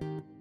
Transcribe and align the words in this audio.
thank 0.00 0.24
you 0.26 0.37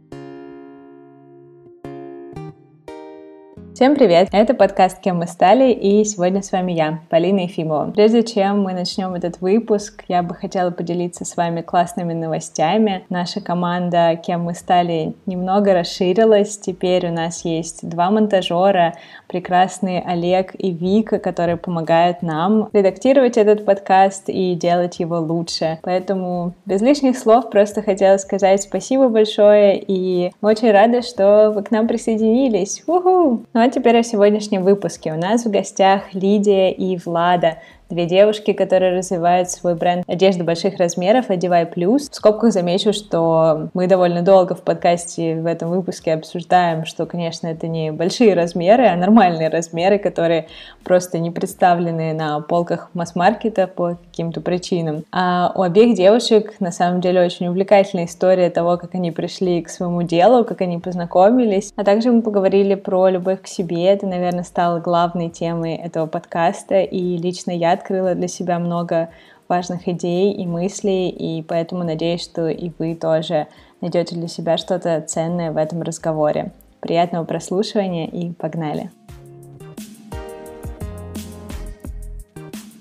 Всем 3.77 3.93
привет! 3.93 4.29
Это 4.31 4.55
подкаст 4.55 4.99
«Кем 5.01 5.17
мы 5.17 5.27
стали» 5.27 5.71
и 5.71 6.03
сегодня 6.03 6.41
с 6.41 6.51
вами 6.51 6.71
я, 6.71 7.01
Полина 7.11 7.41
Ефимова. 7.41 7.91
Прежде 7.91 8.23
чем 8.23 8.63
мы 8.63 8.73
начнем 8.73 9.13
этот 9.13 9.39
выпуск, 9.39 10.03
я 10.07 10.23
бы 10.23 10.33
хотела 10.33 10.71
поделиться 10.71 11.25
с 11.25 11.37
вами 11.37 11.61
классными 11.61 12.13
новостями. 12.13 13.05
Наша 13.09 13.39
команда 13.39 14.15
«Кем 14.15 14.45
мы 14.45 14.55
стали» 14.55 15.13
немного 15.27 15.75
расширилась. 15.75 16.57
Теперь 16.57 17.07
у 17.07 17.11
нас 17.11 17.45
есть 17.45 17.87
два 17.87 18.09
монтажера, 18.09 18.95
прекрасные 19.27 20.01
Олег 20.01 20.55
и 20.57 20.71
Вика, 20.71 21.19
которые 21.19 21.57
помогают 21.57 22.23
нам 22.23 22.69
редактировать 22.73 23.37
этот 23.37 23.63
подкаст 23.63 24.23
и 24.25 24.55
делать 24.55 24.99
его 24.99 25.19
лучше. 25.19 25.77
Поэтому 25.83 26.55
без 26.65 26.81
лишних 26.81 27.15
слов 27.15 27.51
просто 27.51 27.83
хотела 27.83 28.17
сказать 28.17 28.63
спасибо 28.63 29.07
большое 29.07 29.79
и 29.79 30.31
мы 30.41 30.49
очень 30.49 30.71
рады, 30.71 31.03
что 31.03 31.51
вы 31.53 31.61
к 31.61 31.69
нам 31.69 31.87
присоединились. 31.87 32.81
Уху! 32.87 33.43
Ну 33.53 33.61
а 33.61 33.66
теперь 33.69 33.97
о 33.97 34.03
сегодняшнем 34.03 34.63
выпуске. 34.63 35.13
У 35.13 35.17
нас 35.17 35.45
в 35.45 35.51
гостях 35.51 36.13
Лидия 36.13 36.71
и 36.71 36.97
Влада, 36.97 37.59
Две 37.89 38.05
девушки, 38.05 38.51
которые 38.51 38.97
развивают 38.97 39.49
свой 39.49 39.73
бренд 39.73 40.03
одежды 40.09 40.43
больших 40.43 40.77
размеров 40.77 41.29
«Одевай 41.29 41.65
плюс». 41.65 42.09
В 42.09 42.15
скобках 42.15 42.51
замечу, 42.51 42.91
что 42.91 43.69
мы 43.73 43.87
довольно 43.87 44.21
долго 44.23 44.55
в 44.55 44.61
подкасте 44.61 45.35
в 45.35 45.45
этом 45.45 45.69
выпуске 45.69 46.13
обсуждаем, 46.13 46.83
что, 46.83 47.05
конечно, 47.05 47.47
это 47.47 47.67
не 47.67 47.93
большие 47.93 48.33
размеры, 48.33 48.87
а 48.87 48.97
нормальные 48.97 49.47
размеры, 49.47 49.99
которые 49.99 50.47
просто 50.83 51.17
не 51.17 51.31
представлены 51.31 52.11
на 52.11 52.41
полках 52.41 52.89
масс-маркета 52.93 53.67
по 53.67 53.97
каким-то 54.11 54.41
причинам. 54.41 55.05
А 55.13 55.53
у 55.55 55.61
обеих 55.61 55.95
девушек, 55.95 56.55
на 56.59 56.73
самом 56.73 56.99
деле, 56.99 57.21
очень 57.21 57.47
увлекательная 57.47 58.05
история 58.05 58.49
того, 58.49 58.77
как 58.77 58.95
они 58.95 59.11
пришли 59.11 59.61
к 59.61 59.69
своему 59.69 60.01
делу, 60.01 60.43
как 60.43 60.59
они 60.59 60.77
познакомились. 60.77 61.71
А 61.77 61.85
также 61.85 62.11
мы 62.11 62.21
поговорили 62.21 62.75
про 62.75 63.07
любовь 63.07 63.43
к 63.43 63.47
себе. 63.47 63.85
Это, 63.85 64.07
наверное, 64.07 64.43
стало 64.43 64.79
главной 64.79 65.29
темой 65.29 65.75
этого 65.75 66.05
подкаста. 66.05 66.81
И 66.81 67.17
лично 67.17 67.51
я 67.51 67.76
открыла 67.77 68.15
для 68.15 68.27
себя 68.27 68.59
много 68.59 69.09
важных 69.47 69.87
идей 69.87 70.33
и 70.33 70.45
мыслей, 70.45 71.09
и 71.09 71.41
поэтому 71.41 71.83
надеюсь, 71.83 72.23
что 72.23 72.49
и 72.49 72.71
вы 72.77 72.95
тоже 72.95 73.47
найдете 73.81 74.15
для 74.15 74.27
себя 74.27 74.57
что-то 74.57 75.01
ценное 75.01 75.51
в 75.51 75.57
этом 75.57 75.81
разговоре. 75.81 76.51
Приятного 76.79 77.23
прослушивания 77.23 78.07
и 78.07 78.31
погнали! 78.33 78.91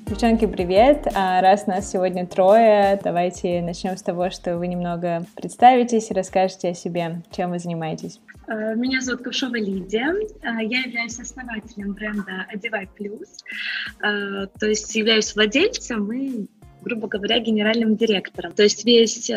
Девчонки, 0.07 0.47
привет! 0.47 1.09
А 1.15 1.41
раз 1.41 1.67
нас 1.67 1.91
сегодня 1.91 2.27
трое, 2.27 2.99
давайте 3.03 3.61
начнем 3.61 3.97
с 3.97 4.03
того, 4.03 4.31
что 4.31 4.57
вы 4.57 4.69
немного 4.69 5.25
представитесь 5.35 6.11
и 6.11 6.15
расскажете 6.15 6.71
о 6.71 6.75
себе, 6.75 7.23
чем 7.31 7.51
вы 7.51 7.59
занимаетесь. 7.59 8.21
Э, 8.49 8.75
меня 8.75 9.01
зовут 9.01 9.23
Ковшова 9.23 9.57
Лидия. 9.57 10.15
Э, 10.43 10.65
я 10.65 10.81
являюсь 10.81 11.19
основателем 11.19 11.93
бренда 11.93 12.47
«Одевай 12.49 12.89
плюс», 12.97 13.43
э, 14.01 14.47
то 14.59 14.67
есть 14.67 14.95
являюсь 14.95 15.35
владельцем 15.35 16.13
и, 16.13 16.47
грубо 16.83 17.09
говоря, 17.09 17.41
генеральным 17.41 17.97
директором. 17.97 18.53
То 18.53 18.63
есть 18.63 18.85
весь 18.85 19.31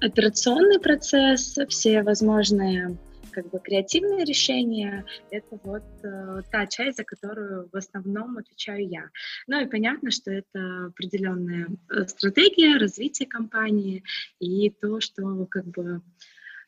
операционный 0.00 0.80
процесс, 0.80 1.56
все 1.68 2.02
возможные 2.02 2.98
как 3.30 3.48
бы 3.48 3.58
креативные 3.60 4.26
решения— 4.26 5.06
это 5.30 5.58
вот 5.62 5.84
э, 6.02 6.42
та 6.50 6.66
часть, 6.66 6.98
за 6.98 7.04
которую 7.04 7.70
в 7.72 7.76
основном 7.76 8.36
отвечаю 8.36 8.86
я. 8.86 9.04
Ну 9.46 9.58
и 9.58 9.66
понятно, 9.66 10.10
что 10.10 10.30
это 10.30 10.88
определенная 10.88 11.68
стратегия 12.08 12.76
развития 12.76 13.24
компании 13.24 14.04
и 14.38 14.68
то, 14.68 15.00
что 15.00 15.46
как 15.46 15.64
бы 15.64 16.02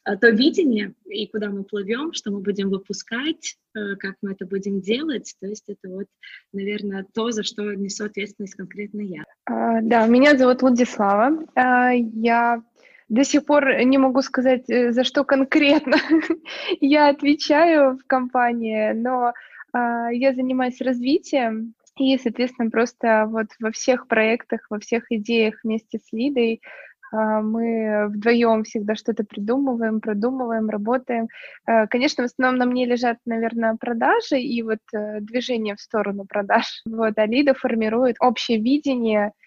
то 0.05 0.29
видение 0.31 0.95
и 1.07 1.27
куда 1.27 1.49
мы 1.51 1.65
плывем, 1.65 2.13
что 2.13 2.31
мы 2.31 2.41
будем 2.41 2.69
выпускать, 2.69 3.57
э, 3.75 3.97
как 3.97 4.17
мы 4.23 4.33
это 4.33 4.47
будем 4.47 4.81
делать. 4.81 5.35
То 5.41 5.47
есть 5.47 5.65
это 5.69 5.89
вот, 5.89 6.07
наверное, 6.53 7.07
то, 7.15 7.31
за 7.31 7.43
что 7.43 7.75
несу 7.75 8.05
ответственность 8.05 8.55
конкретно 8.55 9.01
я. 9.01 9.25
А, 9.47 9.81
да, 9.81 10.07
меня 10.07 10.37
зовут 10.37 10.63
Владислава. 10.63 11.47
А, 11.55 11.93
я 11.93 12.63
до 13.09 13.25
сих 13.25 13.47
пор 13.47 13.83
не 13.85 13.98
могу 13.98 14.23
сказать, 14.23 14.69
э, 14.69 14.93
за 14.93 15.05
что 15.05 15.25
конкретно 15.25 15.97
я 16.81 17.09
отвечаю 17.09 17.98
в 17.98 18.07
компании, 18.07 18.93
но 18.93 19.33
а, 19.73 20.11
я 20.13 20.35
занимаюсь 20.35 20.81
развитием 20.81 21.75
и, 21.97 22.19
соответственно, 22.19 22.70
просто 22.70 23.27
вот 23.29 23.47
во 23.61 23.70
всех 23.70 24.09
проектах, 24.09 24.67
во 24.69 24.81
всех 24.81 25.05
идеях 25.11 25.61
вместе 25.63 25.98
с 25.98 26.13
Лидой 26.13 26.61
мы 27.42 28.08
вдвоем 28.08 28.64
всегда 28.64 28.95
что-то 28.95 29.25
придумываем, 29.25 30.01
продумываем, 30.01 30.69
работаем. 30.69 31.29
А, 31.67 31.86
конечно, 31.86 32.25
в 32.25 32.27
основном 32.27 32.58
на 32.58 32.67
мне 32.67 32.86
лежат, 32.86 33.19
наверное, 33.27 33.77
продажи 33.77 34.41
и 34.41 34.63
вот 34.63 34.80
э, 34.92 35.20
движение 35.20 35.77
в 35.77 35.80
сторону 35.80 36.25
продаж. 36.27 36.83
Вот, 36.86 37.14
а 37.17 37.27
Лида 37.27 37.55
формирует 37.55 38.17
общее 38.20 38.58
видение, 38.58 39.29
а, 39.29 39.44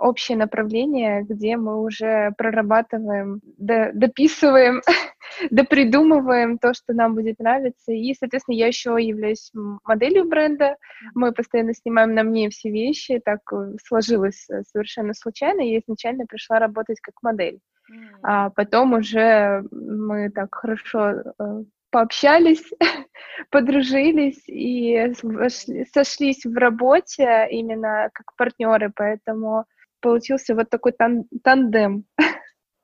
общее 0.00 0.36
направление, 0.36 1.22
где 1.22 1.56
мы 1.56 1.82
уже 1.82 2.32
прорабатываем, 2.36 3.40
дописываем, 3.58 4.82
допридумываем 5.50 6.58
то, 6.58 6.74
что 6.74 6.92
нам 6.92 7.14
будет 7.14 7.38
нравиться. 7.38 7.92
И, 7.92 8.14
соответственно, 8.14 8.56
я 8.56 8.66
еще 8.66 8.96
являюсь 9.00 9.50
моделью 9.84 10.28
бренда. 10.28 10.76
Мы 11.14 11.32
постоянно 11.32 11.74
снимаем 11.74 12.14
на 12.14 12.22
мне 12.22 12.50
все 12.50 12.70
вещи. 12.70 13.20
Так 13.24 13.40
э, 13.52 13.74
сложилось 13.84 14.48
э, 14.50 14.62
совершенно 14.70 15.14
случайно. 15.14 15.60
Я 15.60 15.78
изначально 15.78 16.26
пришла 16.26 16.58
работать 16.58 17.00
как 17.00 17.14
модель. 17.22 17.60
А 18.22 18.50
потом 18.50 18.94
уже 18.94 19.64
мы 19.70 20.30
так 20.30 20.54
хорошо 20.54 21.10
э, 21.10 21.64
пообщались, 21.90 22.64
подружились 23.50 24.42
и 24.48 25.12
сошлись 25.92 26.44
в 26.44 26.56
работе 26.56 27.46
именно 27.50 28.08
как 28.12 28.34
партнеры, 28.36 28.90
поэтому 28.94 29.66
получился 30.02 30.54
вот 30.54 30.68
такой 30.68 30.92
тан 30.92 31.24
тандем. 31.42 32.04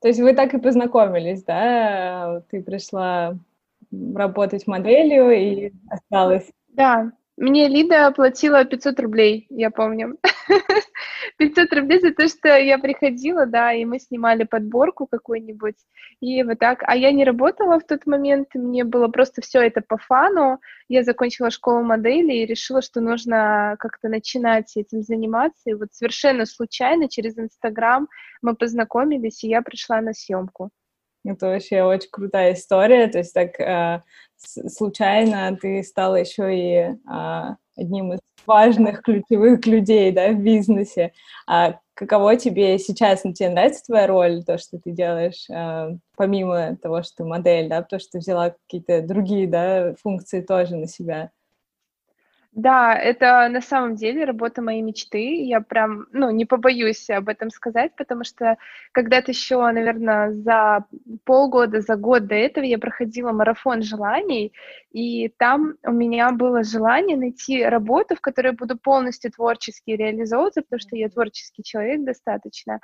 То 0.01 0.07
есть 0.07 0.19
вы 0.19 0.33
так 0.33 0.53
и 0.53 0.59
познакомились, 0.59 1.43
да? 1.43 2.41
Ты 2.49 2.63
пришла 2.63 3.37
работать 4.15 4.65
моделью 4.65 5.29
и 5.31 5.71
осталась. 5.89 6.49
Да, 6.69 7.11
мне 7.39 7.69
Лида 7.69 8.07
оплатила 8.07 8.65
500 8.65 8.99
рублей, 8.99 9.47
я 9.49 9.71
помню. 9.71 10.17
500 11.37 11.73
рублей 11.73 12.01
за 12.01 12.13
то, 12.13 12.27
что 12.27 12.49
я 12.49 12.77
приходила, 12.77 13.45
да, 13.45 13.71
и 13.71 13.85
мы 13.85 13.99
снимали 13.99 14.43
подборку 14.43 15.07
какую-нибудь, 15.07 15.75
и 16.19 16.43
вот 16.43 16.59
так. 16.59 16.83
А 16.83 16.97
я 16.97 17.13
не 17.13 17.23
работала 17.23 17.79
в 17.79 17.85
тот 17.85 18.05
момент, 18.05 18.49
мне 18.55 18.83
было 18.83 19.07
просто 19.07 19.41
все 19.41 19.61
это 19.61 19.81
по 19.81 19.97
фану. 19.97 20.59
Я 20.89 21.03
закончила 21.03 21.49
школу 21.49 21.81
модели 21.81 22.33
и 22.33 22.45
решила, 22.45 22.81
что 22.81 22.99
нужно 22.99 23.77
как-то 23.79 24.09
начинать 24.09 24.75
этим 24.75 25.01
заниматься. 25.01 25.69
И 25.69 25.73
вот 25.73 25.93
совершенно 25.93 26.45
случайно 26.45 27.07
через 27.07 27.37
Инстаграм 27.37 28.09
мы 28.41 28.53
познакомились, 28.53 29.45
и 29.45 29.49
я 29.49 29.61
пришла 29.61 30.01
на 30.01 30.13
съемку. 30.13 30.71
Это 31.25 31.47
вообще 31.47 31.83
очень 31.83 32.09
крутая 32.11 32.53
история. 32.53 33.07
То 33.07 33.19
есть 33.19 33.33
так 33.33 33.59
э, 33.59 34.03
случайно 34.39 35.57
ты 35.59 35.83
стала 35.83 36.15
еще 36.15 36.55
и 36.55 36.73
э, 36.75 37.55
одним 37.75 38.13
из 38.13 38.19
важных 38.45 39.01
ключевых 39.01 39.65
людей 39.65 40.11
да, 40.11 40.31
в 40.31 40.39
бизнесе. 40.39 41.13
А 41.47 41.79
каково 41.93 42.35
тебе 42.35 42.79
сейчас? 42.79 43.23
Ну, 43.23 43.33
тебе 43.33 43.49
нравится 43.49 43.85
твоя 43.85 44.07
роль, 44.07 44.43
то, 44.43 44.57
что 44.57 44.79
ты 44.79 44.91
делаешь, 44.91 45.49
э, 45.49 45.97
помимо 46.15 46.77
того, 46.77 47.03
что 47.03 47.17
ты 47.17 47.25
модель, 47.25 47.69
да, 47.69 47.81
потому 47.81 47.99
что 47.99 48.13
ты 48.13 48.19
взяла 48.19 48.51
какие-то 48.51 49.01
другие 49.01 49.47
да, 49.47 49.93
функции 50.01 50.41
тоже 50.41 50.75
на 50.75 50.87
себя? 50.87 51.31
Да, 52.61 52.93
это 52.95 53.47
на 53.49 53.61
самом 53.61 53.95
деле 53.95 54.25
работа 54.25 54.61
моей 54.61 54.81
мечты. 54.81 55.43
Я 55.45 55.61
прям, 55.61 56.07
ну, 56.11 56.29
не 56.31 56.45
побоюсь 56.45 57.09
об 57.09 57.29
этом 57.29 57.51
сказать, 57.51 57.93
потому 57.95 58.23
что 58.25 58.57
когда-то 58.91 59.31
еще, 59.31 59.59
наверное, 59.71 60.33
за 60.33 60.83
полгода, 61.23 61.79
за 61.79 61.95
год 61.95 62.25
до 62.27 62.35
этого 62.35 62.65
я 62.65 62.77
проходила 62.77 63.31
марафон 63.31 63.81
желаний, 63.81 64.51
и 64.91 65.29
там 65.37 65.75
у 65.83 65.91
меня 65.91 66.31
было 66.31 66.63
желание 66.63 67.15
найти 67.17 67.63
работу, 67.63 68.15
в 68.15 68.21
которой 68.21 68.47
я 68.47 68.53
буду 68.53 68.77
полностью 68.77 69.31
творчески 69.31 69.91
реализовываться, 69.91 70.61
потому 70.61 70.79
что 70.81 70.97
я 70.97 71.07
творческий 71.09 71.63
человек 71.63 72.03
достаточно, 72.03 72.79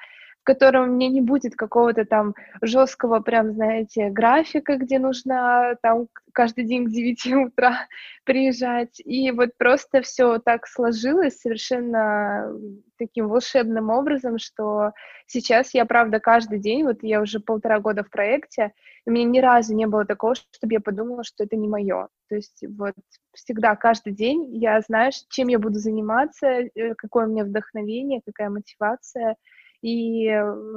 в 0.46 0.54
котором 0.54 0.94
меня 0.94 1.10
не 1.10 1.22
будет 1.22 1.56
какого-то 1.56 2.06
там 2.06 2.36
жесткого, 2.62 3.20
прям, 3.20 3.54
знаете, 3.54 4.12
графика, 4.12 4.78
где 4.78 5.00
нужно 5.00 5.76
там 5.82 6.08
каждый 6.34 6.66
день 6.66 6.86
к 6.86 6.92
9 6.92 7.48
утра 7.48 7.88
приезжать. 8.26 9.02
И 9.04 9.32
вот 9.32 9.58
просто 9.58 10.04
все 10.04 10.38
так 10.38 10.68
сложилось 10.68 11.40
совершенно 11.40 12.54
таким 13.00 13.28
волшебным 13.28 13.90
образом, 13.90 14.38
что 14.38 14.92
сейчас 15.26 15.74
я, 15.74 15.84
правда, 15.86 16.20
каждый 16.20 16.60
день, 16.60 16.84
вот 16.84 16.98
я 17.02 17.22
уже 17.22 17.40
полтора 17.40 17.80
года 17.80 18.04
в 18.04 18.12
проекте, 18.12 18.72
и 19.08 19.10
у 19.10 19.14
меня 19.14 19.26
ни 19.26 19.40
разу 19.40 19.74
не 19.74 19.88
было 19.88 20.06
такого, 20.06 20.36
чтобы 20.36 20.74
я 20.74 20.80
подумала, 20.80 21.24
что 21.24 21.44
это 21.44 21.56
не 21.56 21.68
мое. 21.68 22.10
То 22.30 22.36
есть 22.36 22.64
вот 22.78 22.94
всегда, 23.34 23.76
каждый 23.76 24.14
день 24.14 24.56
я 24.56 24.80
знаю, 24.82 25.12
чем 25.30 25.48
я 25.48 25.58
буду 25.58 25.80
заниматься, 25.80 26.46
э, 26.48 26.94
какое 26.96 27.26
у 27.26 27.32
меня 27.32 27.46
вдохновение, 27.46 28.22
какая 28.24 28.52
мотивация, 28.52 29.38
и 29.86 30.32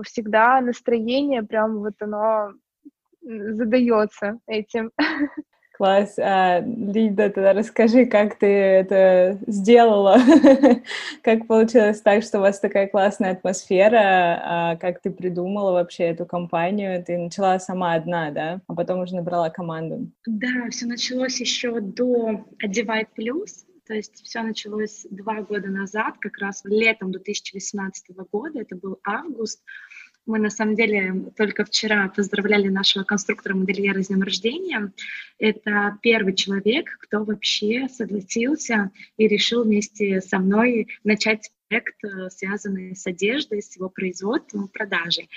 всегда 0.05 0.61
настроение 0.61 1.43
прям 1.43 1.79
вот 1.79 1.95
оно 2.01 2.53
задается 3.23 4.39
этим. 4.47 4.93
Класс. 5.79 6.19
А, 6.19 6.61
Лида, 6.61 7.31
тогда 7.31 7.53
расскажи, 7.53 8.05
как 8.05 8.37
ты 8.37 8.47
это 8.47 9.39
сделала, 9.47 10.19
как 11.23 11.47
получилось 11.47 12.01
так, 12.01 12.25
что 12.25 12.39
у 12.39 12.41
вас 12.41 12.59
такая 12.59 12.89
классная 12.89 13.31
атмосфера, 13.31 14.41
а 14.43 14.77
как 14.77 15.01
ты 15.01 15.11
придумала 15.11 15.71
вообще 15.71 16.05
эту 16.05 16.27
компанию, 16.27 17.03
ты 17.05 17.17
начала 17.17 17.61
сама 17.61 17.95
одна, 17.95 18.33
да, 18.33 18.61
а 18.67 18.75
потом 18.75 19.01
уже 19.01 19.15
набрала 19.15 19.51
команду. 19.51 20.11
Да, 20.27 20.69
все 20.71 20.87
началось 20.87 21.41
еще 21.41 21.81
до 21.81 22.45
«Одевай 22.61 23.07
плюс», 23.15 23.65
то 23.89 23.95
есть 23.95 24.23
все 24.23 24.43
началось 24.43 25.07
два 25.11 25.41
года 25.41 25.69
назад, 25.69 26.17
как 26.21 26.37
раз 26.39 26.61
летом 26.65 27.11
2018 27.11 28.11
года, 28.31 28.61
это 28.61 28.77
был 28.77 29.01
август, 29.03 29.63
мы 30.27 30.39
на 30.39 30.51
самом 30.51 30.75
деле 30.75 31.33
только 31.39 31.65
вчера 31.65 32.07
поздравляли 32.15 32.69
нашего 32.69 33.03
конструктора-модельера 33.03 34.03
с 34.03 34.09
днем 34.09 34.23
рождения. 34.23 34.93
Это 35.39 35.97
первый 36.03 36.35
человек, 36.35 36.99
кто 37.01 37.25
вообще 37.25 37.89
согласился 37.89 38.91
и 39.17 39.27
решил 39.27 39.65
вместе 39.65 40.21
со 40.21 40.39
мной 40.39 40.89
начать 41.03 41.51
проект, 41.69 42.05
э, 42.05 42.31
связанный 42.31 42.97
с 42.97 43.07
одеждой, 43.07 43.63
с 43.63 43.77
его 43.77 43.89
производством 43.89 44.67
и 44.67 44.73
продажей. 44.73 45.29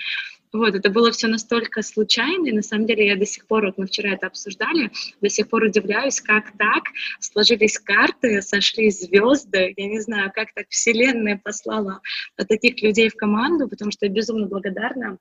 Вот, 0.52 0.74
это 0.74 0.90
было 0.90 1.10
все 1.12 1.28
настолько 1.28 1.80
случайно, 1.82 2.46
и 2.46 2.52
на 2.52 2.62
самом 2.62 2.86
деле 2.86 3.06
я 3.06 3.16
до 3.16 3.24
сих 3.24 3.46
пор, 3.46 3.64
вот 3.64 3.78
мы 3.78 3.86
вчера 3.86 4.10
это 4.10 4.26
обсуждали, 4.26 4.90
до 5.22 5.28
сих 5.30 5.48
пор 5.48 5.62
удивляюсь, 5.62 6.20
как 6.20 6.56
так 6.58 6.84
сложились 7.20 7.78
карты, 7.78 8.42
сошлись 8.42 9.00
звезды, 9.00 9.72
я 9.74 9.86
не 9.86 10.00
знаю, 10.00 10.30
как 10.34 10.52
так 10.52 10.66
вселенная 10.68 11.40
послала 11.42 12.02
таких 12.36 12.82
людей 12.82 13.08
в 13.08 13.14
команду, 13.14 13.66
потому 13.66 13.90
что 13.90 14.04
я 14.04 14.12
безумно 14.12 14.46
благодарна 14.46 15.18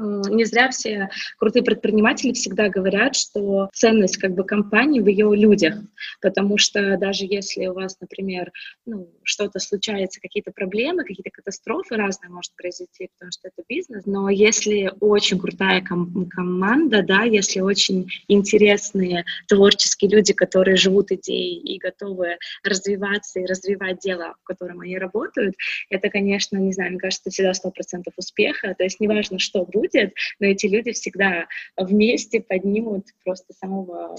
не 0.00 0.44
зря 0.44 0.70
все 0.70 1.10
крутые 1.38 1.62
предприниматели 1.62 2.32
всегда 2.32 2.68
говорят, 2.68 3.16
что 3.16 3.68
ценность 3.72 4.16
как 4.16 4.34
бы 4.34 4.44
компании 4.44 5.00
в 5.00 5.06
ее 5.06 5.34
людях, 5.36 5.74
потому 6.20 6.58
что 6.58 6.96
даже 6.96 7.24
если 7.24 7.66
у 7.66 7.74
вас, 7.74 7.98
например, 8.00 8.52
ну, 8.86 9.10
что-то 9.22 9.58
случается, 9.58 10.20
какие-то 10.20 10.52
проблемы, 10.52 11.04
какие-то 11.04 11.30
катастрофы 11.30 11.96
разные 11.96 12.30
может 12.30 12.54
произойти, 12.56 13.08
потому 13.18 13.32
что 13.32 13.48
это 13.48 13.62
бизнес, 13.68 14.06
но 14.06 14.30
если 14.30 14.92
очень 15.00 15.38
крутая 15.38 15.82
ком- 15.82 16.28
команда, 16.28 17.02
да, 17.02 17.22
если 17.24 17.60
очень 17.60 18.08
интересные 18.28 19.24
творческие 19.46 20.10
люди, 20.10 20.32
которые 20.32 20.76
живут 20.76 21.12
идеей 21.12 21.58
и 21.58 21.78
готовы 21.78 22.38
развиваться 22.64 23.40
и 23.40 23.46
развивать 23.46 23.98
дело, 24.00 24.34
в 24.42 24.44
котором 24.44 24.80
они 24.80 24.98
работают, 24.98 25.54
это, 25.90 26.08
конечно, 26.08 26.56
не 26.56 26.72
знаю, 26.72 26.92
мне 26.92 27.00
кажется, 27.00 27.30
всегда 27.30 27.54
сто 27.54 27.70
процентов 27.70 28.14
успеха, 28.16 28.74
то 28.76 28.84
есть 28.84 29.00
неважно, 29.00 29.38
что 29.38 29.64
будет, 29.64 29.89
будет, 29.90 30.14
но 30.38 30.46
эти 30.46 30.66
люди 30.66 30.92
всегда 30.92 31.46
вместе 31.76 32.40
поднимут 32.40 33.06
просто 33.24 33.52
самого 33.54 34.16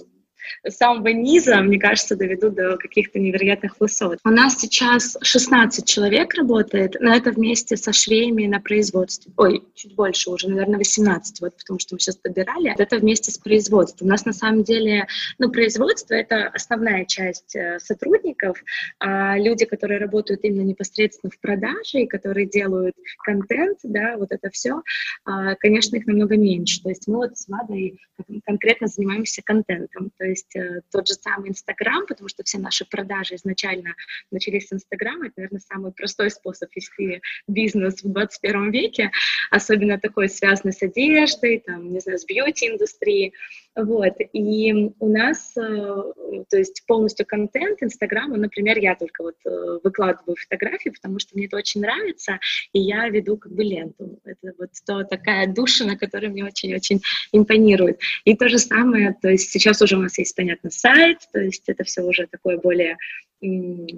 самого 0.67 1.07
низа, 1.09 1.57
мне 1.57 1.79
кажется, 1.79 2.15
доведут 2.15 2.55
до 2.55 2.77
каких-то 2.77 3.19
невероятных 3.19 3.79
высот. 3.79 4.19
У 4.23 4.29
нас 4.29 4.59
сейчас 4.59 5.17
16 5.21 5.85
человек 5.85 6.33
работает, 6.35 6.95
но 6.99 7.15
это 7.15 7.31
вместе 7.31 7.77
со 7.77 7.93
швеями 7.93 8.45
на 8.47 8.59
производстве. 8.59 9.31
Ой, 9.37 9.63
чуть 9.75 9.95
больше 9.95 10.29
уже, 10.29 10.49
наверное, 10.49 10.77
18, 10.77 11.41
вот 11.41 11.57
потому 11.57 11.79
что 11.79 11.95
мы 11.95 11.99
сейчас 11.99 12.17
добирали. 12.17 12.73
Это 12.77 12.97
вместе 12.97 13.31
с 13.31 13.37
производством. 13.37 14.07
У 14.07 14.11
нас 14.11 14.25
на 14.25 14.33
самом 14.33 14.63
деле, 14.63 15.07
ну, 15.39 15.51
производство— 15.51 16.13
это 16.15 16.47
основная 16.47 17.05
часть 17.05 17.55
э, 17.55 17.79
сотрудников, 17.79 18.61
а 18.99 19.37
люди, 19.37 19.65
которые 19.65 19.99
работают 19.99 20.41
именно 20.43 20.63
непосредственно 20.63 21.31
в 21.31 21.39
продаже 21.39 22.01
и 22.01 22.07
которые 22.07 22.47
делают 22.47 22.95
контент, 23.23 23.79
да, 23.83 24.17
вот 24.17 24.31
это 24.31 24.49
все, 24.49 24.81
а, 25.25 25.55
конечно, 25.55 25.95
их 25.95 26.05
намного 26.07 26.37
меньше. 26.37 26.81
То 26.81 26.89
есть 26.89 27.07
мы 27.07 27.17
вот 27.17 27.37
с 27.37 27.47
Вадой 27.47 27.99
конкретно 28.45 28.87
занимаемся 28.87 29.41
контентом. 29.43 30.11
То 30.17 30.25
э, 30.55 30.81
тот 30.91 31.07
же 31.07 31.13
самый 31.13 31.49
Инстаграм, 31.49 32.05
потому 32.07 32.29
что 32.29 32.43
все 32.43 32.57
наши 32.57 32.85
продажи 32.85 33.35
изначально 33.35 33.95
начались 34.31 34.67
с 34.67 34.73
Инстаграма. 34.73 35.27
Это, 35.27 35.33
наверное, 35.37 35.59
самый 35.59 35.91
простой 35.91 36.31
способ 36.31 36.69
вести 36.75 37.21
бизнес 37.47 38.03
в 38.03 38.11
21 38.11 38.71
веке, 38.71 39.11
особенно 39.49 39.99
такой 39.99 40.29
связанный 40.29 40.73
с 40.73 40.81
одеждой, 40.81 41.59
там, 41.59 41.91
не 41.91 41.99
знаю, 41.99 42.19
с 42.19 42.25
бьюти-индустрией. 42.25 43.33
Вот, 43.75 44.15
и 44.33 44.91
у 44.99 45.07
нас, 45.07 45.55
э, 45.55 45.61
то 45.61 46.57
есть 46.57 46.83
полностью 46.85 47.25
контент 47.25 47.81
Инстаграма, 47.81 48.35
например, 48.35 48.77
я 48.77 48.95
только 48.95 49.23
вот 49.23 49.35
э, 49.45 49.79
выкладываю 49.81 50.35
фотографии, 50.35 50.89
потому 50.89 51.19
что 51.19 51.37
мне 51.37 51.45
это 51.45 51.55
очень 51.55 51.79
нравится, 51.79 52.39
и 52.73 52.81
я 52.81 53.07
веду 53.07 53.37
как 53.37 53.53
бы 53.53 53.63
ленту. 53.63 54.19
Это 54.25 54.53
вот 54.59 54.71
то 54.85 55.03
такая 55.05 55.47
душина, 55.47 55.97
которая 55.97 56.29
мне 56.31 56.43
очень-очень 56.43 57.01
импонирует. 57.31 57.99
И 58.25 58.35
то 58.35 58.49
же 58.49 58.59
самое, 58.59 59.15
то 59.21 59.29
есть 59.29 59.51
сейчас 59.51 59.81
уже 59.81 59.95
у 59.95 60.01
нас 60.01 60.17
есть, 60.17 60.35
понятно, 60.35 60.69
сайт, 60.69 61.19
то 61.31 61.39
есть 61.39 61.63
это 61.69 61.85
все 61.85 62.01
уже 62.01 62.27
такое 62.27 62.57
более 62.57 62.97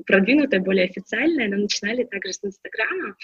продвинутое, 0.06 0.62
более 0.62 0.86
официальное, 0.86 1.50
но 1.50 1.58
начинали 1.58 2.04
также 2.04 2.34
с 2.34 2.40
Инстаграма. 2.44 3.16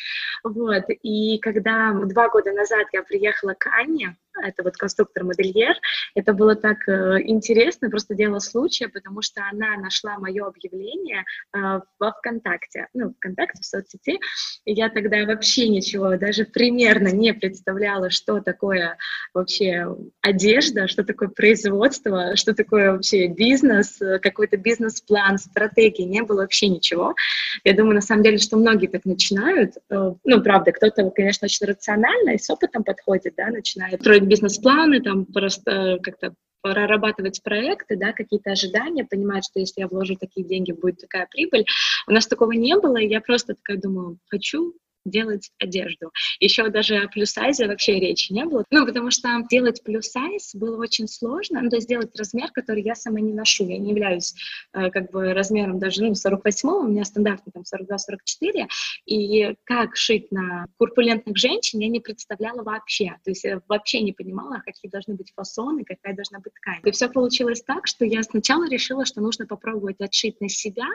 Вот. 0.43 0.83
И 1.01 1.39
когда 1.39 1.93
два 1.93 2.29
года 2.29 2.51
назад 2.51 2.87
я 2.91 3.03
приехала 3.03 3.55
к 3.57 3.67
Анне, 3.67 4.17
это 4.41 4.63
вот 4.63 4.77
конструктор-модельер. 4.77 5.75
Это 6.15 6.33
было 6.33 6.55
так 6.55 6.77
э, 6.87 7.21
интересно, 7.25 7.89
просто 7.89 8.15
дело 8.15 8.39
случая, 8.39 8.89
потому 8.89 9.21
что 9.21 9.41
она 9.51 9.77
нашла 9.77 10.17
мое 10.17 10.45
объявление 10.45 11.23
э, 11.53 11.79
во 11.99 12.11
ВКонтакте, 12.11 12.87
ну, 12.93 13.13
ВКонтакте, 13.13 13.61
в 13.61 13.65
соцсети, 13.65 14.19
и 14.65 14.73
я 14.73 14.89
тогда 14.89 15.25
вообще 15.25 15.67
ничего, 15.67 16.17
даже 16.17 16.45
примерно 16.45 17.09
не 17.09 17.33
представляла, 17.33 18.09
что 18.09 18.41
такое 18.41 18.97
вообще 19.33 19.95
одежда, 20.21 20.87
что 20.87 21.03
такое 21.03 21.29
производство, 21.29 22.35
что 22.35 22.53
такое 22.53 22.91
вообще 22.91 23.27
бизнес, 23.27 23.99
какой-то 24.21 24.57
бизнес-план, 24.57 25.37
стратегии, 25.37 26.03
не 26.03 26.21
было 26.23 26.41
вообще 26.41 26.67
ничего. 26.67 27.15
Я 27.63 27.73
думаю, 27.73 27.95
на 27.95 28.01
самом 28.01 28.23
деле, 28.23 28.37
что 28.37 28.57
многие 28.57 28.87
так 28.87 29.05
начинают, 29.05 29.75
э, 29.89 30.13
ну, 30.23 30.41
правда, 30.41 30.71
кто-то, 30.71 31.09
конечно, 31.11 31.45
очень 31.45 31.67
рационально 31.67 32.31
и 32.31 32.37
с 32.37 32.49
опытом 32.49 32.83
подходит, 32.83 33.33
да, 33.37 33.47
начинает 33.47 34.01
строить 34.01 34.23
бизнес-планы, 34.29 35.01
там 35.01 35.25
просто 35.25 35.99
как-то 36.01 36.33
прорабатывать 36.61 37.41
проекты, 37.43 37.95
да, 37.95 38.11
какие-то 38.13 38.51
ожидания, 38.51 39.05
понимать, 39.05 39.45
что 39.45 39.59
если 39.59 39.81
я 39.81 39.87
вложу 39.87 40.15
такие 40.15 40.45
деньги, 40.45 40.71
будет 40.71 40.99
такая 40.99 41.27
прибыль. 41.29 41.65
У 42.07 42.11
нас 42.11 42.27
такого 42.27 42.51
не 42.51 42.77
было, 42.77 42.97
и 42.97 43.07
я 43.07 43.21
просто 43.21 43.55
такая 43.55 43.77
думаю, 43.77 44.19
хочу 44.29 44.73
делать 45.05 45.51
одежду. 45.59 46.11
Еще 46.39 46.69
даже 46.69 46.97
о 46.97 47.07
плюс-сайзе 47.07 47.67
вообще 47.67 47.99
речи 47.99 48.31
не 48.33 48.45
было. 48.45 48.63
Ну, 48.69 48.85
потому 48.85 49.11
что 49.11 49.29
делать 49.49 49.83
плюс-сайз 49.83 50.55
было 50.55 50.77
очень 50.77 51.07
сложно. 51.07 51.61
Ну, 51.61 51.69
то 51.69 51.77
есть 51.77 51.87
сделать 51.87 52.17
размер, 52.17 52.51
который 52.51 52.83
я 52.83 52.95
сама 52.95 53.19
не 53.19 53.33
ношу. 53.33 53.67
Я 53.67 53.77
не 53.77 53.91
являюсь 53.91 54.33
э, 54.73 54.89
как 54.89 55.11
бы 55.11 55.33
размером 55.33 55.79
даже, 55.79 56.03
ну, 56.03 56.15
48 56.15 56.69
у 56.69 56.87
меня 56.87 57.03
стандартный 57.05 57.53
там 57.53 57.63
42-44. 57.63 58.67
И 59.05 59.55
как 59.63 59.95
шить 59.95 60.31
на 60.31 60.67
курпулентных 60.77 61.37
женщин 61.37 61.79
я 61.79 61.87
не 61.87 61.99
представляла 61.99 62.63
вообще. 62.63 63.15
То 63.23 63.31
есть 63.31 63.43
я 63.43 63.61
вообще 63.67 64.01
не 64.01 64.11
понимала, 64.11 64.61
какие 64.65 64.89
должны 64.91 65.15
быть 65.15 65.31
фасоны, 65.35 65.83
какая 65.83 66.15
должна 66.15 66.39
быть 66.39 66.53
ткань. 66.53 66.81
И 66.83 66.91
все 66.91 67.09
получилось 67.09 67.61
так, 67.61 67.87
что 67.87 68.05
я 68.05 68.23
сначала 68.23 68.67
решила, 68.67 69.05
что 69.05 69.21
нужно 69.21 69.45
попробовать 69.45 69.99
отшить 69.99 70.39
на 70.41 70.49
себя, 70.49 70.87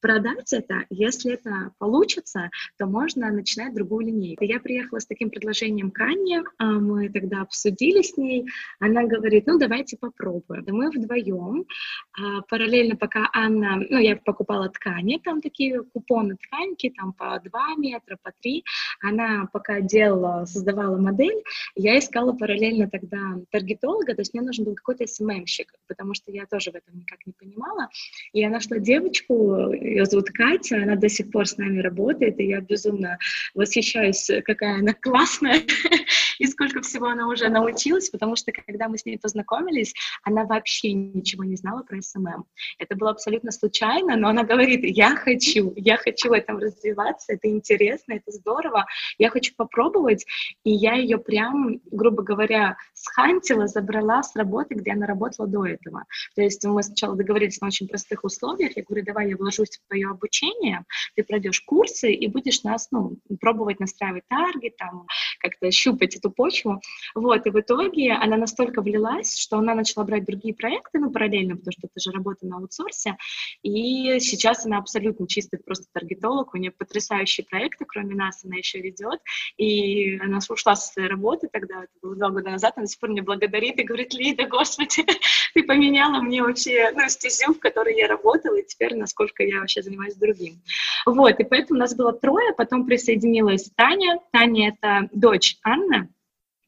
продать 0.00 0.52
это. 0.52 0.84
Если 0.90 1.32
это 1.34 1.72
получится, 1.78 2.50
то 2.78 2.86
можно 2.86 3.30
начинать 3.30 3.49
начинать 3.50 3.74
другую 3.74 4.06
линейку. 4.06 4.44
Я 4.44 4.60
приехала 4.60 5.00
с 5.00 5.06
таким 5.06 5.30
предложением 5.30 5.90
к 5.90 6.00
Анне, 6.00 6.42
а, 6.58 6.64
мы 6.64 7.08
тогда 7.08 7.42
обсудили 7.42 8.02
с 8.02 8.16
ней, 8.16 8.46
она 8.78 9.04
говорит, 9.04 9.46
ну 9.46 9.58
давайте 9.58 9.96
попробуем. 9.96 10.64
Мы 10.68 10.90
вдвоем, 10.90 11.64
а, 12.12 12.42
параллельно 12.42 12.96
пока 12.96 13.28
Анна, 13.32 13.76
ну 13.90 13.98
я 13.98 14.16
покупала 14.16 14.68
ткани, 14.68 15.20
там 15.24 15.40
такие 15.40 15.82
купоны 15.82 16.36
тканьки, 16.36 16.92
там 16.96 17.12
по 17.12 17.40
2 17.44 17.74
метра, 17.78 18.16
по 18.22 18.30
3, 18.40 18.64
она 19.02 19.48
пока 19.52 19.80
делала, 19.80 20.44
создавала 20.44 20.96
модель, 20.96 21.42
я 21.74 21.98
искала 21.98 22.32
параллельно 22.32 22.88
тогда 22.88 23.18
таргетолога, 23.50 24.14
то 24.14 24.20
есть 24.20 24.32
мне 24.32 24.42
нужен 24.42 24.64
был 24.64 24.76
какой-то 24.76 25.06
СММщик, 25.06 25.72
потому 25.88 26.14
что 26.14 26.30
я 26.30 26.46
тоже 26.46 26.70
в 26.70 26.76
этом 26.76 26.96
никак 26.96 27.26
не 27.26 27.32
понимала, 27.32 27.88
и 28.32 28.40
я 28.40 28.48
нашла 28.48 28.78
девочку, 28.78 29.72
ее 29.72 30.04
зовут 30.04 30.30
Катя, 30.30 30.76
она 30.76 30.94
до 30.94 31.08
сих 31.08 31.32
пор 31.32 31.48
с 31.48 31.56
нами 31.56 31.80
работает, 31.80 32.38
и 32.38 32.44
я 32.44 32.60
безумно 32.60 33.18
восхищаюсь, 33.54 34.30
какая 34.44 34.78
она 34.78 34.94
классная 34.94 35.62
и 36.38 36.46
сколько 36.46 36.80
всего 36.82 37.06
она 37.06 37.28
уже 37.28 37.48
научилась, 37.48 38.10
потому 38.10 38.36
что 38.36 38.52
когда 38.52 38.88
мы 38.88 38.98
с 38.98 39.04
ней 39.04 39.18
познакомились, 39.18 39.94
она 40.22 40.44
вообще 40.44 40.92
ничего 40.92 41.44
не 41.44 41.56
знала 41.56 41.82
про 41.82 42.00
SMM. 42.00 42.44
Это 42.78 42.96
было 42.96 43.10
абсолютно 43.10 43.52
случайно, 43.52 44.16
но 44.16 44.28
она 44.28 44.44
говорит, 44.44 44.80
я 44.84 45.16
хочу, 45.16 45.72
я 45.76 45.96
хочу 45.96 46.30
в 46.30 46.32
этом 46.32 46.58
развиваться, 46.58 47.34
это 47.34 47.48
интересно, 47.48 48.14
это 48.14 48.30
здорово, 48.32 48.86
я 49.18 49.30
хочу 49.30 49.52
попробовать, 49.56 50.24
и 50.64 50.70
я 50.70 50.94
ее 50.94 51.18
прям, 51.18 51.80
грубо 51.90 52.22
говоря, 52.22 52.76
схантила, 52.94 53.66
забрала 53.66 54.22
с 54.22 54.34
работы, 54.36 54.74
где 54.74 54.92
она 54.92 55.06
работала 55.06 55.46
до 55.46 55.66
этого. 55.66 56.04
То 56.34 56.42
есть 56.42 56.64
мы 56.64 56.82
сначала 56.82 57.16
договорились 57.16 57.60
на 57.60 57.68
очень 57.68 57.88
простых 57.88 58.24
условиях, 58.24 58.76
я 58.76 58.82
говорю, 58.82 59.04
давай 59.04 59.28
я 59.30 59.36
вложусь 59.36 59.70
в 59.70 59.88
твое 59.88 60.08
обучение, 60.08 60.84
ты 61.16 61.24
пройдешь 61.24 61.60
курсы 61.60 62.12
и 62.12 62.26
будешь 62.28 62.62
нас, 62.62 62.88
ну, 62.90 63.16
пробовать 63.38 63.80
настраивать 63.80 64.26
таргет, 64.28 64.76
там, 64.76 65.06
как-то 65.40 65.70
щупать 65.70 66.16
эту 66.16 66.30
почву. 66.30 66.80
Вот, 67.14 67.46
и 67.46 67.50
в 67.50 67.58
итоге 67.58 68.12
она 68.12 68.36
настолько 68.36 68.82
влилась, 68.82 69.36
что 69.36 69.58
она 69.58 69.74
начала 69.74 70.04
брать 70.04 70.24
другие 70.24 70.54
проекты, 70.54 70.98
ну, 70.98 71.10
параллельно, 71.10 71.56
потому 71.56 71.72
что 71.72 71.88
это 71.88 72.00
же 72.00 72.12
работа 72.12 72.46
на 72.46 72.58
аутсорсе, 72.58 73.16
и 73.62 74.20
сейчас 74.20 74.66
она 74.66 74.78
абсолютно 74.78 75.26
чистый 75.26 75.58
просто 75.58 75.86
таргетолог, 75.92 76.54
у 76.54 76.58
нее 76.58 76.70
потрясающие 76.70 77.46
проекты, 77.46 77.84
кроме 77.86 78.14
нас 78.14 78.44
она 78.44 78.56
еще 78.56 78.80
ведет, 78.80 79.20
и 79.56 80.18
она 80.18 80.38
ушла 80.48 80.76
со 80.76 80.92
своей 80.92 81.08
работы 81.08 81.48
тогда, 81.52 81.84
это 81.84 81.92
было 82.02 82.16
два 82.16 82.30
года 82.30 82.50
назад, 82.50 82.74
она 82.76 82.84
до 82.84 82.90
сих 82.90 83.00
пор 83.00 83.10
мне 83.10 83.22
благодарит 83.22 83.78
и 83.78 83.84
говорит, 83.84 84.14
Лида, 84.14 84.46
господи, 84.46 85.04
ты 85.54 85.62
поменяла 85.62 86.20
мне 86.20 86.42
вообще, 86.42 86.90
ну, 86.94 87.08
стезю, 87.08 87.54
в 87.54 87.58
которой 87.58 87.96
я 87.96 88.08
работала, 88.08 88.56
и 88.56 88.66
теперь 88.66 88.94
насколько 88.94 89.42
я 89.42 89.60
вообще 89.60 89.82
занимаюсь 89.82 90.14
другим. 90.14 90.60
Вот, 91.06 91.38
и 91.40 91.44
поэтому 91.44 91.78
у 91.78 91.80
нас 91.80 91.94
было 91.94 92.12
трое, 92.12 92.52
потом 92.54 92.86
присоединилась 92.86 93.70
Таня. 93.76 94.18
Таня— 94.32 94.76
это 94.82 95.08
дочь 95.30 95.58
Анны, 95.62 96.08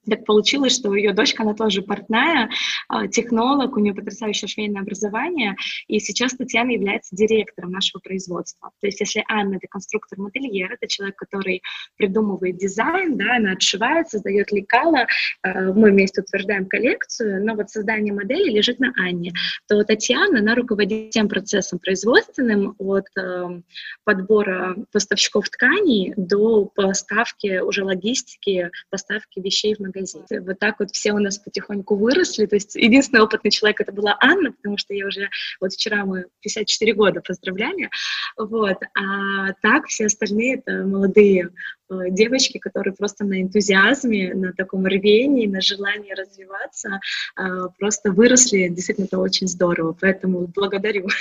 так 0.09 0.25
получилось, 0.25 0.75
что 0.75 0.95
ее 0.95 1.13
дочка, 1.13 1.43
она 1.43 1.55
тоже 1.55 1.83
портная, 1.83 2.51
а, 2.89 3.07
технолог, 3.07 3.77
у 3.77 3.81
нее 3.81 3.95
потрясающее 3.95 4.49
швейное 4.49 4.83
образование, 4.83 5.55
и 5.87 6.01
сейчас 6.01 6.33
Татьяна 6.33 6.73
является 6.73 7.15
директором 7.15 7.71
нашего 7.71 8.01
производства. 8.01 8.71
То 8.81 8.87
есть 8.89 9.01
если 9.01 9.25
Анна— 9.29 9.57
это 9.57 9.69
конструктор-модельер, 9.69 10.73
это 10.73 10.89
человек, 10.89 11.17
который 11.17 11.63
придумывает 11.97 12.57
дизайн, 12.57 13.17
да, 13.17 13.37
она 13.37 13.53
отшивает, 13.53 14.09
создает 14.09 14.51
лекала, 14.51 15.07
а, 15.43 15.73
мы 15.73 15.91
вместе 15.91 16.23
утверждаем 16.23 16.67
коллекцию, 16.67 17.45
но 17.45 17.55
вот 17.55 17.71
создание 17.71 18.13
модели 18.13 18.51
лежит 18.51 18.81
на 18.81 18.93
Анне, 18.99 19.33
то 19.69 19.83
Татьяна, 19.85 20.41
она 20.41 20.55
руководит 20.55 21.11
тем 21.11 21.29
процессом 21.29 21.79
производственным 21.79 22.75
от 22.79 23.07
эм, 23.17 23.65
подбора 24.05 24.77
поставщиков 24.91 25.49
тканей 25.49 26.13
до 26.17 26.67
поставки 26.67 27.61
уже 27.61 27.85
логистики, 27.85 28.71
поставки 28.91 29.39
вещей 29.41 29.75
в 29.75 29.79
магазин 29.79 29.92
магазин. 29.93 30.23
Вот 30.31 30.59
так 30.59 30.77
вот 30.81 30.91
все 30.93 31.13
у 31.13 31.19
нас 31.19 31.39
потихоньку 31.39 31.97
выросли. 31.97 32.47
То 32.47 32.57
есть 32.57 32.75
единственный 32.75 33.21
опытный 33.21 33.51
человек 33.51 33.81
это 33.81 33.93
была 33.93 34.17
Анна, 34.21 34.53
потому 34.53 34.79
что 34.79 34.95
я 34.95 35.07
уже, 35.07 35.29
вот 35.61 35.73
вчера 35.73 36.05
мы 36.05 36.27
54 36.41 36.95
года 36.95 37.21
поздравляли, 37.21 37.91
вот, 38.37 38.79
а 38.99 39.53
так 39.63 39.87
все 39.87 40.07
остальные 40.07 40.57
это 40.57 40.85
молодые 40.85 41.51
э, 41.91 41.95
девочки, 42.11 42.59
которые 42.59 42.95
просто 42.95 43.25
на 43.25 43.43
энтузиазме, 43.43 44.35
на 44.35 44.53
таком 44.53 44.87
рвении, 44.87 45.47
на 45.47 45.61
желании 45.61 46.13
развиваться 46.13 47.01
э, 47.39 47.43
просто 47.79 48.13
выросли. 48.13 48.69
Действительно, 48.69 49.07
это 49.07 49.19
очень 49.19 49.49
здорово. 49.49 49.97
Поэтому 50.01 50.47
благодарю. 50.47 51.09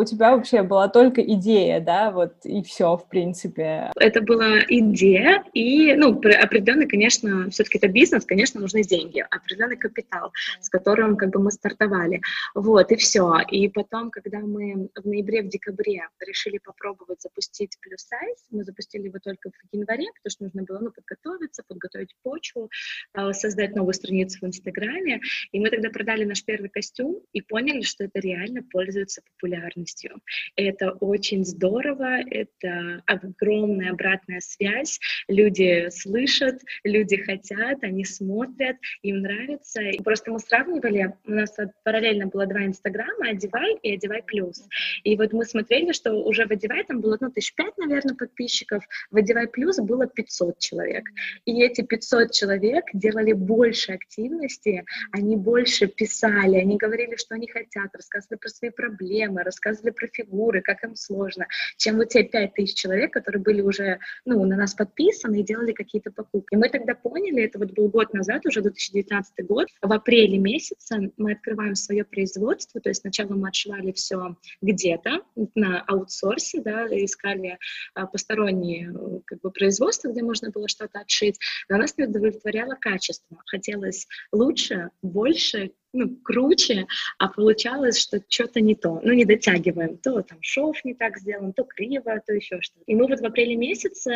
у 0.00 0.04
тебя 0.04 0.34
вообще 0.34 0.62
была 0.62 0.88
только 0.88 1.20
идея, 1.22 1.80
да, 1.80 2.10
вот 2.10 2.34
и 2.44 2.62
все, 2.62 2.96
в 2.96 3.08
принципе. 3.08 3.90
Это 3.96 4.22
была 4.22 4.60
идея, 4.68 5.44
и, 5.52 5.94
ну, 5.94 6.18
определенный, 6.18 6.88
конечно, 6.88 7.50
все-таки 7.50 7.78
это 7.78 7.88
бизнес, 7.88 8.24
конечно, 8.24 8.60
нужны 8.60 8.82
деньги, 8.82 9.24
определенный 9.30 9.76
капитал, 9.76 10.32
с 10.60 10.68
которым, 10.70 11.16
как 11.16 11.30
бы, 11.30 11.40
мы 11.40 11.50
стартовали. 11.50 12.22
Вот, 12.54 12.90
и 12.90 12.96
все. 12.96 13.34
И 13.50 13.68
потом, 13.68 14.10
когда 14.10 14.38
мы 14.38 14.88
в 14.96 15.06
ноябре, 15.06 15.42
в 15.42 15.48
декабре 15.48 16.02
решили 16.26 16.58
попробовать 16.58 17.20
запустить 17.20 17.76
плюс 17.80 18.02
сайз, 18.02 18.46
мы 18.50 18.64
запустили 18.64 19.06
его 19.06 19.18
только 19.22 19.50
в 19.50 19.76
январе, 19.76 20.06
потому 20.22 20.30
что 20.30 20.44
нужно 20.44 20.62
было, 20.62 20.78
ну, 20.78 20.90
подготовиться, 20.90 21.62
подготовить 21.68 22.14
почву, 22.22 22.70
э, 23.14 23.32
создать 23.32 23.76
новую 23.76 23.94
страницу 23.94 24.38
в 24.40 24.46
Инстаграме, 24.46 25.20
и 25.52 25.60
мы 25.60 25.70
тогда 25.70 25.90
продали 25.90 26.24
наш 26.24 26.42
первый 26.44 26.70
костюм 26.70 27.20
и 27.32 27.42
поняли, 27.42 27.82
что 27.82 28.04
это 28.04 28.18
реально 28.20 28.62
пользуется 28.70 29.22
популярностью 29.22 29.89
полностью. 29.90 30.20
Это 30.56 30.92
очень 31.00 31.44
здорово, 31.44 32.20
это 32.30 33.02
огромная 33.06 33.92
обратная 33.92 34.40
связь. 34.40 34.98
Люди 35.28 35.88
слышат, 35.90 36.60
люди 36.84 37.16
хотят, 37.16 37.82
они 37.82 38.04
смотрят, 38.04 38.76
им 39.02 39.20
нравится. 39.20 39.82
И 39.82 40.02
просто 40.02 40.30
мы 40.30 40.38
сравнивали, 40.38 41.14
у 41.26 41.32
нас 41.32 41.56
параллельно 41.84 42.26
было 42.26 42.46
два 42.46 42.64
инстаграма, 42.64 43.30
Одевай 43.30 43.76
и 43.82 43.94
Одевай 43.94 44.22
Плюс. 44.22 44.62
И 45.04 45.16
вот 45.16 45.32
мы 45.32 45.44
смотрели, 45.44 45.92
что 45.92 46.12
уже 46.12 46.46
в 46.46 46.50
Одевай 46.50 46.84
там 46.84 47.00
было, 47.00 47.16
ну, 47.20 47.30
тысяч 47.30 47.54
пять, 47.54 47.76
наверное, 47.78 48.14
подписчиков, 48.14 48.84
в 49.10 49.16
Одевай 49.16 49.46
Плюс 49.48 49.78
было 49.78 50.06
500 50.06 50.58
человек. 50.58 51.04
И 51.44 51.62
эти 51.62 51.82
500 51.82 52.32
человек 52.32 52.84
делали 52.92 53.32
больше 53.32 53.92
активности, 53.92 54.84
они 55.12 55.36
больше 55.36 55.86
писали, 55.86 56.56
они 56.56 56.76
говорили, 56.76 57.16
что 57.16 57.34
они 57.34 57.46
хотят, 57.48 57.94
рассказывали 57.94 58.38
про 58.38 58.48
свои 58.48 58.70
проблемы, 58.70 59.42
рассказывали 59.42 59.79
рассказывали 59.80 59.92
про 59.92 60.06
фигуры, 60.08 60.62
как 60.62 60.84
им 60.84 60.96
сложно, 60.96 61.46
чем 61.76 61.96
вот 61.96 62.08
те 62.08 62.22
пять 62.22 62.54
тысяч 62.54 62.76
человек, 62.76 63.12
которые 63.12 63.42
были 63.42 63.60
уже, 63.62 63.98
ну, 64.24 64.44
на 64.44 64.56
нас 64.56 64.74
подписаны 64.74 65.40
и 65.40 65.42
делали 65.42 65.72
какие-то 65.72 66.10
покупки. 66.10 66.54
И 66.54 66.56
мы 66.56 66.68
тогда 66.68 66.94
поняли, 66.94 67.44
это 67.44 67.58
вот 67.58 67.72
был 67.72 67.88
год 67.88 68.12
назад, 68.14 68.46
уже 68.46 68.60
2019 68.60 69.46
год, 69.46 69.68
в 69.80 69.92
апреле 69.92 70.38
месяце 70.38 71.12
мы 71.16 71.32
открываем 71.32 71.74
свое 71.74 72.04
производство, 72.04 72.80
то 72.80 72.90
есть 72.90 73.00
сначала 73.00 73.30
мы 73.30 73.48
отшивали 73.48 73.92
все 73.92 74.36
где-то 74.60 75.22
на 75.54 75.80
аутсорсе, 75.82 76.60
да, 76.60 76.86
искали 76.86 77.58
а, 77.94 78.06
посторонние 78.06 78.92
как 79.26 79.40
бы 79.40 79.50
производства, 79.50 80.10
где 80.10 80.22
можно 80.22 80.50
было 80.50 80.68
что-то 80.68 81.00
отшить, 81.00 81.38
но 81.68 81.76
нас 81.76 81.96
не 81.96 82.04
удовлетворяло 82.04 82.76
качество. 82.80 83.38
Хотелось 83.46 84.06
лучше, 84.32 84.90
больше, 85.02 85.70
ну, 85.92 86.16
круче, 86.22 86.86
а 87.18 87.28
получалось, 87.28 87.98
что 87.98 88.20
что-то 88.28 88.60
не 88.60 88.74
то, 88.74 89.00
ну, 89.02 89.12
не 89.12 89.24
дотягиваем, 89.24 89.96
то 89.98 90.22
там 90.22 90.38
шов 90.40 90.84
не 90.84 90.94
так 90.94 91.18
сделан, 91.18 91.52
то 91.52 91.64
криво, 91.64 92.20
то 92.24 92.32
еще 92.32 92.60
что-то. 92.60 92.84
И 92.86 92.94
мы 92.94 93.06
вот 93.06 93.20
в 93.20 93.24
апреле 93.24 93.56
месяце 93.56 94.10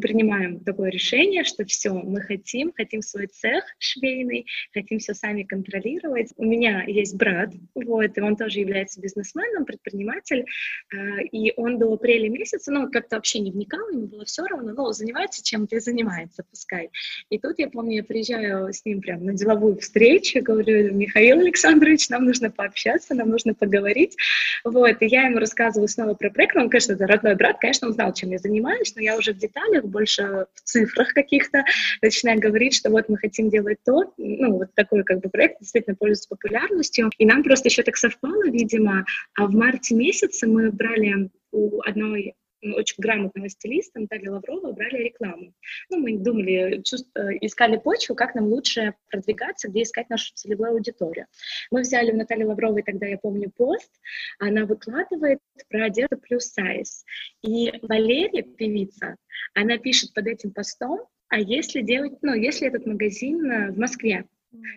принимаем 0.00 0.60
такое 0.60 0.90
решение, 0.90 1.44
что 1.44 1.64
все, 1.64 1.92
мы 1.92 2.20
хотим, 2.20 2.72
хотим 2.72 3.02
свой 3.02 3.26
цех 3.28 3.64
швейный, 3.78 4.46
хотим 4.72 4.98
все 4.98 5.14
сами 5.14 5.44
контролировать. 5.44 6.30
У 6.36 6.44
меня 6.44 6.84
есть 6.84 7.16
брат, 7.16 7.52
вот, 7.74 8.18
и 8.18 8.20
он 8.20 8.36
тоже 8.36 8.60
является 8.60 9.00
бизнесменом, 9.00 9.64
предприниматель, 9.64 10.44
а, 10.92 11.20
и 11.20 11.52
он 11.56 11.78
до 11.78 11.92
апреля 11.92 12.28
месяца, 12.28 12.72
ну, 12.72 12.90
как-то 12.90 13.16
вообще 13.16 13.40
не 13.40 13.52
вникал, 13.52 13.88
ему 13.90 14.06
было 14.06 14.24
все 14.24 14.44
равно, 14.44 14.72
ну, 14.72 14.92
занимается 14.92 15.42
чем-то 15.44 15.76
и 15.76 15.80
занимается, 15.80 16.44
пускай. 16.48 16.90
И 17.30 17.38
тут 17.38 17.58
я 17.58 17.68
помню, 17.68 17.96
я 17.96 18.04
приезжаю 18.04 18.72
с 18.72 18.84
ним 18.84 19.00
прям 19.00 19.24
на 19.24 19.34
деловую 19.34 19.78
встречу, 19.78 20.42
говорю, 20.42 20.92
Михаил 20.94 21.11
Александрович, 21.14 22.08
нам 22.08 22.24
нужно 22.24 22.50
пообщаться, 22.50 23.14
нам 23.14 23.30
нужно 23.30 23.54
поговорить. 23.54 24.16
Вот, 24.64 24.96
и 25.00 25.06
я 25.06 25.22
ему 25.26 25.38
рассказываю 25.38 25.88
снова 25.88 26.14
про 26.14 26.30
проект, 26.30 26.56
он, 26.56 26.70
конечно, 26.70 26.92
это 26.92 27.06
родной 27.06 27.34
брат, 27.34 27.58
конечно, 27.60 27.88
он 27.88 27.94
знал, 27.94 28.12
чем 28.12 28.30
я 28.30 28.38
занимаюсь, 28.38 28.94
но 28.94 29.02
я 29.02 29.16
уже 29.16 29.32
в 29.32 29.38
деталях, 29.38 29.84
больше 29.84 30.46
в 30.54 30.60
цифрах 30.62 31.08
каких-то 31.08 31.64
начинаю 32.00 32.40
говорить, 32.40 32.74
что 32.74 32.90
вот 32.90 33.08
мы 33.08 33.16
хотим 33.16 33.50
делать 33.50 33.78
то, 33.84 34.12
ну, 34.16 34.58
вот 34.58 34.74
такой 34.74 35.04
как 35.04 35.20
бы 35.20 35.28
проект 35.28 35.60
действительно 35.60 35.96
пользуется 35.96 36.28
популярностью, 36.28 37.10
и 37.18 37.26
нам 37.26 37.42
просто 37.42 37.68
еще 37.68 37.82
так 37.82 37.96
совпало, 37.96 38.44
видимо, 38.44 39.04
а 39.34 39.46
в 39.46 39.52
марте 39.52 39.94
месяце 39.94 40.46
мы 40.46 40.70
брали 40.70 41.30
у 41.52 41.80
одной 41.82 42.34
очень 42.62 42.96
грамотного 42.98 43.48
стилиста 43.48 44.00
Натальи 44.00 44.28
Лаврова 44.28 44.72
брали 44.72 45.04
рекламу. 45.04 45.52
Ну, 45.90 45.98
мы 45.98 46.18
думали, 46.18 46.82
чувств, 46.82 47.10
э, 47.16 47.38
искали 47.40 47.76
почву, 47.76 48.14
как 48.14 48.34
нам 48.34 48.46
лучше 48.46 48.94
продвигаться, 49.10 49.68
где 49.68 49.82
искать 49.82 50.08
нашу 50.10 50.32
целевую 50.34 50.72
аудиторию. 50.72 51.26
Мы 51.70 51.80
взяли 51.82 52.12
у 52.12 52.16
Натальи 52.16 52.44
Лавровой, 52.44 52.82
тогда 52.82 53.06
я 53.06 53.18
помню, 53.18 53.50
пост, 53.50 53.90
она 54.38 54.64
выкладывает 54.64 55.40
про 55.68 55.86
одежду 55.86 56.16
плюс 56.18 56.46
сайз. 56.46 57.04
И 57.42 57.72
Валерия, 57.82 58.42
певица, 58.42 59.16
она 59.54 59.78
пишет 59.78 60.14
под 60.14 60.26
этим 60.26 60.52
постом, 60.52 61.00
а 61.28 61.38
если 61.38 61.80
делать, 61.80 62.12
ну, 62.20 62.34
если 62.34 62.68
этот 62.68 62.86
магазин 62.86 63.50
э, 63.50 63.72
в 63.72 63.78
Москве, 63.78 64.26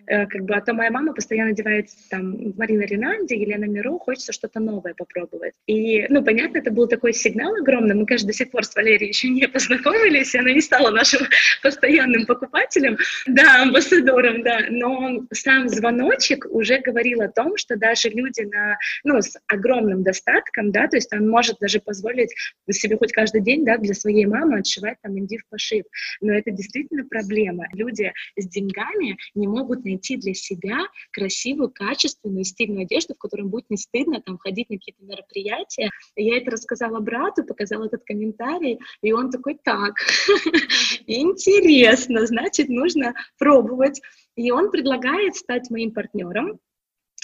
как 0.06 0.44
бы, 0.44 0.54
а 0.54 0.60
то 0.60 0.72
моя 0.72 0.90
мама 0.90 1.12
постоянно 1.12 1.50
одевается 1.50 1.96
там 2.10 2.54
Марина 2.56 2.82
Ринальди, 2.82 3.34
Елена 3.34 3.64
Миро, 3.64 3.98
хочется 3.98 4.32
что-то 4.32 4.60
новое 4.60 4.94
попробовать. 4.94 5.54
И, 5.66 6.06
ну, 6.08 6.22
понятно, 6.22 6.58
это 6.58 6.70
был 6.70 6.88
такой 6.88 7.12
сигнал 7.12 7.54
огромный. 7.54 7.94
Мы, 7.94 8.06
конечно, 8.06 8.28
до 8.28 8.32
сих 8.32 8.50
пор 8.50 8.64
с 8.64 8.74
Валерией 8.74 9.08
еще 9.08 9.28
не 9.28 9.46
познакомились, 9.48 10.34
и 10.34 10.38
она 10.38 10.52
не 10.52 10.60
стала 10.60 10.90
нашим 10.90 11.26
постоянным 11.62 12.26
покупателем, 12.26 12.96
да, 13.26 13.62
амбассадором, 13.62 14.42
да, 14.42 14.60
но 14.70 15.22
сам 15.32 15.68
звоночек 15.68 16.46
уже 16.50 16.78
говорил 16.78 17.20
о 17.22 17.28
том, 17.28 17.56
что 17.56 17.76
даже 17.76 18.08
люди 18.08 18.42
на, 18.42 18.78
ну, 19.04 19.20
с 19.20 19.36
огромным 19.48 20.02
достатком, 20.02 20.72
да, 20.72 20.88
то 20.88 20.96
есть 20.96 21.12
он 21.12 21.28
может 21.28 21.58
даже 21.60 21.80
позволить 21.80 22.34
себе 22.70 22.96
хоть 22.96 23.12
каждый 23.12 23.42
день, 23.42 23.64
да, 23.64 23.78
для 23.78 23.94
своей 23.94 24.26
мамы 24.26 24.58
отшивать 24.58 24.98
там 25.02 25.18
индив 25.18 25.42
пошив. 25.48 25.84
Но 26.20 26.32
это 26.32 26.50
действительно 26.50 27.04
проблема. 27.04 27.66
Люди 27.72 28.12
с 28.36 28.48
деньгами 28.48 29.16
не 29.34 29.46
могут 29.46 29.65
могут 29.66 29.84
найти 29.84 30.16
для 30.16 30.32
себя 30.32 30.78
красивую, 31.10 31.70
качественную, 31.70 32.44
стильную 32.44 32.82
одежду, 32.82 33.14
в 33.14 33.18
которой 33.18 33.42
будет 33.42 33.68
не 33.68 33.76
стыдно 33.76 34.20
там 34.20 34.38
ходить 34.38 34.70
на 34.70 34.76
какие-то 34.76 35.04
мероприятия. 35.04 35.90
Я 36.14 36.38
это 36.38 36.52
рассказала 36.52 37.00
брату, 37.00 37.44
показала 37.44 37.86
этот 37.86 38.04
комментарий, 38.04 38.78
и 39.02 39.12
он 39.12 39.30
такой, 39.30 39.58
так, 39.62 39.94
интересно, 41.06 42.26
значит, 42.26 42.68
нужно 42.68 43.14
пробовать. 43.38 44.00
И 44.36 44.50
он 44.50 44.70
предлагает 44.70 45.34
стать 45.34 45.70
моим 45.70 45.92
партнером, 45.92 46.60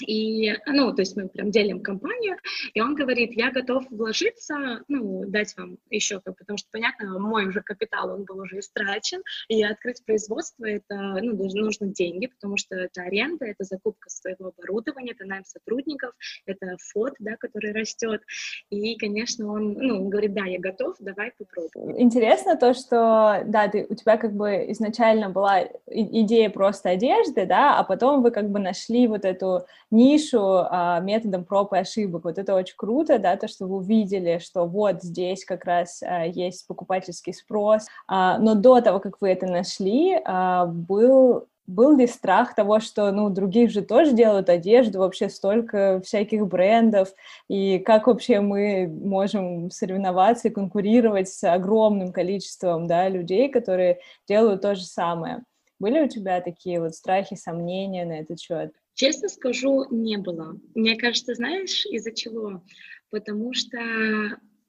и, 0.06 0.54
ну, 0.66 0.92
то 0.92 1.02
есть 1.02 1.16
мы 1.16 1.28
прям 1.28 1.50
делим 1.50 1.80
компанию, 1.80 2.36
и 2.74 2.80
он 2.80 2.94
говорит, 2.94 3.32
я 3.34 3.50
готов 3.50 3.84
вложиться, 3.90 4.82
ну, 4.88 5.24
дать 5.26 5.56
вам 5.56 5.78
еще, 5.90 6.20
потому 6.20 6.56
что, 6.56 6.68
понятно, 6.70 7.18
мой 7.18 7.46
уже 7.46 7.62
капитал, 7.62 8.10
он 8.10 8.24
был 8.24 8.40
уже 8.40 8.58
истрачен, 8.60 9.22
и 9.48 9.62
открыть 9.62 10.04
производство, 10.04 10.64
это, 10.64 11.18
ну, 11.22 11.34
нужно 11.54 11.86
деньги, 11.86 12.26
потому 12.26 12.56
что 12.56 12.76
это 12.76 13.02
аренда, 13.02 13.46
это 13.46 13.64
закупка 13.64 14.10
своего 14.10 14.48
оборудования, 14.48 15.12
это 15.12 15.24
найм 15.24 15.44
сотрудников, 15.44 16.12
это 16.46 16.76
фот, 16.92 17.14
да, 17.18 17.36
который 17.36 17.72
растет, 17.72 18.22
и, 18.70 18.96
конечно, 18.96 19.52
он, 19.52 19.74
ну, 19.74 20.08
говорит, 20.08 20.34
да, 20.34 20.44
я 20.44 20.58
готов, 20.58 20.96
давай 21.00 21.32
попробуем. 21.38 22.00
Интересно 22.00 22.56
то, 22.56 22.74
что, 22.74 23.42
да, 23.46 23.68
ты, 23.68 23.86
у 23.88 23.94
тебя 23.94 24.16
как 24.16 24.32
бы 24.32 24.66
изначально 24.70 25.30
была 25.30 25.68
идея 25.86 26.50
просто 26.50 26.90
одежды, 26.90 27.46
да, 27.46 27.78
а 27.78 27.84
потом 27.84 28.22
вы 28.22 28.30
как 28.30 28.50
бы 28.50 28.58
нашли 28.58 29.06
вот 29.06 29.24
эту 29.24 29.66
нишу 29.92 30.40
а, 30.42 30.98
методом 31.00 31.44
проб 31.44 31.72
и 31.74 31.78
ошибок. 31.78 32.24
Вот 32.24 32.38
это 32.38 32.54
очень 32.54 32.74
круто, 32.76 33.18
да, 33.18 33.36
то, 33.36 33.46
что 33.46 33.66
вы 33.66 33.76
увидели, 33.76 34.38
что 34.38 34.64
вот 34.64 35.02
здесь 35.02 35.44
как 35.44 35.64
раз 35.64 36.02
а, 36.02 36.24
есть 36.26 36.66
покупательский 36.66 37.34
спрос. 37.34 37.86
А, 38.08 38.38
но 38.38 38.54
до 38.54 38.80
того, 38.80 38.98
как 38.98 39.20
вы 39.20 39.30
это 39.30 39.46
нашли, 39.46 40.18
был 40.66 41.46
был 41.66 41.96
ли 41.96 42.06
страх 42.06 42.54
того, 42.54 42.80
что, 42.80 43.12
ну, 43.12 43.30
других 43.30 43.70
же 43.70 43.82
тоже 43.82 44.12
делают 44.12 44.48
одежду, 44.48 44.98
вообще 44.98 45.28
столько 45.28 46.00
всяких 46.04 46.46
брендов, 46.46 47.14
и 47.48 47.78
как 47.78 48.08
вообще 48.08 48.40
мы 48.40 48.88
можем 48.88 49.70
соревноваться 49.70 50.48
и 50.48 50.50
конкурировать 50.50 51.28
с 51.28 51.44
огромным 51.44 52.12
количеством, 52.12 52.88
да, 52.88 53.08
людей, 53.08 53.48
которые 53.48 54.00
делают 54.28 54.62
то 54.62 54.74
же 54.74 54.84
самое? 54.84 55.44
Были 55.78 56.00
у 56.00 56.08
тебя 56.08 56.40
такие 56.40 56.80
вот 56.80 56.94
страхи, 56.94 57.36
сомнения 57.36 58.04
на 58.04 58.20
этот 58.20 58.40
счет? 58.40 58.72
Честно 58.94 59.28
скажу, 59.28 59.86
не 59.90 60.16
было. 60.18 60.58
Мне 60.74 60.96
кажется, 60.96 61.34
знаешь, 61.34 61.86
из-за 61.86 62.12
чего? 62.12 62.62
Потому 63.10 63.52
что 63.52 63.78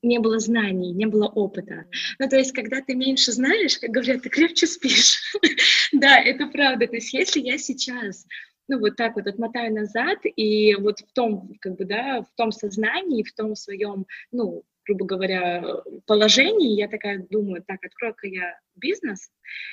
не 0.01 0.19
было 0.19 0.39
знаний, 0.39 0.91
не 0.91 1.05
было 1.05 1.27
опыта. 1.27 1.85
Ну, 2.19 2.27
то 2.27 2.37
есть, 2.37 2.51
когда 2.51 2.81
ты 2.81 2.95
меньше 2.95 3.31
знаешь, 3.31 3.77
как 3.77 3.91
говорят, 3.91 4.21
ты 4.21 4.29
крепче 4.29 4.67
спишь. 4.67 5.33
да, 5.93 6.19
это 6.19 6.47
правда. 6.47 6.87
То 6.87 6.95
есть, 6.95 7.13
если 7.13 7.39
я 7.39 7.57
сейчас 7.57 8.25
ну, 8.67 8.79
вот 8.79 8.95
так 8.95 9.15
вот 9.15 9.27
отмотаю 9.27 9.73
назад, 9.73 10.19
и 10.23 10.75
вот 10.75 10.99
в 10.99 11.13
том, 11.13 11.53
как 11.59 11.75
бы, 11.75 11.85
да, 11.85 12.21
в 12.21 12.33
том 12.35 12.51
сознании, 12.51 13.23
в 13.23 13.33
том 13.33 13.55
своем, 13.55 14.05
ну, 14.31 14.63
грубо 14.85 15.05
говоря, 15.05 15.63
положении, 16.05 16.77
я 16.77 16.87
такая 16.87 17.25
думаю, 17.29 17.63
так, 17.65 17.83
открою-ка 17.83 18.27
я 18.27 18.59
бизнес, 18.75 19.29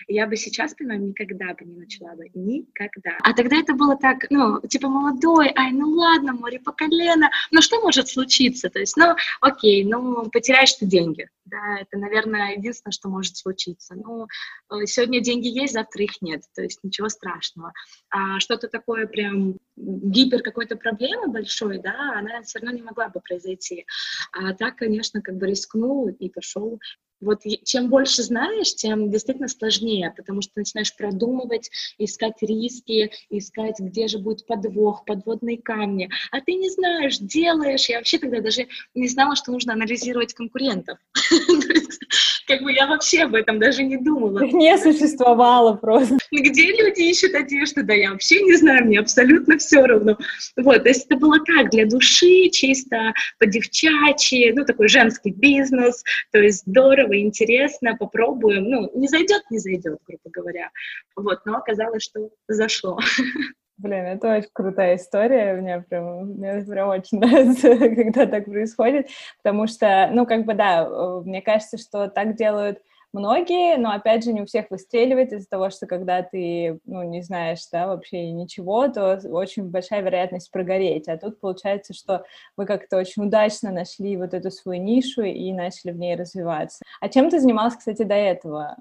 я 0.08 0.26
бы 0.26 0.36
сейчас, 0.36 0.74
понимаю, 0.74 1.00
никогда 1.00 1.54
бы 1.54 1.64
не 1.64 1.76
начала 1.76 2.14
бы. 2.14 2.28
Никогда. 2.34 3.16
А 3.22 3.32
тогда 3.32 3.56
это 3.56 3.74
было 3.74 3.96
так, 3.96 4.26
ну, 4.30 4.60
типа 4.60 4.88
молодой, 4.88 5.52
ай, 5.56 5.72
ну 5.72 5.90
ладно, 5.90 6.32
море 6.32 6.60
по 6.60 6.72
колено, 6.72 7.30
ну 7.50 7.62
что 7.62 7.80
может 7.80 8.08
случиться? 8.08 8.68
То 8.68 8.78
есть, 8.78 8.96
ну, 8.96 9.14
окей, 9.40 9.84
ну, 9.84 10.28
потеряешь 10.30 10.74
ты 10.74 10.86
деньги. 10.86 11.28
Да, 11.44 11.78
это, 11.80 11.98
наверное, 11.98 12.56
единственное, 12.56 12.92
что 12.92 13.08
может 13.08 13.36
случиться. 13.36 13.94
Ну, 13.94 14.26
э, 14.70 14.86
сегодня 14.86 15.20
деньги 15.20 15.48
есть, 15.48 15.72
завтра 15.72 16.04
их 16.04 16.22
нет, 16.22 16.42
то 16.54 16.62
есть 16.62 16.78
ничего 16.84 17.08
страшного. 17.08 17.72
А 18.10 18.38
что-то 18.38 18.68
такое 18.68 19.06
прям 19.06 19.56
гипер 19.76 20.42
какой-то 20.42 20.76
проблемы 20.76 21.28
большой, 21.28 21.78
да, 21.78 22.14
она 22.16 22.42
все 22.42 22.58
равно 22.58 22.76
не 22.76 22.82
могла 22.82 23.08
бы 23.08 23.20
произойти. 23.20 23.86
А 24.32 24.54
так, 24.54 24.76
конечно, 24.76 25.22
как 25.22 25.36
бы 25.36 25.46
рискнул 25.46 26.08
и 26.08 26.28
пошел 26.28 26.78
вот 27.20 27.42
чем 27.64 27.88
больше 27.88 28.22
знаешь, 28.22 28.74
тем 28.74 29.10
действительно 29.10 29.48
сложнее, 29.48 30.12
потому 30.16 30.42
что 30.42 30.52
начинаешь 30.56 30.94
продумывать, 30.96 31.70
искать 31.98 32.40
риски, 32.40 33.10
искать, 33.28 33.78
где 33.78 34.08
же 34.08 34.18
будет 34.18 34.46
подвох, 34.46 35.04
подводные 35.04 35.58
камни. 35.58 36.10
А 36.30 36.40
ты 36.40 36.54
не 36.54 36.70
знаешь, 36.70 37.18
делаешь. 37.18 37.88
Я 37.88 37.98
вообще 37.98 38.18
тогда 38.18 38.40
даже 38.40 38.68
не 38.94 39.08
знала, 39.08 39.36
что 39.36 39.52
нужно 39.52 39.74
анализировать 39.74 40.34
конкурентов. 40.34 40.98
Как 42.50 42.62
бы 42.62 42.72
я 42.72 42.88
вообще 42.88 43.22
об 43.22 43.36
этом 43.36 43.60
даже 43.60 43.84
не 43.84 43.96
думала. 43.96 44.40
Не 44.52 44.76
существовало 44.76 45.74
просто. 45.74 46.16
Где 46.32 46.72
люди 46.72 47.02
ищут 47.02 47.34
одежду? 47.34 47.84
Да 47.84 47.94
я 47.94 48.10
вообще 48.10 48.42
не 48.42 48.56
знаю, 48.56 48.86
мне 48.86 48.98
абсолютно 48.98 49.56
все 49.58 49.84
равно. 49.86 50.18
Вот, 50.56 50.82
то 50.82 50.88
есть 50.88 51.06
это 51.06 51.16
было 51.16 51.38
как 51.38 51.70
для 51.70 51.86
души, 51.86 52.48
чисто 52.50 53.12
по-девчачьи, 53.38 54.52
ну, 54.52 54.64
такой 54.64 54.88
женский 54.88 55.30
бизнес, 55.30 56.02
то 56.32 56.38
есть 56.38 56.62
здорово, 56.66 57.20
интересно, 57.20 57.96
попробуем. 57.96 58.64
Ну, 58.64 58.90
не 58.94 59.06
зайдет, 59.06 59.42
не 59.50 59.58
зайдет, 59.58 59.98
грубо 60.06 60.30
говоря. 60.30 60.70
Вот, 61.14 61.40
но 61.44 61.58
оказалось, 61.58 62.02
что 62.02 62.30
зашло. 62.48 62.98
Блин, 63.82 64.04
это 64.04 64.36
очень 64.36 64.50
крутая 64.52 64.96
история, 64.96 65.54
мне 65.54 65.80
прям, 65.80 66.32
мне 66.32 66.62
прям 66.64 66.90
очень 66.90 67.18
нравится, 67.20 67.78
когда 67.78 68.26
так 68.26 68.44
происходит, 68.44 69.08
потому 69.42 69.66
что, 69.66 70.10
ну, 70.12 70.26
как 70.26 70.44
бы, 70.44 70.52
да, 70.52 70.84
э, 70.84 71.22
мне 71.24 71.40
кажется, 71.40 71.78
что 71.78 72.08
так 72.08 72.36
делают 72.36 72.82
многие, 73.14 73.78
но, 73.78 73.92
опять 73.92 74.22
же, 74.22 74.34
не 74.34 74.42
у 74.42 74.46
всех 74.46 74.66
выстреливает 74.68 75.32
из-за 75.32 75.48
того, 75.48 75.70
что 75.70 75.86
когда 75.86 76.22
ты, 76.22 76.78
ну, 76.84 77.02
не 77.04 77.22
знаешь, 77.22 77.60
да, 77.72 77.86
вообще 77.86 78.30
ничего, 78.32 78.86
то 78.88 79.18
очень 79.30 79.70
большая 79.70 80.02
вероятность 80.02 80.50
прогореть, 80.50 81.08
а 81.08 81.16
тут 81.16 81.40
получается, 81.40 81.94
что 81.94 82.24
вы 82.58 82.66
как-то 82.66 82.98
очень 82.98 83.24
удачно 83.24 83.72
нашли 83.72 84.18
вот 84.18 84.34
эту 84.34 84.50
свою 84.50 84.82
нишу 84.82 85.22
и 85.22 85.52
начали 85.54 85.92
в 85.92 85.96
ней 85.96 86.16
развиваться. 86.16 86.82
А 87.00 87.08
чем 87.08 87.30
ты 87.30 87.40
занималась, 87.40 87.76
кстати, 87.76 88.02
до 88.02 88.14
этого? 88.14 88.76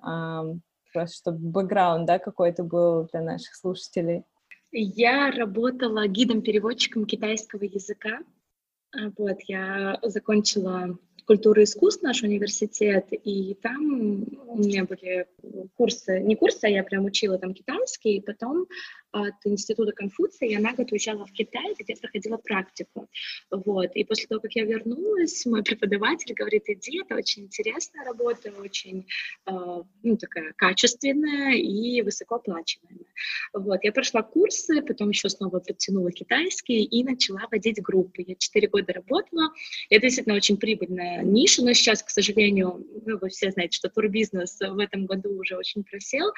Просто 0.91 1.15
чтобы 1.17 1.37
бэкграунд, 1.37 2.05
да, 2.05 2.19
какой-то 2.19 2.63
был 2.63 3.07
для 3.11 3.21
наших 3.21 3.55
слушателей. 3.55 4.25
Я 4.71 5.31
работала 5.31 6.07
гидом-переводчиком 6.07 7.05
китайского 7.05 7.63
языка. 7.63 8.19
А, 8.91 9.11
вот, 9.17 9.37
я 9.47 9.99
закончила 10.03 10.97
культуры 11.25 11.61
и 11.61 11.65
искусств 11.65 12.01
наш 12.01 12.23
университет, 12.23 13.07
и 13.11 13.53
там 13.61 14.23
у 14.47 14.57
меня 14.57 14.85
были 14.85 15.27
курсы, 15.75 16.19
не 16.21 16.35
курсы, 16.35 16.65
а 16.65 16.69
я 16.69 16.83
прям 16.83 17.05
учила 17.05 17.37
там 17.37 17.53
китайский, 17.53 18.17
и 18.17 18.21
потом 18.21 18.65
от 19.11 19.33
Института 19.45 19.91
Конфуция 19.91 20.49
я 20.49 20.59
на 20.59 20.73
год 20.73 20.89
в 20.91 21.31
Китай, 21.33 21.73
где 21.77 21.95
проходила 21.95 22.37
практику. 22.37 23.07
Вот. 23.49 23.91
И 23.95 24.03
после 24.03 24.27
того, 24.27 24.41
как 24.41 24.53
я 24.55 24.65
вернулась, 24.65 25.45
мой 25.45 25.63
преподаватель 25.63 26.33
говорит, 26.33 26.63
иди, 26.67 27.01
это 27.01 27.15
очень 27.15 27.43
интересная 27.43 28.05
работа, 28.05 28.51
очень 28.59 29.07
э, 29.47 29.51
ну, 30.03 30.17
такая 30.17 30.53
качественная 30.55 31.55
и 31.55 32.01
высокооплачиваемая. 32.01 33.05
Вот. 33.53 33.83
Я 33.83 33.91
прошла 33.91 34.21
курсы, 34.21 34.81
потом 34.81 35.09
еще 35.09 35.29
снова 35.29 35.59
подтянула 35.59 36.11
китайский 36.11 36.83
и 36.83 37.03
начала 37.03 37.41
водить 37.51 37.81
группы. 37.81 38.23
Я 38.25 38.35
четыре 38.35 38.67
года 38.67 38.93
работала. 38.93 39.51
Это 39.89 40.01
действительно 40.01 40.35
очень 40.35 40.57
прибыльная 40.57 41.23
ниша, 41.23 41.63
но 41.63 41.73
сейчас, 41.73 42.03
к 42.03 42.09
сожалению, 42.09 42.85
ну, 43.05 43.17
вы 43.17 43.29
все 43.29 43.51
знаете, 43.51 43.75
что 43.75 43.89
турбизнес 43.89 44.57
в 44.59 44.79
этом 44.79 45.05
году 45.05 45.39
уже 45.39 45.55
очень 45.55 45.83
просел. 45.83 46.31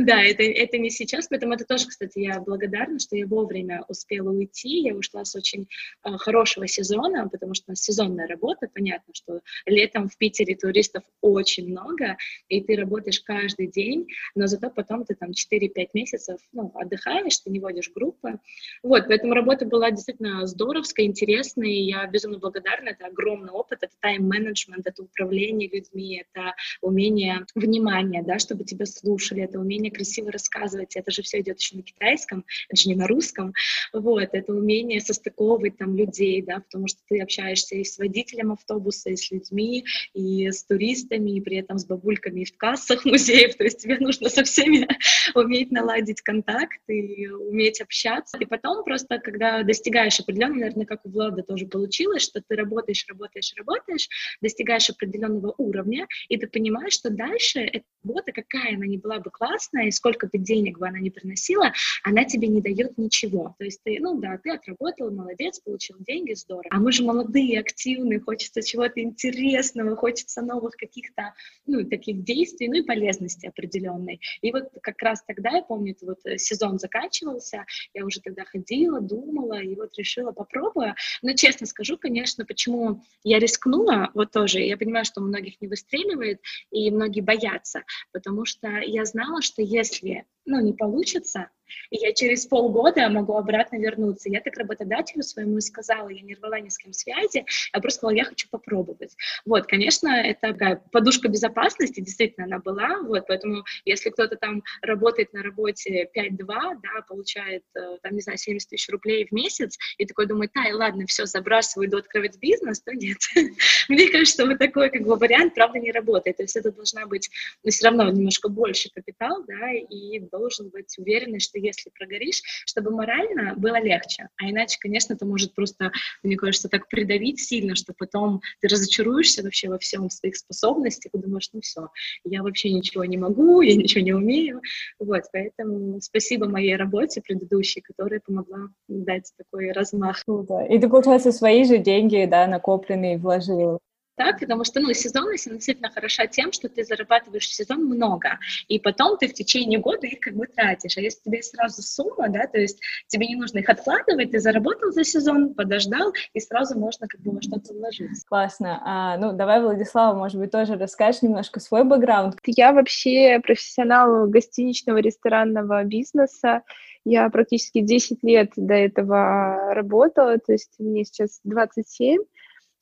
Да, 0.00 0.22
это, 0.22 0.42
это 0.42 0.78
не 0.78 0.90
сейчас, 0.90 1.28
поэтому 1.28 1.54
это 1.54 1.64
тоже, 1.64 1.86
кстати, 1.94 2.18
я 2.18 2.40
благодарна, 2.40 2.98
что 2.98 3.16
я 3.16 3.24
вовремя 3.24 3.84
успела 3.88 4.30
уйти. 4.30 4.80
Я 4.80 4.96
ушла 4.96 5.24
с 5.24 5.36
очень 5.36 5.68
э, 6.02 6.16
хорошего 6.16 6.66
сезона, 6.66 7.28
потому 7.28 7.54
что 7.54 7.66
у 7.68 7.70
нас 7.70 7.82
сезонная 7.82 8.26
работа. 8.26 8.68
Понятно, 8.74 9.14
что 9.14 9.42
летом 9.64 10.08
в 10.08 10.18
Питере 10.18 10.56
туристов 10.56 11.04
очень 11.20 11.68
много, 11.68 12.16
и 12.48 12.60
ты 12.60 12.74
работаешь 12.74 13.20
каждый 13.20 13.68
день, 13.68 14.08
но 14.34 14.48
зато 14.48 14.70
потом 14.70 15.04
ты 15.04 15.14
там 15.14 15.30
4-5 15.30 15.90
месяцев 15.94 16.40
ну, 16.52 16.72
отдыхаешь, 16.74 17.38
ты 17.38 17.50
не 17.50 17.60
водишь 17.60 17.92
группы. 17.94 18.40
Вот, 18.82 19.04
поэтому 19.06 19.34
работа 19.34 19.64
была 19.64 19.92
действительно 19.92 20.46
здоровская, 20.48 21.06
интересная, 21.06 21.68
и 21.68 21.84
я 21.84 22.06
безумно 22.08 22.38
благодарна. 22.38 22.88
Это 22.88 23.06
огромный 23.06 23.52
опыт, 23.52 23.78
это 23.82 23.94
тайм-менеджмент, 24.00 24.84
это 24.84 25.04
управление 25.04 25.68
людьми, 25.68 26.24
это 26.26 26.54
умение 26.80 27.46
внимания, 27.54 28.24
да, 28.24 28.40
чтобы 28.40 28.64
тебя 28.64 28.84
слушали, 28.84 29.44
это 29.44 29.60
умение 29.60 29.92
красиво 29.92 30.32
рассказывать. 30.32 30.96
Это 30.96 31.12
же 31.12 31.22
все 31.22 31.38
идет 31.40 31.60
еще 31.60 31.76
на 31.76 31.83
китайском, 31.84 32.44
это 32.68 32.80
же 32.80 32.88
не 32.88 32.94
на 32.94 33.06
русском, 33.06 33.52
вот, 33.92 34.28
это 34.32 34.52
умение 34.52 35.00
состыковывать 35.00 35.78
там 35.78 35.96
людей, 35.96 36.42
да, 36.42 36.60
потому 36.60 36.88
что 36.88 37.00
ты 37.08 37.20
общаешься 37.20 37.76
и 37.76 37.84
с 37.84 37.98
водителем 37.98 38.52
автобуса, 38.52 39.10
и 39.10 39.16
с 39.16 39.30
людьми, 39.30 39.84
и 40.14 40.50
с 40.50 40.64
туристами, 40.64 41.36
и 41.36 41.40
при 41.40 41.58
этом 41.58 41.78
с 41.78 41.84
бабульками 41.84 42.44
в 42.44 42.56
кассах 42.56 43.04
музеев, 43.04 43.56
то 43.56 43.64
есть 43.64 43.82
тебе 43.82 43.98
нужно 43.98 44.28
со 44.28 44.44
всеми 44.44 44.88
уметь 45.34 45.70
наладить 45.70 46.22
контакт 46.22 46.80
и 46.88 47.28
уметь 47.28 47.80
общаться, 47.80 48.38
и 48.38 48.44
потом 48.44 48.84
просто, 48.84 49.18
когда 49.18 49.62
достигаешь 49.62 50.18
определенного, 50.20 50.60
наверное, 50.60 50.86
как 50.86 51.04
у 51.04 51.10
Влада 51.10 51.42
тоже 51.42 51.66
получилось, 51.66 52.22
что 52.22 52.42
ты 52.46 52.56
работаешь, 52.56 53.04
работаешь, 53.08 53.52
работаешь, 53.56 54.08
достигаешь 54.40 54.90
определенного 54.90 55.54
уровня, 55.58 56.06
и 56.28 56.36
ты 56.36 56.46
понимаешь, 56.46 56.94
что 56.94 57.10
дальше 57.10 57.60
эта 57.60 57.84
работа, 58.04 58.32
какая 58.32 58.74
она 58.74 58.86
ни 58.86 58.96
была 58.96 59.18
бы 59.18 59.30
классная, 59.30 59.86
и 59.86 59.90
сколько 59.90 60.26
бы 60.26 60.38
денег 60.38 60.78
бы 60.78 60.88
она 60.88 60.98
ни 60.98 61.10
приносила, 61.10 61.72
она 62.02 62.24
тебе 62.24 62.48
не 62.48 62.60
дает 62.60 62.98
ничего. 62.98 63.54
То 63.58 63.64
есть 63.64 63.80
ты, 63.82 63.98
ну 64.00 64.18
да, 64.20 64.38
ты 64.42 64.50
отработал, 64.50 65.10
молодец, 65.10 65.60
получил 65.60 65.96
деньги, 66.00 66.34
здорово. 66.34 66.64
А 66.70 66.78
мы 66.78 66.92
же 66.92 67.04
молодые, 67.04 67.60
активные, 67.60 68.20
хочется 68.20 68.62
чего-то 68.62 69.00
интересного, 69.00 69.96
хочется 69.96 70.42
новых 70.42 70.76
каких-то, 70.76 71.34
ну, 71.66 71.84
таких 71.84 72.24
действий, 72.24 72.68
ну 72.68 72.74
и 72.74 72.82
полезности 72.82 73.46
определенной. 73.46 74.20
И 74.42 74.52
вот 74.52 74.70
как 74.82 75.00
раз 75.02 75.22
тогда, 75.26 75.50
я 75.50 75.62
помню, 75.62 75.94
вот 76.02 76.18
э, 76.24 76.38
сезон 76.38 76.78
заканчивался, 76.78 77.64
я 77.92 78.04
уже 78.04 78.20
тогда 78.20 78.44
ходила, 78.44 79.00
думала, 79.00 79.60
и 79.60 79.74
вот 79.74 79.96
решила 79.96 80.32
попробую. 80.32 80.94
Но 81.22 81.32
честно 81.34 81.66
скажу, 81.66 81.96
конечно, 81.96 82.44
почему 82.44 83.02
я 83.22 83.38
рискнула, 83.38 84.10
вот 84.14 84.32
тоже, 84.32 84.60
я 84.60 84.76
понимаю, 84.76 85.04
что 85.04 85.20
многих 85.20 85.60
не 85.60 85.68
выстреливает, 85.68 86.40
и 86.70 86.90
многие 86.90 87.20
боятся, 87.20 87.82
потому 88.12 88.44
что 88.44 88.68
я 88.68 89.04
знала, 89.04 89.42
что 89.42 89.62
если 89.62 90.24
ну, 90.46 90.60
не 90.60 90.72
получится, 90.72 91.48
и 91.90 91.98
я 91.98 92.12
через 92.12 92.46
полгода 92.46 93.08
могу 93.08 93.36
обратно 93.36 93.76
вернуться. 93.76 94.28
Я 94.28 94.40
так 94.40 94.56
работодателю 94.56 95.22
своему 95.22 95.60
сказала, 95.60 96.08
я 96.08 96.22
не 96.22 96.34
рвала 96.34 96.60
ни 96.60 96.68
с 96.68 96.78
кем 96.78 96.92
связи, 96.92 97.44
я 97.72 97.80
просто 97.80 97.98
сказала, 97.98 98.16
я 98.16 98.24
хочу 98.24 98.48
попробовать. 98.50 99.14
Вот, 99.44 99.66
конечно, 99.66 100.08
это 100.08 100.52
такая 100.52 100.82
подушка 100.92 101.28
безопасности, 101.28 102.00
действительно, 102.00 102.46
она 102.46 102.58
была, 102.58 103.00
вот, 103.02 103.26
поэтому 103.26 103.64
если 103.84 104.10
кто-то 104.10 104.36
там 104.36 104.62
работает 104.82 105.32
на 105.32 105.42
работе 105.42 106.08
5-2, 106.16 106.46
да, 106.46 107.02
получает, 107.08 107.64
э, 107.74 107.98
там, 108.02 108.14
не 108.14 108.20
знаю, 108.20 108.38
70 108.38 108.70
тысяч 108.70 108.88
рублей 108.88 109.26
в 109.26 109.32
месяц, 109.32 109.78
и 109.98 110.06
такой 110.06 110.26
думает, 110.26 110.50
ай, 110.56 110.72
ладно, 110.72 111.06
все, 111.06 111.26
забрасываю, 111.26 111.88
иду 111.88 111.98
открывать 111.98 112.38
бизнес, 112.38 112.80
то 112.82 112.92
нет. 112.92 113.18
Мне 113.88 114.10
кажется, 114.10 114.34
что 114.34 114.46
вот 114.46 114.58
такой, 114.58 114.90
как 114.90 115.02
бы, 115.02 115.16
вариант, 115.16 115.54
правда, 115.54 115.78
не 115.78 115.92
работает. 115.92 116.36
То 116.36 116.42
есть 116.42 116.56
это 116.56 116.72
должна 116.72 117.06
быть, 117.06 117.30
но 117.62 117.70
все 117.70 117.86
равно 117.86 118.10
немножко 118.10 118.48
больше 118.48 118.90
капитал, 118.90 119.44
да, 119.46 119.72
и 119.72 120.18
должен 120.34 120.70
быть 120.70 120.98
уверенность, 120.98 121.46
что 121.46 121.58
если 121.58 121.90
прогоришь, 121.90 122.42
чтобы 122.66 122.90
морально 122.90 123.54
было 123.56 123.80
легче. 123.80 124.28
А 124.36 124.50
иначе, 124.50 124.78
конечно, 124.80 125.14
это 125.14 125.24
может 125.26 125.54
просто, 125.54 125.92
мне 126.22 126.36
кажется, 126.36 126.68
так 126.68 126.88
придавить 126.88 127.40
сильно, 127.40 127.74
что 127.76 127.94
потом 127.96 128.40
ты 128.60 128.68
разочаруешься 128.68 129.42
вообще 129.42 129.68
во 129.68 129.78
всем 129.78 130.10
своих 130.10 130.36
способностях 130.36 131.12
и 131.14 131.18
думаешь, 131.18 131.48
ну 131.52 131.60
все, 131.60 131.88
я 132.24 132.42
вообще 132.42 132.72
ничего 132.72 133.04
не 133.04 133.16
могу, 133.16 133.60
я 133.60 133.76
ничего 133.76 134.04
не 134.04 134.12
умею. 134.12 134.60
Вот, 134.98 135.22
поэтому 135.32 136.00
спасибо 136.00 136.48
моей 136.48 136.76
работе 136.76 137.20
предыдущей, 137.20 137.80
которая 137.80 138.20
помогла 138.24 138.68
дать 138.88 139.32
такой 139.36 139.72
размах. 139.72 140.22
Круто. 140.24 140.66
И 140.68 140.78
ты, 140.78 140.88
получается, 140.88 141.32
свои 141.32 141.64
же 141.64 141.78
деньги, 141.78 142.26
да, 142.28 142.46
накопленные 142.46 143.18
вложила 143.18 143.78
так, 144.16 144.40
потому 144.40 144.64
что, 144.64 144.80
ну, 144.80 144.92
сезонность 144.92 145.50
действительно 145.50 145.90
хороша 145.90 146.26
тем, 146.26 146.52
что 146.52 146.68
ты 146.68 146.84
зарабатываешь 146.84 147.46
в 147.46 147.54
сезон 147.54 147.84
много, 147.84 148.38
и 148.68 148.78
потом 148.78 149.18
ты 149.18 149.28
в 149.28 149.34
течение 149.34 149.78
года 149.78 150.06
их 150.06 150.20
как 150.20 150.34
бы 150.34 150.46
тратишь, 150.46 150.96
а 150.96 151.00
если 151.00 151.20
тебе 151.24 151.42
сразу 151.42 151.82
сумма, 151.82 152.28
да, 152.28 152.46
то 152.46 152.58
есть 152.58 152.80
тебе 153.08 153.26
не 153.26 153.36
нужно 153.36 153.58
их 153.58 153.68
откладывать, 153.68 154.30
ты 154.30 154.40
заработал 154.40 154.92
за 154.92 155.04
сезон, 155.04 155.54
подождал, 155.54 156.12
и 156.32 156.40
сразу 156.40 156.78
можно 156.78 157.08
как 157.08 157.20
бы 157.20 157.32
во 157.32 157.42
что-то 157.42 157.74
вложить. 157.74 158.24
Классно. 158.28 158.80
А, 158.84 159.16
ну, 159.18 159.32
давай, 159.32 159.60
Владислава, 159.60 160.16
может 160.16 160.38
быть, 160.38 160.50
тоже 160.50 160.76
расскажешь 160.76 161.22
немножко 161.22 161.60
свой 161.60 161.84
бэкграунд. 161.84 162.38
Я 162.46 162.72
вообще 162.72 163.40
профессионал 163.40 164.26
гостиничного 164.28 164.98
ресторанного 164.98 165.84
бизнеса, 165.84 166.62
я 167.04 167.28
практически 167.28 167.80
10 167.80 168.22
лет 168.22 168.52
до 168.56 168.74
этого 168.74 169.74
работала, 169.74 170.38
то 170.38 170.52
есть 170.52 170.72
мне 170.78 171.04
сейчас 171.04 171.40
27, 171.44 172.22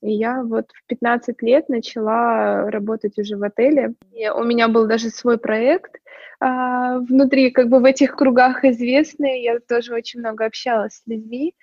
и 0.02 0.12
я 0.12 0.42
вот 0.42 0.66
в 0.72 0.86
15 0.86 1.40
лет 1.42 1.68
начала 1.68 2.70
работать 2.70 3.18
уже 3.18 3.36
в 3.36 3.44
отеле. 3.44 3.94
И 4.12 4.28
у 4.28 4.42
меня 4.42 4.68
был 4.68 4.86
даже 4.86 5.10
свой 5.10 5.38
проект 5.38 5.96
а, 6.40 6.98
внутри, 6.98 7.50
как 7.50 7.68
бы 7.68 7.78
в 7.78 7.84
этих 7.84 8.16
кругах 8.16 8.64
известный. 8.64 9.42
Я 9.42 9.60
тоже 9.60 9.94
очень 9.94 10.20
много 10.20 10.44
общалась 10.44 10.94
с 10.94 11.06
людьми. 11.06 11.54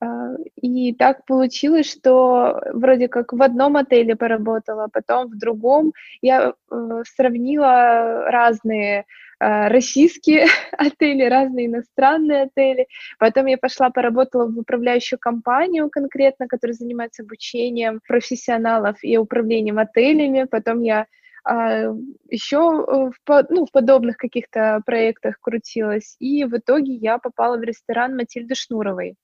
А, 0.00 0.34
и 0.60 0.94
так 0.94 1.24
получилось, 1.24 1.90
что 1.90 2.60
вроде 2.74 3.08
как 3.08 3.32
в 3.32 3.42
одном 3.42 3.78
отеле 3.78 4.16
поработала, 4.16 4.88
потом 4.92 5.28
в 5.28 5.38
другом. 5.38 5.94
Я 6.20 6.52
э, 6.70 7.02
сравнила 7.06 8.30
разные 8.30 9.00
а, 9.00 9.04
российские 9.42 10.46
отели, 10.72 11.24
разные 11.24 11.66
иностранные 11.66 12.42
отели. 12.42 12.86
Потом 13.18 13.46
я 13.46 13.58
пошла, 13.58 13.90
поработала 13.90 14.46
в 14.46 14.58
управляющую 14.58 15.18
компанию 15.18 15.90
конкретно, 15.90 16.46
которая 16.46 16.74
занимается 16.74 17.22
обучением 17.22 18.00
профессионалов 18.06 18.98
и 19.02 19.16
управлением 19.16 19.78
отелями. 19.78 20.44
Потом 20.44 20.82
я 20.82 21.06
а, 21.44 21.92
еще 22.30 22.56
э, 22.56 23.10
в, 23.26 23.46
ну, 23.50 23.66
в 23.66 23.72
подобных 23.72 24.16
каких-то 24.16 24.80
проектах 24.86 25.38
крутилась. 25.40 26.14
И 26.20 26.44
в 26.44 26.56
итоге 26.56 26.94
я 26.94 27.18
попала 27.18 27.56
в 27.56 27.62
ресторан 27.62 28.16
Матильды 28.16 28.54
Шнуровой. 28.54 29.16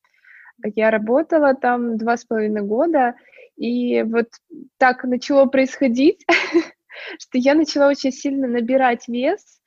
Я 0.75 0.91
работала 0.91 1.55
там 1.55 1.97
два 1.97 2.17
с 2.17 2.25
половиной 2.25 2.63
года, 2.63 3.15
и 3.57 4.03
вот 4.03 4.27
так 4.79 5.05
начало 5.05 5.47
происходить, 5.47 6.25
что 7.21 7.39
я 7.39 7.55
начала 7.55 7.89
очень 7.89 8.11
сильно 8.11 8.49
набирать 8.49 9.07
вес, 9.07 9.41
а, 9.41 9.58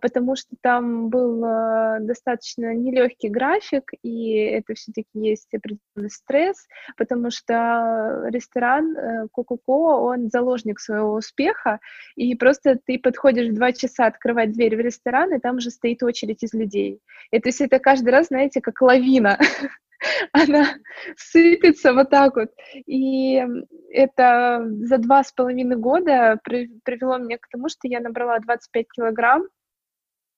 потому 0.00 0.34
что 0.34 0.56
там 0.62 1.10
был 1.10 1.44
а, 1.44 2.00
достаточно 2.00 2.74
нелегкий 2.74 3.28
график, 3.28 3.92
и 4.02 4.32
это 4.32 4.74
все-таки 4.74 5.08
есть 5.14 5.48
определенный 5.54 6.10
стресс, 6.10 6.66
потому 6.96 7.30
что 7.30 8.24
ресторан 8.30 8.96
э, 8.96 9.26
он 9.76 10.28
заложник 10.28 10.80
своего 10.80 11.14
успеха, 11.14 11.78
и 12.16 12.34
просто 12.34 12.80
ты 12.84 12.98
подходишь 12.98 13.50
в 13.50 13.54
два 13.54 13.72
часа 13.72 14.06
открывать 14.06 14.52
дверь 14.52 14.76
в 14.76 14.80
ресторан, 14.80 15.32
и 15.34 15.38
там 15.38 15.56
уже 15.56 15.70
стоит 15.70 16.02
очередь 16.02 16.42
из 16.42 16.52
людей. 16.52 17.00
И 17.30 17.38
то 17.38 17.48
есть 17.48 17.60
это 17.60 17.78
каждый 17.78 18.10
раз, 18.10 18.26
знаете, 18.26 18.60
как 18.60 18.82
лавина. 18.82 19.38
она 20.32 20.66
сыпется 21.16 21.92
вот 21.92 22.10
так 22.10 22.36
вот. 22.36 22.50
И 22.86 23.40
это 23.92 24.66
за 24.82 24.98
два 24.98 25.22
с 25.22 25.32
половиной 25.32 25.76
года 25.76 26.40
привело 26.42 27.18
меня 27.18 27.38
к 27.38 27.48
тому, 27.48 27.68
что 27.68 27.86
я 27.86 28.00
набрала 28.00 28.38
25 28.40 28.86
килограмм, 28.96 29.44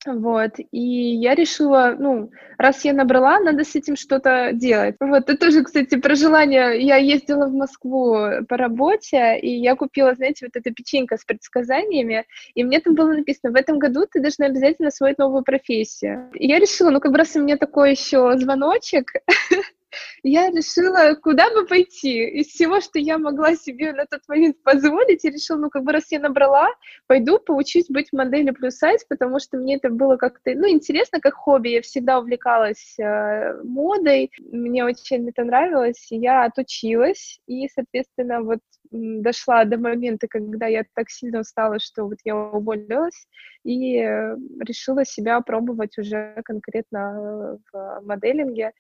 вот, 0.07 0.53
и 0.71 0.81
я 0.81 1.35
решила, 1.35 1.95
ну, 1.99 2.31
раз 2.59 2.85
я 2.85 2.93
набрала, 2.93 3.39
надо 3.41 3.65
с 3.65 3.75
этим 3.75 3.97
что-то 3.97 4.51
делать. 4.53 4.97
Вот, 5.01 5.29
это 5.29 5.37
тоже, 5.37 5.63
кстати, 5.63 5.97
про 5.97 6.15
желание. 6.15 6.81
Я 6.81 6.97
ездила 6.97 7.47
в 7.47 7.53
Москву 7.53 8.17
по 8.49 8.57
работе, 8.57 9.39
и 9.39 9.61
я 9.61 9.77
купила, 9.77 10.15
знаете, 10.15 10.47
вот 10.47 10.57
эта 10.57 10.75
печенька 10.75 11.17
с 11.17 11.25
предсказаниями, 11.25 12.25
и 12.55 12.65
мне 12.65 12.81
там 12.81 12.95
было 12.95 13.13
написано, 13.13 13.53
в 13.53 13.57
этом 13.57 13.79
году 13.79 14.07
ты 14.11 14.21
должна 14.21 14.47
обязательно 14.47 14.89
освоить 14.89 15.19
новую 15.19 15.45
профессию. 15.45 16.31
И 16.35 16.49
я 16.49 16.59
решила, 16.59 16.91
ну, 16.91 17.01
как 17.01 17.15
раз 17.15 17.37
у 17.37 17.43
меня 17.43 17.57
такой 17.57 17.93
еще 17.93 18.37
звоночек, 18.39 19.13
я 20.23 20.51
решила, 20.51 21.15
куда 21.15 21.51
бы 21.51 21.67
пойти. 21.67 22.25
Из 22.29 22.49
всего, 22.49 22.81
что 22.81 22.99
я 22.99 23.19
могла 23.19 23.57
себе 23.57 23.93
на 23.93 24.07
тот 24.07 24.21
момент 24.29 24.57
позволить, 24.63 25.25
я 25.25 25.31
решила, 25.31 25.59
ну, 25.59 25.71
как 25.71 25.85
бы 25.85 25.93
раз 25.93 26.11
я 26.11 26.21
набрала, 26.21 26.69
пойду 27.07 27.39
поучусь 27.39 27.89
быть 27.89 28.13
моделью 28.13 28.55
плюс 28.55 28.77
сайз, 28.77 29.05
потому 29.05 29.39
что 29.39 29.57
мне 29.57 29.77
это 29.77 29.91
было 29.91 30.17
как-то, 30.17 30.53
ну, 30.55 30.69
интересно, 30.69 31.21
как 31.21 31.35
хобби. 31.35 31.71
Я 31.71 31.83
всегда 31.83 32.19
увлекалась 32.19 32.99
э, 32.99 33.63
модой, 33.65 34.31
мне 34.39 34.85
очень 34.85 35.29
это 35.29 35.45
нравилось, 35.45 36.09
я 36.11 36.45
отучилась, 36.45 37.41
и, 37.47 37.69
соответственно, 37.69 38.43
вот 38.43 38.61
дошла 38.91 39.65
до 39.65 39.79
момента, 39.79 40.27
когда 40.29 40.67
я 40.67 40.85
так 40.95 41.11
сильно 41.11 41.41
устала, 41.41 41.79
что 41.79 42.05
вот 42.05 42.19
я 42.25 42.37
уволилась, 42.37 43.27
и 43.65 43.99
э, 43.99 44.37
решила 44.61 45.05
себя 45.05 45.41
пробовать 45.41 45.99
уже 45.99 46.41
конкретно 46.45 47.59
в 47.73 48.01
моделинге. 48.05 48.73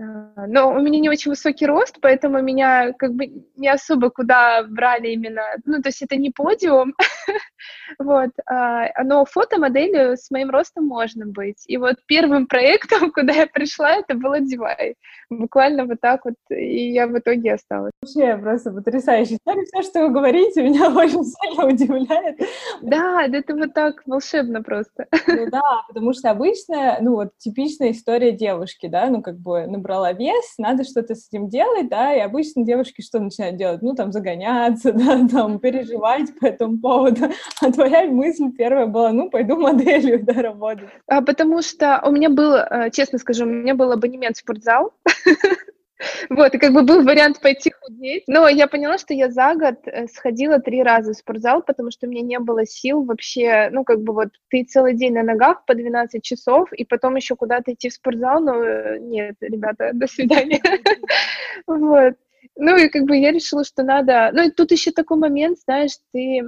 А, 0.00 0.46
но 0.46 0.70
у 0.70 0.80
меня 0.80 1.00
не 1.00 1.08
очень 1.08 1.30
высокий 1.30 1.66
рост, 1.66 1.98
поэтому 2.00 2.40
меня 2.40 2.92
как 2.92 3.14
бы 3.14 3.26
не 3.56 3.68
особо 3.68 4.10
куда 4.10 4.62
брали 4.62 5.08
именно, 5.08 5.42
ну, 5.64 5.82
то 5.82 5.88
есть 5.88 6.02
это 6.02 6.16
не 6.16 6.30
подиум, 6.30 6.94
вот, 7.98 8.30
а, 8.46 9.02
но 9.02 9.24
фотомоделью 9.24 10.16
с 10.16 10.30
моим 10.30 10.50
ростом 10.50 10.86
можно 10.86 11.26
быть. 11.26 11.64
И 11.66 11.76
вот 11.76 11.96
первым 12.06 12.46
проектом, 12.46 13.10
куда 13.12 13.32
я 13.32 13.46
пришла, 13.46 13.96
это 13.96 14.14
было 14.14 14.40
Дивай. 14.40 14.94
Буквально 15.30 15.84
вот 15.84 16.00
так 16.00 16.24
вот, 16.24 16.34
и 16.50 16.92
я 16.92 17.06
в 17.06 17.18
итоге 17.18 17.54
осталась. 17.54 17.92
Вообще 18.00 18.36
просто 18.36 18.70
потрясающе. 18.70 19.38
Все, 19.44 19.82
что 19.82 20.06
вы 20.06 20.10
говорите, 20.10 20.62
меня 20.68 20.88
очень 20.90 21.24
сильно 21.24 21.66
удивляет. 21.66 22.40
Да, 22.82 23.24
это 23.24 23.54
вот 23.54 23.74
так 23.74 24.02
волшебно 24.06 24.62
просто. 24.62 25.06
Ну 25.26 25.50
да, 25.50 25.82
потому 25.88 26.12
что 26.12 26.30
обычно, 26.30 26.98
ну 27.00 27.16
вот 27.16 27.36
типичная 27.38 27.90
история 27.90 28.32
девушки, 28.32 28.86
да, 28.86 29.06
ну 29.06 29.22
как 29.22 29.36
бы 29.38 29.66
набрала 29.88 30.12
вес, 30.12 30.54
надо 30.58 30.84
что-то 30.84 31.14
с 31.14 31.28
этим 31.28 31.48
делать, 31.48 31.88
да, 31.88 32.14
и 32.14 32.20
обычно 32.20 32.64
девушки 32.64 33.00
что 33.00 33.18
начинают 33.20 33.56
делать? 33.56 33.82
Ну 33.82 33.94
там 33.94 34.12
загоняться, 34.12 34.92
да, 34.92 35.26
там 35.26 35.58
переживать 35.58 36.38
по 36.38 36.46
этому 36.46 36.78
поводу. 36.78 37.30
А 37.60 37.72
твоя 37.72 38.04
мысль 38.06 38.50
первая 38.56 38.86
была, 38.86 39.12
ну 39.12 39.30
пойду 39.30 39.56
моделью, 39.56 40.22
да, 40.22 40.42
работать. 40.42 40.88
А, 41.06 41.22
потому 41.22 41.62
что 41.62 42.02
у 42.04 42.10
меня 42.10 42.28
был, 42.28 42.54
э, 42.54 42.90
честно 42.92 43.18
скажу, 43.18 43.44
у 43.44 43.48
меня 43.48 43.74
был 43.74 43.90
абонемент 43.90 44.36
в 44.36 44.40
спортзал, 44.40 44.92
Вот, 46.30 46.54
и 46.54 46.58
как 46.58 46.72
бы 46.72 46.82
был 46.82 47.02
вариант 47.02 47.40
пойти 47.40 47.72
худеть. 47.72 48.24
Но 48.26 48.48
я 48.48 48.66
поняла, 48.68 48.98
что 48.98 49.14
я 49.14 49.30
за 49.30 49.54
год 49.54 49.76
э, 49.86 50.06
сходила 50.08 50.60
три 50.60 50.82
раза 50.82 51.12
в 51.12 51.16
спортзал, 51.16 51.62
потому 51.62 51.90
что 51.90 52.06
у 52.06 52.10
меня 52.10 52.22
не 52.22 52.38
было 52.38 52.64
сил 52.66 53.02
вообще, 53.02 53.68
ну, 53.72 53.84
как 53.84 54.00
бы 54.02 54.12
вот 54.12 54.28
ты 54.48 54.64
целый 54.64 54.94
день 54.94 55.14
на 55.14 55.22
ногах 55.22 55.64
по 55.64 55.74
12 55.74 56.22
часов, 56.22 56.72
и 56.72 56.84
потом 56.84 57.16
еще 57.16 57.36
куда-то 57.36 57.72
идти 57.72 57.88
в 57.88 57.94
спортзал, 57.94 58.40
но 58.40 58.62
э, 58.62 58.98
нет, 59.00 59.36
ребята, 59.40 59.90
до 59.92 60.06
свидания. 60.06 60.60
Вот. 61.66 62.14
Ну, 62.56 62.76
и 62.76 62.88
как 62.88 63.04
бы 63.04 63.16
я 63.16 63.30
решила, 63.30 63.64
что 63.64 63.82
надо... 63.82 64.30
Ну, 64.32 64.48
и 64.48 64.50
тут 64.50 64.70
еще 64.70 64.90
такой 64.90 65.18
момент, 65.18 65.58
знаешь, 65.58 65.92
ты... 66.12 66.42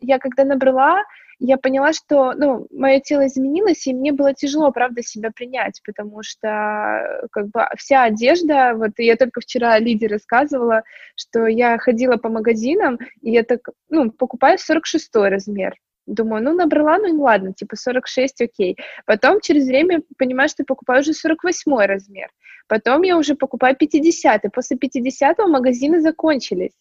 Я 0.00 0.18
когда 0.18 0.44
набрала, 0.44 1.02
я 1.38 1.58
поняла, 1.58 1.92
что, 1.92 2.32
ну, 2.32 2.66
мое 2.70 3.00
тело 3.00 3.26
изменилось, 3.26 3.86
и 3.86 3.94
мне 3.94 4.12
было 4.12 4.34
тяжело, 4.34 4.70
правда, 4.72 5.02
себя 5.02 5.30
принять, 5.30 5.80
потому 5.84 6.22
что, 6.22 7.28
как 7.30 7.48
бы, 7.48 7.66
вся 7.76 8.04
одежда, 8.04 8.74
вот 8.74 8.92
я 8.98 9.16
только 9.16 9.40
вчера 9.40 9.78
Лиде 9.78 10.06
рассказывала, 10.06 10.82
что 11.14 11.46
я 11.46 11.78
ходила 11.78 12.16
по 12.16 12.28
магазинам, 12.28 12.98
и 13.22 13.32
я 13.32 13.42
так, 13.42 13.60
ну, 13.90 14.10
покупаю 14.10 14.58
46 14.58 15.10
размер, 15.14 15.76
Думаю, 16.06 16.44
ну, 16.44 16.54
набрала, 16.54 16.98
ну, 16.98 17.20
ладно, 17.20 17.52
типа 17.52 17.74
46, 17.74 18.42
окей. 18.42 18.76
Потом 19.06 19.40
через 19.40 19.66
время 19.66 20.02
понимаю, 20.16 20.48
что 20.48 20.62
покупаю 20.64 21.00
уже 21.00 21.12
48 21.12 21.76
размер. 21.84 22.28
Потом 22.68 23.02
я 23.02 23.16
уже 23.16 23.34
покупаю 23.34 23.76
50, 23.76 24.44
и 24.44 24.48
после 24.48 24.76
50 24.76 25.38
магазины 25.48 26.00
закончились. 26.00 26.72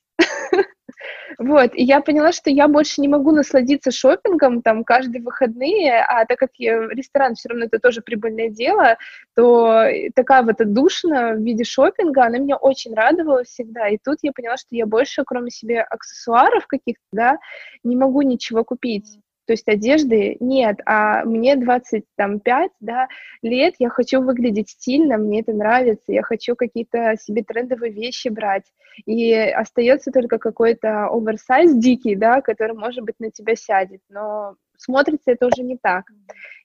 Вот, 1.37 1.71
и 1.73 1.83
я 1.83 2.01
поняла, 2.01 2.31
что 2.31 2.49
я 2.49 2.67
больше 2.67 3.01
не 3.01 3.07
могу 3.07 3.31
насладиться 3.31 3.91
шопингом 3.91 4.61
там 4.61 4.83
каждые 4.83 5.21
выходные, 5.21 5.99
а 6.01 6.25
так 6.25 6.39
как 6.39 6.51
я, 6.57 6.87
ресторан 6.87 7.35
все 7.35 7.49
равно 7.49 7.65
это 7.65 7.79
тоже 7.79 8.01
прибыльное 8.01 8.49
дело, 8.49 8.97
то 9.35 9.85
такая 10.15 10.43
вот 10.43 10.61
отдушина 10.61 11.33
в 11.33 11.41
виде 11.41 11.63
шопинга, 11.63 12.25
она 12.25 12.37
меня 12.37 12.55
очень 12.55 12.93
радовала 12.93 13.43
всегда. 13.43 13.89
И 13.89 13.97
тут 13.97 14.19
я 14.21 14.31
поняла, 14.31 14.57
что 14.57 14.75
я 14.75 14.85
больше, 14.85 15.23
кроме 15.25 15.51
себе 15.51 15.81
аксессуаров 15.81 16.67
каких-то, 16.67 17.03
да, 17.11 17.37
не 17.83 17.95
могу 17.97 18.21
ничего 18.21 18.63
купить 18.63 19.19
то 19.45 19.53
есть 19.53 19.67
одежды 19.67 20.37
нет, 20.39 20.79
а 20.85 21.23
мне 21.25 21.55
25 21.55 22.71
да, 22.79 23.07
лет, 23.41 23.75
я 23.79 23.89
хочу 23.89 24.21
выглядеть 24.21 24.69
стильно, 24.69 25.17
мне 25.17 25.41
это 25.41 25.53
нравится, 25.53 26.11
я 26.11 26.23
хочу 26.23 26.55
какие-то 26.55 27.15
себе 27.19 27.43
трендовые 27.43 27.91
вещи 27.91 28.29
брать, 28.29 28.65
и 29.05 29.33
остается 29.33 30.11
только 30.11 30.37
какой-то 30.37 31.07
оверсайз 31.07 31.75
дикий, 31.75 32.15
да, 32.15 32.41
который, 32.41 32.75
может 32.75 33.03
быть, 33.03 33.15
на 33.19 33.31
тебя 33.31 33.55
сядет, 33.55 34.01
но 34.09 34.55
смотрится 34.85 35.31
это 35.31 35.47
уже 35.47 35.63
не 35.63 35.77
так. 35.77 36.05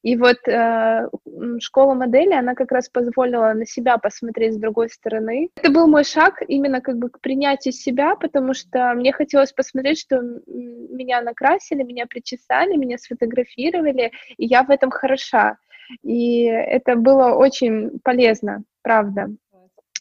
И 0.03 0.17
вот 0.17 0.39
э, 0.47 1.09
школа 1.59 1.95
модели, 1.95 2.33
она 2.33 2.55
как 2.55 2.73
раз 2.73 2.89
позволила 2.89 3.53
на 3.53 3.67
себя 3.67 3.99
посмотреть 3.99 4.55
с 4.55 4.59
другой 4.59 4.89
стороны. 4.89 5.51
Это 5.57 5.71
был 5.71 5.87
мой 5.87 6.05
шаг 6.05 6.43
именно 6.49 6.81
как 6.81 6.97
бы 6.97 7.11
к 7.11 7.21
принятию 7.21 7.73
себя, 7.73 8.15
потому 8.17 8.55
что 8.55 8.95
мне 8.95 9.13
хотелось 9.13 9.53
посмотреть, 9.53 9.99
что 9.99 10.23
меня 10.47 11.21
накрасили, 11.21 11.83
меня 11.83 12.07
причесали, 12.07 12.77
меня 12.77 12.97
сфотографировали, 12.97 14.13
и 14.39 14.47
я 14.47 14.63
в 14.63 14.71
этом 14.71 14.91
хороша. 14.91 15.59
И 16.03 16.45
это 16.45 16.97
было 16.97 17.35
очень 17.35 17.99
полезно, 18.03 18.63
правда. 18.83 19.29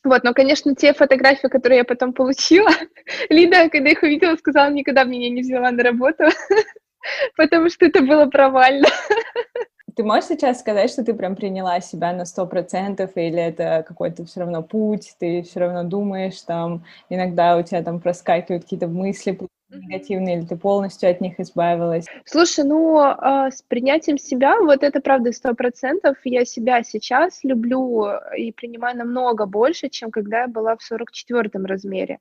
Вот, 0.03 0.23
но, 0.23 0.33
конечно, 0.33 0.75
те 0.75 0.93
фотографии, 0.93 1.47
которые 1.47 1.79
я 1.79 1.83
потом 1.83 2.13
получила, 2.13 2.69
Лида, 3.29 3.69
когда 3.69 3.89
их 3.89 4.01
увидела, 4.01 4.37
сказала, 4.37 4.71
никогда 4.71 5.03
меня 5.03 5.29
не 5.29 5.41
взяла 5.41 5.71
на 5.71 5.83
работу, 5.83 6.23
потому 7.37 7.69
что 7.69 7.85
это 7.85 8.01
было 8.01 8.25
провально. 8.25 8.87
Ты 9.95 10.03
можешь 10.03 10.29
сейчас 10.29 10.61
сказать, 10.61 10.89
что 10.89 11.03
ты 11.03 11.13
прям 11.13 11.35
приняла 11.35 11.81
себя 11.81 12.13
на 12.13 12.23
сто 12.23 12.45
процентов, 12.45 13.11
или 13.15 13.41
это 13.41 13.83
какой-то 13.85 14.23
все 14.23 14.39
равно 14.41 14.63
путь, 14.63 15.13
ты 15.19 15.41
все 15.41 15.59
равно 15.59 15.83
думаешь, 15.83 16.39
там, 16.43 16.85
иногда 17.09 17.57
у 17.57 17.63
тебя 17.63 17.83
там 17.83 17.99
проскакивают 17.99 18.63
какие-то 18.63 18.87
мысли 18.87 19.37
негативные, 19.69 20.37
или 20.37 20.45
ты 20.45 20.55
полностью 20.55 21.09
от 21.09 21.19
них 21.19 21.39
избавилась? 21.39 22.05
Слушай, 22.23 22.63
ну, 22.63 23.01
э, 23.01 23.51
с 23.51 23.61
принятием 23.61 24.17
себя, 24.17 24.57
вот 24.59 24.83
это 24.83 25.01
правда 25.01 25.33
сто 25.33 25.53
процентов, 25.53 26.17
я 26.23 26.45
себя 26.45 26.81
сейчас 26.83 27.43
люблю 27.43 28.05
и 28.37 28.53
принимаю 28.53 28.97
намного 28.97 29.45
больше, 29.45 29.89
чем 29.89 30.11
когда 30.11 30.41
я 30.41 30.47
была 30.47 30.77
в 30.77 30.81
сорок 30.81 31.11
четвертом 31.11 31.65
размере. 31.65 32.19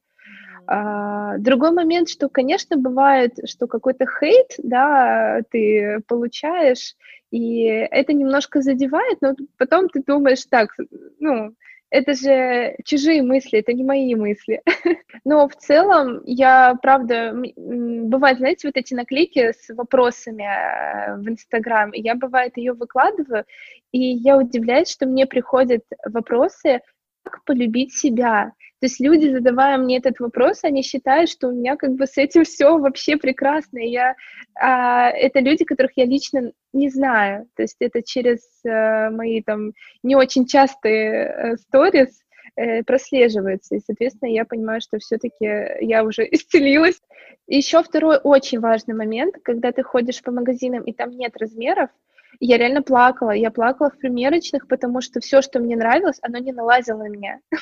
А, 0.71 1.39
другой 1.39 1.71
момент, 1.73 2.11
что, 2.11 2.29
конечно, 2.29 2.77
бывает, 2.77 3.39
что 3.47 3.67
какой-то 3.67 4.05
хейт, 4.05 4.53
да, 4.59 5.41
ты 5.51 6.01
получаешь, 6.07 6.95
и 7.31 7.63
это 7.65 8.13
немножко 8.13 8.61
задевает, 8.61 9.17
но 9.23 9.35
потом 9.57 9.89
ты 9.89 10.03
думаешь, 10.03 10.45
так, 10.45 10.77
ну, 11.21 11.55
это 11.89 12.13
же 12.13 12.77
чужие 12.85 13.23
мысли, 13.23 13.61
это 13.61 13.73
не 13.73 13.83
мои 13.83 14.15
мысли. 14.15 14.61
Но 15.25 15.49
в 15.49 15.57
целом 15.57 16.21
я, 16.27 16.75
правда, 16.83 17.35
бывает, 17.57 18.37
знаете, 18.37 18.69
вот 18.69 18.77
эти 18.77 18.93
наклейки 18.93 19.53
с 19.53 19.75
вопросами 19.75 20.43
э, 20.45 21.17
в 21.17 21.27
Инстаграм, 21.31 21.93
я, 21.95 22.15
бывает, 22.15 22.59
ее 22.59 22.75
выкладываю, 22.75 23.47
и 23.91 24.01
я 24.01 24.37
удивляюсь, 24.37 24.91
что 24.91 25.07
мне 25.07 25.25
приходят 25.25 25.83
вопросы, 26.05 26.83
как 27.29 27.45
полюбить 27.45 27.95
себя. 27.95 28.53
То 28.81 28.87
есть 28.87 29.01
люди, 29.01 29.29
задавая 29.29 29.77
мне 29.77 29.99
этот 29.99 30.21
вопрос, 30.21 30.63
они 30.63 30.83
считают, 30.83 31.29
что 31.29 31.49
у 31.49 31.53
меня 31.53 31.77
как 31.77 31.95
бы 31.95 32.07
с 32.07 32.17
этим 32.17 32.45
все 32.45 32.79
вообще 32.79 33.17
прекрасно. 33.17 33.79
И 33.79 33.91
я, 33.91 34.15
а, 34.55 35.11
это 35.11 35.41
люди, 35.41 35.65
которых 35.65 35.93
я 35.97 36.05
лично 36.05 36.53
не 36.73 36.89
знаю. 36.89 37.49
То 37.57 37.63
есть 37.63 37.77
это 37.81 38.03
через 38.03 38.39
а, 38.65 39.11
мои 39.11 39.43
там 39.43 39.73
не 40.05 40.15
очень 40.15 40.47
частые 40.47 41.57
сторис 41.59 42.21
э, 42.55 42.85
прослеживается. 42.85 43.75
И, 43.75 43.81
соответственно, 43.85 44.31
я 44.31 44.45
понимаю, 44.45 44.81
что 44.81 44.99
все-таки 44.99 45.45
я 45.81 46.05
уже 46.05 46.23
исцелилась. 46.31 47.01
Еще 47.49 47.83
второй 47.83 48.19
очень 48.23 48.61
важный 48.61 48.95
момент, 48.95 49.35
когда 49.43 49.73
ты 49.73 49.83
ходишь 49.83 50.23
по 50.23 50.31
магазинам 50.31 50.85
и 50.85 50.93
там 50.93 51.11
нет 51.11 51.37
размеров, 51.37 51.91
я 52.41 52.57
реально 52.59 52.83
плакала. 52.83 53.33
Я 53.33 53.51
плакала 53.51 53.91
в 53.91 53.99
примерочных, 53.99 54.69
потому 54.69 55.01
что 55.01 55.21
все, 55.21 55.43
что 55.43 55.61
мне 55.61 55.77
нравилось, 55.77 56.19
оно 56.23 56.39
не 56.39 56.53
налазило 56.53 56.99
на 56.99 57.09
меня. 57.09 57.41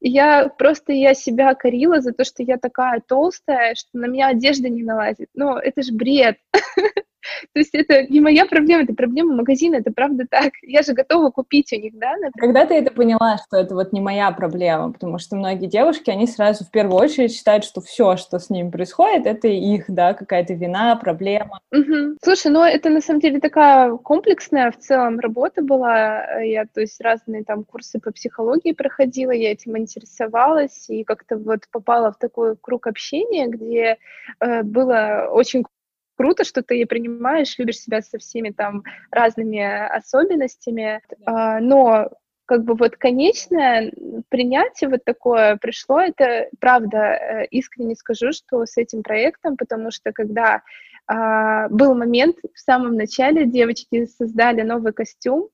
Я 0.00 0.48
просто 0.48 0.92
я 0.92 1.14
себя 1.14 1.54
корила 1.54 2.00
за 2.00 2.12
то, 2.12 2.24
что 2.24 2.42
я 2.42 2.56
такая 2.56 3.00
толстая, 3.06 3.74
что 3.76 3.90
на 3.92 4.06
меня 4.06 4.28
одежда 4.28 4.68
не 4.68 4.82
налазит. 4.82 5.28
Но 5.34 5.58
это 5.58 5.82
же 5.82 5.92
бред. 5.92 6.38
То 7.52 7.60
есть 7.60 7.74
это 7.74 8.06
не 8.08 8.20
моя 8.20 8.46
проблема, 8.46 8.82
это 8.84 8.94
проблема 8.94 9.34
магазина, 9.36 9.76
это 9.76 9.92
правда 9.92 10.26
так. 10.28 10.52
Я 10.62 10.82
же 10.82 10.92
готова 10.92 11.30
купить 11.30 11.72
у 11.72 11.76
них, 11.76 11.98
да? 11.98 12.12
Например. 12.12 12.32
Когда 12.38 12.66
ты 12.66 12.74
это 12.74 12.90
поняла, 12.92 13.38
что 13.38 13.56
это 13.56 13.74
вот 13.74 13.92
не 13.92 14.00
моя 14.00 14.30
проблема? 14.30 14.92
Потому 14.92 15.18
что 15.18 15.36
многие 15.36 15.66
девушки, 15.66 16.10
они 16.10 16.26
сразу 16.26 16.64
в 16.64 16.70
первую 16.70 16.98
очередь 16.98 17.34
считают, 17.34 17.64
что 17.64 17.80
все, 17.80 18.16
что 18.16 18.38
с 18.38 18.50
ними 18.50 18.70
происходит, 18.70 19.26
это 19.26 19.48
их, 19.48 19.84
да, 19.88 20.14
какая-то 20.14 20.54
вина, 20.54 20.96
проблема. 20.96 21.60
Угу. 21.72 22.16
Слушай, 22.22 22.50
ну 22.52 22.62
это 22.62 22.90
на 22.90 23.00
самом 23.00 23.20
деле 23.20 23.40
такая 23.40 23.92
комплексная 23.96 24.70
в 24.70 24.78
целом 24.78 25.18
работа 25.18 25.62
была. 25.62 26.40
Я, 26.40 26.64
то 26.66 26.80
есть, 26.80 27.00
разные 27.00 27.44
там 27.44 27.64
курсы 27.64 28.00
по 28.00 28.10
психологии 28.12 28.72
проходила, 28.72 29.30
я 29.30 29.52
этим 29.52 29.76
интересовалась 29.78 30.88
и 30.88 31.04
как-то 31.04 31.36
вот 31.36 31.60
попала 31.70 32.12
в 32.12 32.18
такой 32.18 32.56
круг 32.56 32.86
общения, 32.86 33.46
где 33.46 33.98
э, 34.40 34.62
было 34.62 35.28
очень 35.30 35.64
круто, 36.20 36.44
что 36.44 36.62
ты 36.62 36.84
принимаешь, 36.84 37.54
любишь 37.56 37.78
себя 37.78 38.02
со 38.02 38.18
всеми 38.18 38.50
там 38.50 38.84
разными 39.10 39.62
особенностями, 39.96 41.00
а, 41.24 41.60
но 41.60 42.10
как 42.44 42.64
бы 42.64 42.74
вот 42.74 42.96
конечное 42.96 43.90
принятие 44.28 44.90
вот 44.90 45.02
такое 45.02 45.56
пришло, 45.56 45.98
это 45.98 46.50
правда, 46.60 46.98
э, 46.98 47.46
искренне 47.46 47.94
скажу, 47.94 48.32
что 48.32 48.66
с 48.66 48.76
этим 48.76 49.02
проектом, 49.02 49.56
потому 49.56 49.90
что 49.90 50.12
когда 50.12 50.60
а, 51.06 51.70
был 51.70 51.94
момент 51.94 52.36
в 52.52 52.58
самом 52.58 52.96
начале, 52.96 53.46
девочки 53.46 54.04
создали 54.04 54.60
новый 54.60 54.92
костюм, 54.92 55.48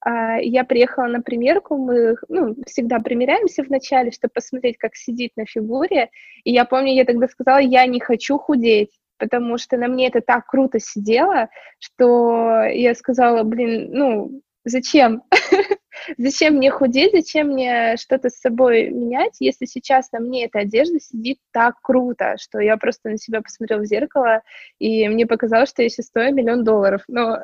а, 0.00 0.38
я 0.38 0.64
приехала 0.64 1.06
на 1.06 1.22
примерку, 1.22 1.76
мы 1.76 2.16
ну, 2.28 2.56
всегда 2.66 2.98
примеряемся 2.98 3.62
вначале, 3.62 4.10
чтобы 4.10 4.32
посмотреть, 4.34 4.76
как 4.76 4.96
сидит 4.96 5.36
на 5.36 5.46
фигуре, 5.46 6.10
и 6.42 6.50
я 6.50 6.64
помню, 6.64 6.94
я 6.94 7.04
тогда 7.04 7.28
сказала, 7.28 7.58
я 7.58 7.86
не 7.86 8.00
хочу 8.00 8.38
худеть, 8.38 8.90
потому 9.20 9.58
что 9.58 9.76
на 9.76 9.86
мне 9.86 10.08
это 10.08 10.20
так 10.20 10.46
круто 10.46 10.80
сидело, 10.80 11.48
что 11.78 12.64
я 12.64 12.94
сказала, 12.94 13.44
блин, 13.44 13.90
ну, 13.92 14.42
зачем? 14.64 15.22
зачем 16.18 16.54
мне 16.54 16.70
худеть, 16.70 17.12
зачем 17.12 17.48
мне 17.48 17.96
что-то 17.96 18.30
с 18.30 18.40
собой 18.40 18.90
менять, 18.90 19.36
если 19.40 19.66
сейчас 19.66 20.10
на 20.12 20.20
мне 20.20 20.46
эта 20.46 20.60
одежда 20.60 20.98
сидит 21.00 21.38
так 21.52 21.76
круто, 21.82 22.36
что 22.38 22.58
я 22.58 22.76
просто 22.76 23.10
на 23.10 23.18
себя 23.18 23.42
посмотрела 23.42 23.80
в 23.80 23.86
зеркало, 23.86 24.42
и 24.78 25.08
мне 25.08 25.26
показалось, 25.26 25.70
что 25.70 25.82
я 25.82 25.88
сейчас 25.88 26.06
стою 26.06 26.34
миллион 26.34 26.64
долларов, 26.64 27.02
но, 27.08 27.38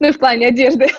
ну, 0.00 0.12
в 0.12 0.18
плане 0.18 0.48
одежды. 0.48 0.88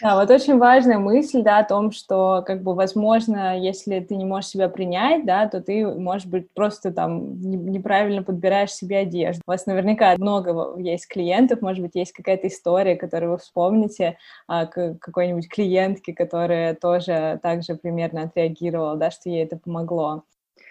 Да, 0.00 0.14
вот 0.14 0.30
очень 0.30 0.58
важная 0.58 0.98
мысль, 0.98 1.42
да, 1.42 1.58
о 1.58 1.64
том, 1.64 1.90
что, 1.90 2.42
как 2.46 2.62
бы, 2.62 2.74
возможно, 2.74 3.58
если 3.58 3.98
ты 4.00 4.14
не 4.14 4.24
можешь 4.24 4.50
себя 4.50 4.68
принять, 4.68 5.26
да, 5.26 5.48
то 5.48 5.60
ты, 5.60 5.86
может 5.86 6.28
быть, 6.28 6.50
просто 6.52 6.92
там 6.92 7.40
неправильно 7.40 8.22
подбираешь 8.22 8.72
себе 8.72 8.98
одежду. 8.98 9.42
У 9.46 9.50
вас 9.50 9.66
наверняка 9.66 10.14
много 10.16 10.78
есть 10.78 11.08
клиентов, 11.08 11.62
может 11.62 11.82
быть, 11.82 11.96
есть 11.96 12.12
какая-то 12.12 12.46
история, 12.46 12.96
которую 12.96 13.32
вы 13.32 13.38
вспомните, 13.38 14.18
а, 14.46 14.66
какой-нибудь 14.66 15.48
клиентки, 15.48 16.12
которая 16.12 16.74
тоже 16.74 17.40
также 17.42 17.74
примерно 17.74 18.22
отреагировала, 18.22 18.96
да, 18.96 19.10
что 19.10 19.28
ей 19.28 19.44
это 19.44 19.56
помогло. 19.56 20.22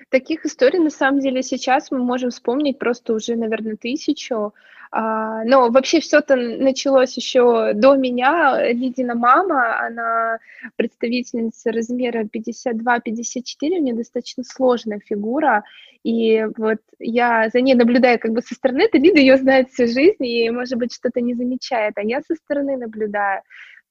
Таких 0.09 0.45
историй, 0.45 0.79
на 0.79 0.89
самом 0.89 1.19
деле, 1.19 1.43
сейчас 1.43 1.91
мы 1.91 1.99
можем 1.99 2.29
вспомнить 2.29 2.79
просто 2.79 3.13
уже, 3.13 3.35
наверное, 3.35 3.75
тысячу. 3.75 4.53
А, 4.91 5.43
но 5.43 5.69
вообще 5.69 5.99
все 5.99 6.19
это 6.19 6.35
началось 6.35 7.15
еще 7.17 7.73
до 7.73 7.95
меня. 7.95 8.71
Лидина 8.71 9.15
мама, 9.15 9.79
она 9.85 10.39
представительница 10.75 11.71
размера 11.71 12.23
52-54, 12.23 13.45
у 13.61 13.81
нее 13.81 13.95
достаточно 13.95 14.43
сложная 14.43 14.99
фигура. 14.99 15.63
И 16.03 16.45
вот 16.57 16.79
я 16.99 17.49
за 17.49 17.59
ней 17.59 17.75
наблюдаю 17.75 18.19
как 18.19 18.31
бы 18.31 18.41
со 18.41 18.55
стороны, 18.55 18.83
это 18.83 18.97
Лида 18.97 19.19
ее 19.19 19.37
знает 19.37 19.69
всю 19.69 19.87
жизнь 19.87 20.25
и, 20.25 20.49
может 20.49 20.77
быть, 20.77 20.93
что-то 20.93 21.19
не 21.19 21.33
замечает, 21.33 21.97
а 21.97 22.01
я 22.01 22.21
со 22.21 22.35
стороны 22.35 22.77
наблюдаю. 22.77 23.41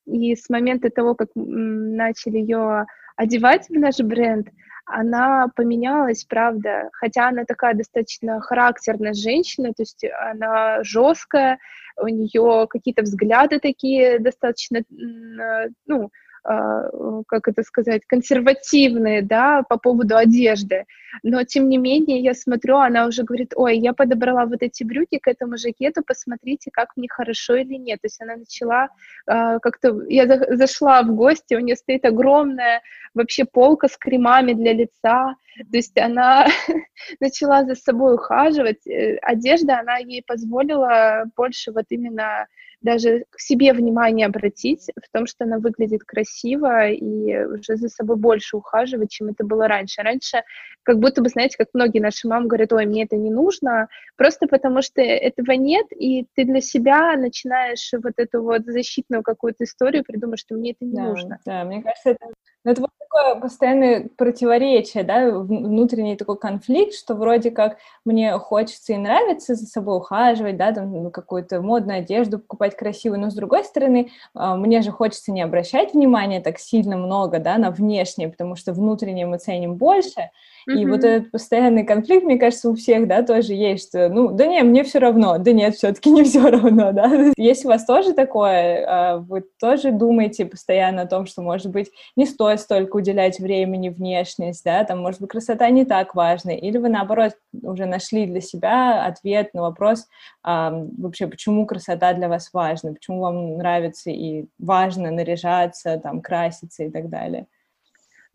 И 0.07 0.37
с 0.37 0.49
момента 0.49 0.91
того, 0.91 1.15
как 1.15 1.29
начали 1.35 2.39
ее 2.39 2.87
одевать 3.17 3.69
в 3.69 3.73
наш 3.73 3.99
бренд, 3.99 4.49
она 4.87 5.49
поменялась, 5.57 6.25
правда, 6.25 6.91
хотя 6.93 7.29
она 7.29 7.45
такая 7.45 7.75
достаточно 7.75 8.41
характерная 8.41 9.15
женщина, 9.15 9.71
то 9.71 9.83
есть 9.83 10.05
она 10.31 10.83
жесткая, 10.85 11.59
у 11.97 12.07
нее 12.07 12.69
какие-то 12.69 13.03
взгляды 13.03 13.59
такие 13.59 14.21
достаточно, 14.21 14.83
ну, 14.89 16.05
а, 16.05 16.09
как 16.47 17.49
это 17.49 17.63
сказать, 17.63 18.03
консервативные, 18.07 19.23
да, 19.23 19.63
по 19.63 19.79
поводу 19.79 20.17
одежды. 20.17 20.85
Но, 21.23 21.43
тем 21.45 21.69
не 21.69 21.79
менее, 21.79 22.21
я 22.21 22.35
смотрю, 22.35 22.77
она 22.77 23.07
уже 23.07 23.25
говорит, 23.25 23.53
ой, 23.57 23.79
я 23.79 23.93
подобрала 23.93 24.47
вот 24.47 24.63
эти 24.63 24.85
брюки 24.85 25.19
к 25.19 25.29
этому 25.29 25.57
жакету, 25.57 26.03
посмотрите, 26.07 26.71
как 26.73 26.97
мне 26.97 27.09
хорошо 27.09 27.57
или 27.57 27.75
нет. 27.75 28.01
То 28.01 28.07
есть 28.07 28.21
она 28.21 28.37
начала 28.37 28.89
э, 29.27 29.59
как-то... 29.61 30.03
Я 30.09 30.27
за, 30.27 30.57
зашла 30.57 31.03
в 31.03 31.15
гости, 31.15 31.55
у 31.55 31.61
нее 31.61 31.77
стоит 31.77 32.05
огромная 32.05 32.83
вообще 33.15 33.45
полка 33.45 33.89
с 33.89 33.97
кремами 33.97 34.53
для 34.53 34.73
лица, 34.73 35.37
то 35.57 35.77
есть 35.77 35.99
она 35.99 36.47
начала 37.21 37.65
за 37.65 37.75
собой 37.75 38.15
ухаживать. 38.15 38.87
Э, 38.87 39.17
одежда, 39.23 39.81
она 39.81 39.97
ей 39.97 40.23
позволила 40.27 41.25
больше 41.37 41.73
вот 41.73 41.87
именно 41.89 42.47
даже 42.81 43.25
к 43.31 43.41
себе 43.41 43.73
внимание 43.73 44.27
обратить 44.27 44.91
в 44.97 45.13
том, 45.13 45.27
что 45.27 45.45
она 45.45 45.59
выглядит 45.59 46.05
красиво 46.05 46.89
и 46.89 47.37
уже 47.45 47.77
за 47.77 47.89
собой 47.89 48.17
больше 48.17 48.57
ухаживать, 48.57 49.11
чем 49.11 49.29
это 49.29 49.45
было 49.45 49.67
раньше. 49.69 50.03
Раньше 50.03 50.43
как 50.83 51.01
будто 51.01 51.21
бы, 51.21 51.29
знаете, 51.29 51.57
как 51.59 51.69
многие 51.73 51.99
наши 51.99 52.29
мамы 52.29 52.47
говорят, 52.47 52.73
ой, 52.73 52.87
мне 52.87 53.05
это 53.05 53.17
не 53.17 53.31
нужно, 53.31 53.89
просто 54.17 54.47
потому 54.47 54.83
что 54.83 55.01
этого 55.03 55.53
нет, 55.53 55.87
и 55.91 56.27
ты 56.35 56.45
для 56.45 56.61
себя 56.61 57.17
начинаешь 57.17 57.91
вот 57.93 58.15
эту 58.17 58.43
вот 58.43 58.63
защитную 58.67 59.23
какую-то 59.23 59.65
историю 59.65 60.05
придумать, 60.05 60.39
что 60.39 60.55
мне 60.55 60.73
это 60.73 60.85
не 60.85 60.95
да, 60.95 61.03
нужно. 61.03 61.39
Да, 61.45 61.65
мне 61.65 61.83
кажется, 61.83 62.11
это, 62.11 62.27
ну, 62.65 62.71
это 62.71 62.81
вот 62.83 62.91
такое 62.99 63.41
постоянное 63.41 64.09
противоречие, 64.17 65.05
да, 65.05 65.31
внутренний 65.31 66.17
такой 66.17 66.39
конфликт, 66.39 66.95
что 66.95 67.15
вроде 67.15 67.51
как 67.51 67.79
мне 68.05 68.37
хочется 68.39 68.93
и 68.93 68.97
нравится 68.97 69.55
за 69.55 69.67
собой 69.67 69.97
ухаживать, 69.97 70.57
да, 70.57 70.73
там 70.73 70.93
ну, 70.93 71.11
какую-то 71.11 71.61
модную 71.61 71.99
одежду 71.99 72.39
покупать 72.39 72.66
красивую, 72.75 73.21
но 73.21 73.31
с 73.31 73.35
другой 73.35 73.65
стороны, 73.65 74.11
а, 74.35 74.57
мне 74.57 74.83
же 74.83 74.91
хочется 74.91 75.33
не 75.33 75.43
обращать 75.43 75.95
внимания 75.95 76.41
так 76.41 76.59
сильно 76.59 76.97
много, 76.97 77.39
да, 77.39 77.59
на 77.59 77.71
внешнее, 77.71 78.29
потому 78.29 78.57
что 78.57 78.73
внутреннее 78.73 79.27
мы 79.27 79.39
ценим 79.39 79.77
больше, 79.77 80.31
и 80.67 80.85
вот 80.85 81.05
этот 81.05 81.31
постоянный 81.31 81.85
конфликт, 81.85 82.25
мне 82.25 82.39
кажется, 82.39 82.69
у 82.71 82.75
всех, 82.75 83.07
да, 83.07 83.23
тоже 83.23 83.55
есть, 83.55 83.89
что, 83.89 84.09
ну, 84.09 84.33
да 84.33 84.47
не, 84.47 84.63
мне 84.65 84.83
все 84.83 84.99
равно, 84.99 85.39
да 85.39 85.53
нет, 85.53 85.77
все-таки 85.77 86.11
не 86.11 86.25
все 86.25 86.49
равно, 86.49 86.93
да. 86.93 87.33
Если 87.37 87.67
у 87.67 87.71
вас 87.71 87.85
тоже 87.85 88.15
такое, 88.15 88.85
а, 88.87 89.17
вы 89.19 89.45
тоже 89.61 89.93
думаете 89.93 90.45
постоянно 90.45 91.03
о 91.03 91.07
том, 91.07 91.27
что, 91.27 91.43
может 91.43 91.71
быть, 91.71 91.91
не 92.17 92.27
стоит 92.27 92.61
столько 92.61 92.97
уделять 92.97 93.39
времени 93.39 93.91
внешность, 93.91 94.65
да, 94.65 94.83
там, 94.85 95.01
может 95.01 95.21
быть, 95.21 95.31
красота 95.31 95.71
не 95.71 95.85
так 95.85 96.15
важна, 96.17 96.53
или 96.53 96.79
вы, 96.79 96.89
наоборот, 96.89 97.35
уже 97.63 97.87
нашли 97.87 98.27
для 98.27 98.41
себя 98.41 99.07
ответ 99.07 99.55
на 99.55 99.63
вопрос, 99.63 100.09
а, 100.43 100.73
вообще, 100.99 101.29
почему 101.29 101.65
красота 101.67 102.13
для 102.13 102.29
вас 102.29 102.51
важна, 102.53 102.93
почему 102.93 103.21
вам 103.21 103.59
нравится 103.59 104.11
и 104.11 104.47
важно 104.59 105.13
наряжаться, 105.13 106.01
там, 106.03 106.21
краситься 106.21 106.85
и 106.85 106.91
так 106.91 107.09
далее. 107.09 107.47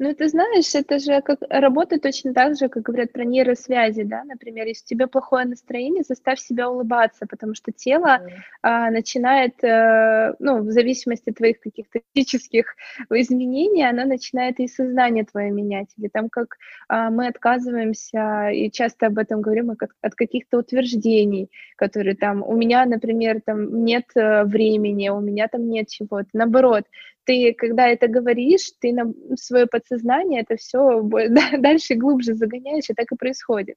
Ну, 0.04 0.16
ты 0.16 0.30
знаешь, 0.30 0.74
это 0.74 0.98
же 0.98 1.22
как 1.22 1.42
работает 1.48 2.02
точно 2.02 2.34
так 2.34 2.58
же, 2.58 2.70
как 2.70 2.82
говорят 2.82 3.12
про 3.12 3.24
нейросвязи, 3.24 4.02
да, 4.02 4.24
например, 4.24 4.66
если 4.66 4.84
у 4.84 4.88
тебя 4.88 5.06
плохое 5.06 5.46
настроение, 5.46 6.02
заставь 6.02 6.40
себя 6.40 6.72
улыбаться, 6.72 7.28
потому 7.28 7.54
что 7.54 7.72
тело 7.72 8.20
mm. 8.20 8.30
а, 8.64 8.90
начинает, 8.90 9.64
а, 9.64 10.34
ну, 10.40 10.64
в 10.64 10.72
зависимости 10.72 11.30
от 11.30 11.36
твоих 11.36 11.60
каких-то 11.60 12.00
физических 12.16 12.76
изменений, 13.12 13.84
оно 13.84 14.06
начинает 14.06 14.60
и 14.60 14.68
сознание 14.68 15.24
твое 15.24 15.52
менять, 15.52 15.90
или 16.00 16.08
там 16.08 16.30
как 16.30 16.58
а, 16.88 17.12
мы 17.12 17.28
отказываемся, 17.28 18.50
и 18.50 18.72
часто 18.72 19.06
об 19.06 19.20
этом 19.20 19.42
говорим, 19.42 19.70
от, 19.70 19.84
от 20.02 20.16
каких-то 20.16 20.58
утверждений, 20.58 21.52
которые 21.76 22.16
там, 22.16 22.42
у 22.42 22.56
меня, 22.56 22.86
например, 22.86 23.40
там 23.46 23.84
нет 23.84 24.06
э, 24.16 24.46
времени, 24.46 25.10
у 25.10 25.20
меня 25.20 25.48
там 25.48 25.70
нет 25.70 25.90
чего-то, 25.90 26.30
наоборот, 26.34 26.86
ты, 27.26 27.54
когда 27.54 27.88
это 27.88 28.08
говоришь, 28.08 28.72
ты 28.80 28.94
на 28.94 29.14
свое 29.36 29.68
подсознание 29.68 30.42
это 30.42 30.56
все 30.58 31.02
дальше 31.58 31.94
и 31.94 31.98
глубже 31.98 32.34
загоняешь, 32.34 32.90
и 32.90 32.94
так 32.94 33.12
и 33.12 33.16
происходит. 33.18 33.76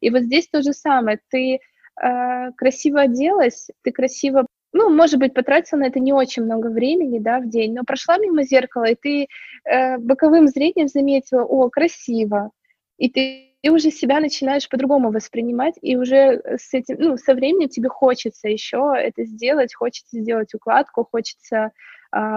И 0.00 0.10
вот 0.10 0.22
здесь 0.22 0.48
то 0.48 0.62
же 0.62 0.72
самое. 0.72 1.20
Ты 1.30 1.58
э, 2.02 2.52
красиво 2.56 3.02
оделась, 3.02 3.68
ты 3.82 3.92
красиво, 3.92 4.46
ну, 4.72 4.90
может 4.90 5.18
быть, 5.18 5.34
потратила 5.34 5.80
на 5.80 5.86
это 5.86 6.00
не 6.00 6.12
очень 6.12 6.44
много 6.44 6.68
времени, 6.68 7.18
да, 7.18 7.40
в 7.40 7.48
день, 7.48 7.74
но 7.74 7.84
прошла 7.84 8.18
мимо 8.18 8.42
зеркала, 8.42 8.86
и 8.86 8.96
ты 8.96 9.28
э, 9.64 9.98
боковым 9.98 10.48
зрением 10.48 10.88
заметила, 10.88 11.42
о, 11.42 11.68
красиво, 11.70 12.50
и 12.98 13.08
ты 13.08 13.54
ты 13.64 13.70
уже 13.70 13.90
себя 13.90 14.20
начинаешь 14.20 14.68
по-другому 14.68 15.10
воспринимать, 15.10 15.76
и 15.80 15.96
уже 15.96 16.42
с 16.44 16.74
этим, 16.74 16.96
ну, 16.98 17.16
со 17.16 17.32
временем 17.32 17.70
тебе 17.70 17.88
хочется 17.88 18.46
еще 18.46 18.92
это 18.94 19.24
сделать, 19.24 19.74
хочется 19.74 20.20
сделать 20.20 20.52
укладку, 20.52 21.08
хочется 21.10 21.72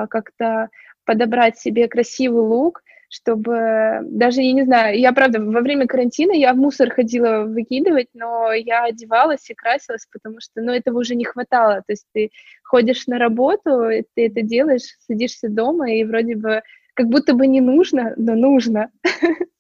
как-то 0.10 0.70
подобрать 1.06 1.58
себе 1.58 1.88
красивый 1.88 2.44
лук, 2.44 2.84
чтобы 3.10 4.00
даже, 4.04 4.42
я 4.42 4.52
не 4.52 4.64
знаю, 4.64 5.00
я, 5.00 5.14
правда, 5.14 5.42
во 5.42 5.62
время 5.62 5.88
карантина 5.88 6.34
я 6.34 6.54
в 6.54 6.58
мусор 6.58 6.90
ходила 6.90 7.44
выкидывать, 7.44 8.08
но 8.14 8.52
я 8.52 8.84
одевалась 8.84 9.50
и 9.50 9.54
красилась, 9.54 10.06
потому 10.12 10.42
что, 10.42 10.62
ну, 10.62 10.74
этого 10.74 11.00
уже 11.00 11.16
не 11.16 11.24
хватало, 11.24 11.78
то 11.88 11.94
есть 11.94 12.06
ты 12.14 12.32
ходишь 12.64 13.08
на 13.08 13.18
работу, 13.18 13.90
ты 14.16 14.28
это 14.28 14.42
делаешь, 14.42 14.98
садишься 15.08 15.48
дома, 15.50 15.92
и 15.92 16.04
вроде 16.04 16.36
бы 16.36 16.62
как 16.94 17.08
будто 17.08 17.34
бы 17.34 17.48
не 17.48 17.62
нужно, 17.62 18.14
но 18.18 18.36
нужно. 18.36 18.90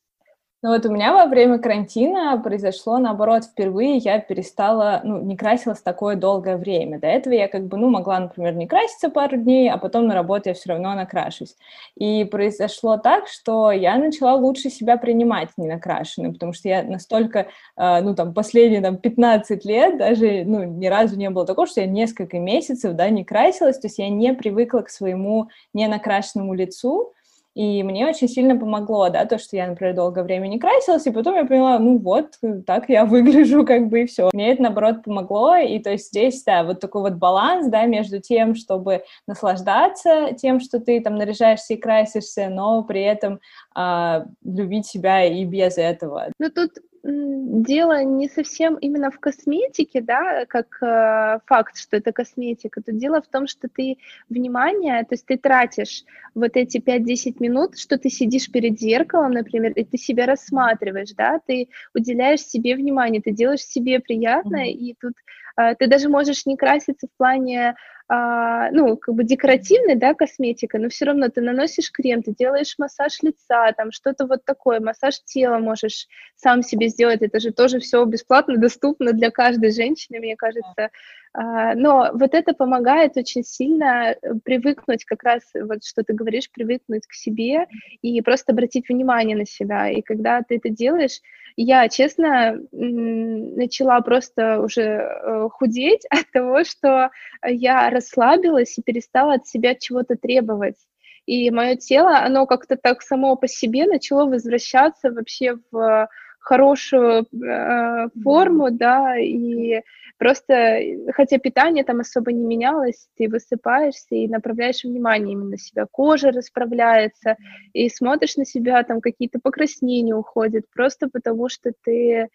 Ну 0.63 0.69
вот 0.69 0.83
у 0.87 0.91
меня 0.91 1.13
во 1.13 1.27
время 1.27 1.59
карантина 1.59 2.41
произошло, 2.43 2.97
наоборот, 2.97 3.43
впервые 3.43 3.97
я 3.97 4.17
перестала, 4.19 5.01
ну, 5.03 5.21
не 5.21 5.37
красилась 5.37 5.81
такое 5.83 6.15
долгое 6.15 6.57
время. 6.57 6.99
До 6.99 7.05
этого 7.05 7.35
я 7.35 7.47
как 7.47 7.67
бы, 7.67 7.77
ну, 7.77 7.89
могла, 7.91 8.19
например, 8.19 8.55
не 8.55 8.65
краситься 8.65 9.09
пару 9.09 9.37
дней, 9.37 9.69
а 9.69 9.77
потом 9.77 10.07
на 10.07 10.15
работу 10.15 10.49
я 10.49 10.55
все 10.55 10.69
равно 10.69 10.95
накрашусь. 10.95 11.55
И 11.95 12.23
произошло 12.25 12.97
так, 12.97 13.27
что 13.27 13.71
я 13.71 13.97
начала 13.97 14.33
лучше 14.33 14.71
себя 14.71 14.97
принимать 14.97 15.49
не 15.57 15.67
накрашенной, 15.67 16.33
потому 16.33 16.53
что 16.53 16.67
я 16.69 16.81
настолько, 16.81 17.45
э, 17.77 18.01
ну, 18.01 18.15
там, 18.15 18.33
последние, 18.33 18.81
там, 18.81 18.97
15 18.97 19.63
лет 19.63 19.99
даже, 19.99 20.43
ну, 20.43 20.63
ни 20.63 20.87
разу 20.87 21.17
не 21.17 21.29
было 21.29 21.45
такого, 21.45 21.67
что 21.67 21.81
я 21.81 21.87
несколько 21.87 22.39
месяцев, 22.39 22.93
да, 22.95 23.09
не 23.09 23.23
красилась, 23.23 23.77
то 23.77 23.85
есть 23.85 23.99
я 23.99 24.09
не 24.09 24.33
привыкла 24.33 24.79
к 24.79 24.89
своему 24.89 25.49
ненакрашенному 25.75 26.55
лицу, 26.55 27.13
и 27.57 27.81
мне 27.81 28.05
очень 28.05 28.27
сильно 28.27 28.55
помогло, 28.55 29.09
да, 29.09 29.25
то, 29.25 29.39
что 29.39 29.55
я, 29.55 29.65
например, 29.65 29.95
долгое 29.95 30.23
время 30.23 30.45
не 30.45 30.59
красилась, 30.59 31.07
и 31.07 31.11
потом 31.11 31.33
я 31.33 31.43
поняла, 31.43 31.79
ну 31.79 31.97
вот, 31.97 32.33
так 32.67 32.87
я 32.87 33.03
выгляжу, 33.03 33.65
как 33.65 33.89
бы, 33.89 34.03
и 34.03 34.05
все. 34.05 34.29
Мне 34.31 34.51
это, 34.51 34.61
наоборот, 34.61 35.01
помогло, 35.03 35.55
и 35.55 35.79
то 35.79 35.89
есть 35.89 36.09
здесь, 36.09 36.43
да, 36.43 36.63
вот 36.63 36.79
такой 36.79 37.01
вот 37.01 37.13
баланс, 37.13 37.67
да, 37.67 37.85
между 37.85 38.21
тем, 38.21 38.53
чтобы 38.53 39.05
наслаждаться 39.25 40.35
тем, 40.37 40.59
что 40.59 40.79
ты 40.79 41.01
там 41.01 41.15
наряжаешься 41.15 41.73
и 41.73 41.77
красишься, 41.77 42.49
но 42.49 42.83
при 42.83 43.01
этом 43.01 43.39
а, 43.73 44.25
любить 44.43 44.85
себя 44.85 45.25
и 45.25 45.43
без 45.43 45.79
этого. 45.79 46.27
Ну, 46.37 46.51
тут 46.51 46.73
дело 47.03 48.03
не 48.03 48.27
совсем 48.27 48.75
именно 48.75 49.11
в 49.11 49.19
косметике, 49.19 50.01
да, 50.01 50.45
как 50.45 50.77
э, 50.81 51.39
факт, 51.45 51.77
что 51.77 51.97
это 51.97 52.11
косметика, 52.11 52.81
то 52.81 52.91
дело 52.91 53.21
в 53.21 53.27
том, 53.27 53.47
что 53.47 53.67
ты 53.67 53.97
внимание, 54.29 55.01
то 55.03 55.13
есть 55.13 55.25
ты 55.25 55.37
тратишь 55.37 56.03
вот 56.35 56.51
эти 56.55 56.77
5-10 56.77 57.35
минут, 57.39 57.77
что 57.77 57.97
ты 57.97 58.09
сидишь 58.09 58.51
перед 58.51 58.79
зеркалом, 58.79 59.31
например, 59.31 59.71
и 59.73 59.83
ты 59.83 59.97
себя 59.97 60.25
рассматриваешь, 60.25 61.13
да, 61.13 61.39
ты 61.45 61.69
уделяешь 61.93 62.41
себе 62.41 62.75
внимание, 62.75 63.21
ты 63.21 63.31
делаешь 63.31 63.61
себе 63.61 63.99
приятное, 63.99 64.67
mm-hmm. 64.67 64.89
и 64.89 64.95
тут 64.99 65.13
э, 65.57 65.75
ты 65.75 65.87
даже 65.87 66.09
можешь 66.09 66.45
не 66.45 66.57
краситься 66.57 67.07
в 67.07 67.17
плане 67.17 67.75
а, 68.09 68.71
ну, 68.71 68.95
как 68.95 69.15
бы 69.15 69.23
декоративной, 69.25 69.95
да, 69.95 70.13
косметикой, 70.13 70.79
но 70.79 70.89
все 70.89 71.05
равно 71.05 71.27
ты 71.27 71.41
наносишь 71.41 71.91
крем, 71.91 72.23
ты 72.23 72.33
делаешь 72.33 72.75
массаж 72.77 73.21
лица, 73.21 73.73
там 73.73 73.91
что-то 73.91 74.25
вот 74.25 74.45
такое, 74.45 74.79
массаж 74.79 75.21
тела 75.25 75.59
можешь 75.59 76.07
сам 76.35 76.63
себе 76.63 76.87
сделать, 76.87 77.21
это 77.21 77.39
же 77.39 77.51
тоже 77.51 77.79
все 77.79 78.05
бесплатно 78.05 78.57
доступно 78.57 79.11
для 79.11 79.29
каждой 79.29 79.71
женщины, 79.71 80.19
мне 80.19 80.37
кажется. 80.37 80.89
А, 81.33 81.75
но 81.75 82.09
вот 82.13 82.33
это 82.33 82.53
помогает 82.53 83.17
очень 83.17 83.43
сильно 83.43 84.11
э, 84.11 84.15
привыкнуть, 84.43 85.05
как 85.05 85.23
раз 85.23 85.43
вот 85.53 85.83
что 85.83 86.03
ты 86.03 86.13
говоришь, 86.13 86.49
привыкнуть 86.49 87.05
к 87.05 87.13
себе 87.13 87.67
и 88.01 88.21
просто 88.21 88.53
обратить 88.53 88.89
внимание 88.89 89.35
на 89.35 89.45
себя. 89.45 89.89
И 89.89 90.01
когда 90.01 90.41
ты 90.41 90.55
это 90.55 90.69
делаешь, 90.69 91.19
я, 91.55 91.89
честно, 91.89 92.59
начала 92.71 93.99
просто 94.01 94.61
уже 94.61 94.81
э, 94.81 95.49
худеть 95.51 96.05
от 96.09 96.31
того, 96.31 96.63
что 96.63 97.09
я 97.45 97.89
расслабилась 97.97 98.77
и 98.77 98.81
перестала 98.81 99.33
от 99.33 99.47
себя 99.47 99.75
чего-то 99.75 100.15
требовать. 100.15 100.77
И 101.25 101.51
мое 101.51 101.75
тело, 101.75 102.19
оно 102.19 102.45
как-то 102.45 102.77
так 102.77 103.01
само 103.01 103.35
по 103.35 103.47
себе 103.47 103.85
начало 103.85 104.29
возвращаться 104.29 105.11
вообще 105.11 105.57
в 105.71 106.07
хорошую 106.39 107.25
э, 107.25 108.07
форму, 108.23 108.71
да, 108.71 109.17
и 109.19 109.81
просто, 110.17 110.79
хотя 111.13 111.37
питание 111.37 111.83
там 111.83 111.99
особо 111.99 112.31
не 112.31 112.45
менялось, 112.45 113.09
ты 113.17 113.27
высыпаешься 113.27 114.15
и 114.15 114.29
направляешь 114.29 114.85
внимание 114.85 115.33
именно 115.33 115.49
на 115.49 115.57
себя. 115.57 115.85
Кожа 115.91 116.31
расправляется, 116.31 117.35
и 117.73 117.89
смотришь 117.89 118.37
на 118.37 118.45
себя, 118.45 118.81
там 118.83 119.01
какие-то 119.01 119.39
покраснения 119.43 120.15
уходят, 120.15 120.63
просто 120.73 121.09
потому 121.09 121.49
что 121.49 121.73
ты 121.83 122.13
э, 122.13 122.27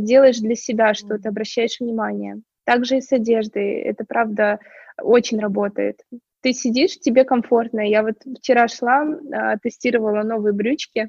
делаешь 0.00 0.38
для 0.38 0.54
себя 0.54 0.94
что-то, 0.94 1.28
обращаешь 1.28 1.78
внимание. 1.78 2.40
Также 2.64 2.98
и 2.98 3.00
с 3.00 3.12
одеждой, 3.12 3.80
это 3.80 4.04
правда 4.04 4.58
очень 5.00 5.40
работает. 5.40 6.00
Ты 6.42 6.52
сидишь, 6.52 6.98
тебе 6.98 7.24
комфортно. 7.24 7.80
Я 7.80 8.02
вот 8.02 8.16
вчера 8.38 8.68
шла, 8.68 9.04
э, 9.04 9.58
тестировала 9.62 10.22
новые 10.22 10.52
брючки 10.52 11.08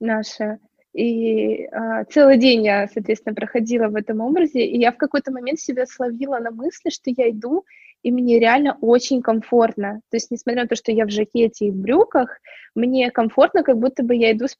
наши, 0.00 0.58
и 0.92 1.66
э, 1.66 2.04
целый 2.10 2.36
день 2.36 2.64
я, 2.64 2.88
соответственно, 2.88 3.34
проходила 3.34 3.88
в 3.88 3.94
этом 3.94 4.20
образе, 4.20 4.64
и 4.64 4.78
я 4.78 4.90
в 4.90 4.96
какой-то 4.96 5.30
момент 5.30 5.60
себя 5.60 5.86
словила 5.86 6.38
на 6.38 6.50
мысли, 6.50 6.90
что 6.90 7.10
я 7.16 7.30
иду, 7.30 7.64
и 8.02 8.10
мне 8.10 8.40
реально 8.40 8.76
очень 8.80 9.22
комфортно. 9.22 10.00
То 10.10 10.16
есть, 10.16 10.30
несмотря 10.30 10.62
на 10.62 10.68
то, 10.68 10.74
что 10.74 10.90
я 10.90 11.06
в 11.06 11.10
жакете 11.10 11.66
и 11.66 11.70
в 11.70 11.76
брюках, 11.76 12.40
мне 12.74 13.10
комфортно, 13.10 13.62
как 13.62 13.78
будто 13.78 14.02
бы 14.02 14.16
я 14.16 14.32
иду 14.32 14.48
с 14.48 14.56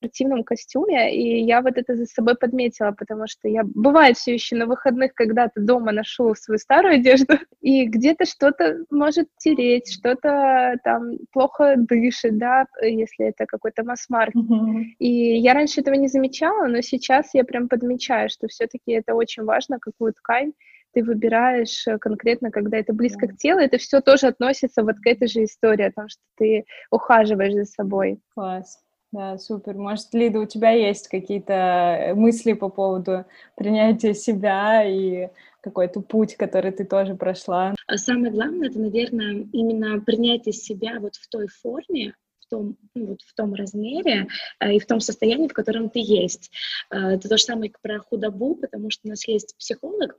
спортивном 0.00 0.44
костюме, 0.44 1.14
и 1.14 1.44
я 1.44 1.60
вот 1.60 1.76
это 1.76 1.94
за 1.94 2.06
собой 2.06 2.34
подметила, 2.34 2.92
потому 2.92 3.26
что 3.26 3.48
я, 3.48 3.62
бывает 3.64 4.16
все 4.16 4.32
еще 4.32 4.56
на 4.56 4.66
выходных, 4.66 5.14
когда-то 5.14 5.60
дома 5.60 5.92
ношу 5.92 6.34
свою 6.34 6.58
старую 6.58 6.94
одежду, 6.94 7.34
и 7.60 7.84
где-то 7.84 8.24
что-то 8.24 8.84
может 8.90 9.28
тереть, 9.38 9.92
что-то 9.92 10.76
там 10.82 11.18
плохо 11.32 11.74
дышит, 11.76 12.38
да, 12.38 12.64
если 12.82 13.26
это 13.26 13.44
какой-то 13.46 13.84
масс-маркет. 13.84 14.42
Mm-hmm. 14.42 14.82
И 14.98 15.38
я 15.38 15.54
раньше 15.54 15.82
этого 15.82 15.94
не 15.94 16.08
замечала, 16.08 16.66
но 16.66 16.80
сейчас 16.80 17.34
я 17.34 17.44
прям 17.44 17.68
подмечаю, 17.68 18.30
что 18.30 18.48
все-таки 18.48 18.92
это 18.92 19.14
очень 19.14 19.44
важно, 19.44 19.78
какую 19.78 20.14
ткань 20.14 20.52
ты 20.92 21.04
выбираешь 21.04 21.84
конкретно, 22.00 22.50
когда 22.50 22.76
это 22.76 22.92
близко 22.92 23.28
к 23.28 23.36
телу, 23.36 23.60
это 23.60 23.78
все 23.78 24.00
тоже 24.00 24.26
относится 24.26 24.82
вот 24.82 24.96
к 24.96 25.06
этой 25.06 25.28
же 25.28 25.44
истории, 25.44 25.84
о 25.84 25.92
том, 25.92 26.08
что 26.08 26.20
ты 26.36 26.64
ухаживаешь 26.90 27.54
за 27.54 27.64
собой. 27.64 28.18
Класс. 28.34 28.82
Да, 29.12 29.38
супер. 29.38 29.74
Может, 29.74 30.14
Лида, 30.14 30.40
у 30.40 30.46
тебя 30.46 30.70
есть 30.70 31.08
какие-то 31.08 31.52
э, 31.52 32.14
мысли 32.14 32.52
по 32.52 32.68
поводу 32.68 33.24
принятия 33.56 34.14
себя 34.14 34.84
и 34.84 35.28
какой-то 35.60 36.00
путь, 36.00 36.36
который 36.36 36.70
ты 36.70 36.84
тоже 36.84 37.16
прошла? 37.16 37.74
А 37.88 37.98
самое 37.98 38.32
главное, 38.32 38.68
это, 38.68 38.78
наверное, 38.78 39.46
именно 39.52 40.00
принятие 40.00 40.52
себя 40.52 41.00
вот 41.00 41.16
в 41.16 41.28
той 41.28 41.48
форме, 41.48 42.14
в 42.38 42.48
том, 42.48 42.76
ну, 42.94 43.06
вот 43.06 43.22
в 43.22 43.34
том 43.34 43.54
размере 43.54 44.28
э, 44.60 44.74
и 44.74 44.78
в 44.78 44.86
том 44.86 45.00
состоянии, 45.00 45.48
в 45.48 45.54
котором 45.54 45.90
ты 45.90 45.98
есть. 45.98 46.52
Э, 46.90 47.14
это 47.14 47.28
то 47.28 47.36
же 47.36 47.42
самое 47.42 47.72
про 47.82 47.98
худобу, 47.98 48.54
потому 48.54 48.90
что 48.90 49.08
у 49.08 49.10
нас 49.10 49.26
есть 49.26 49.56
психолог, 49.58 50.16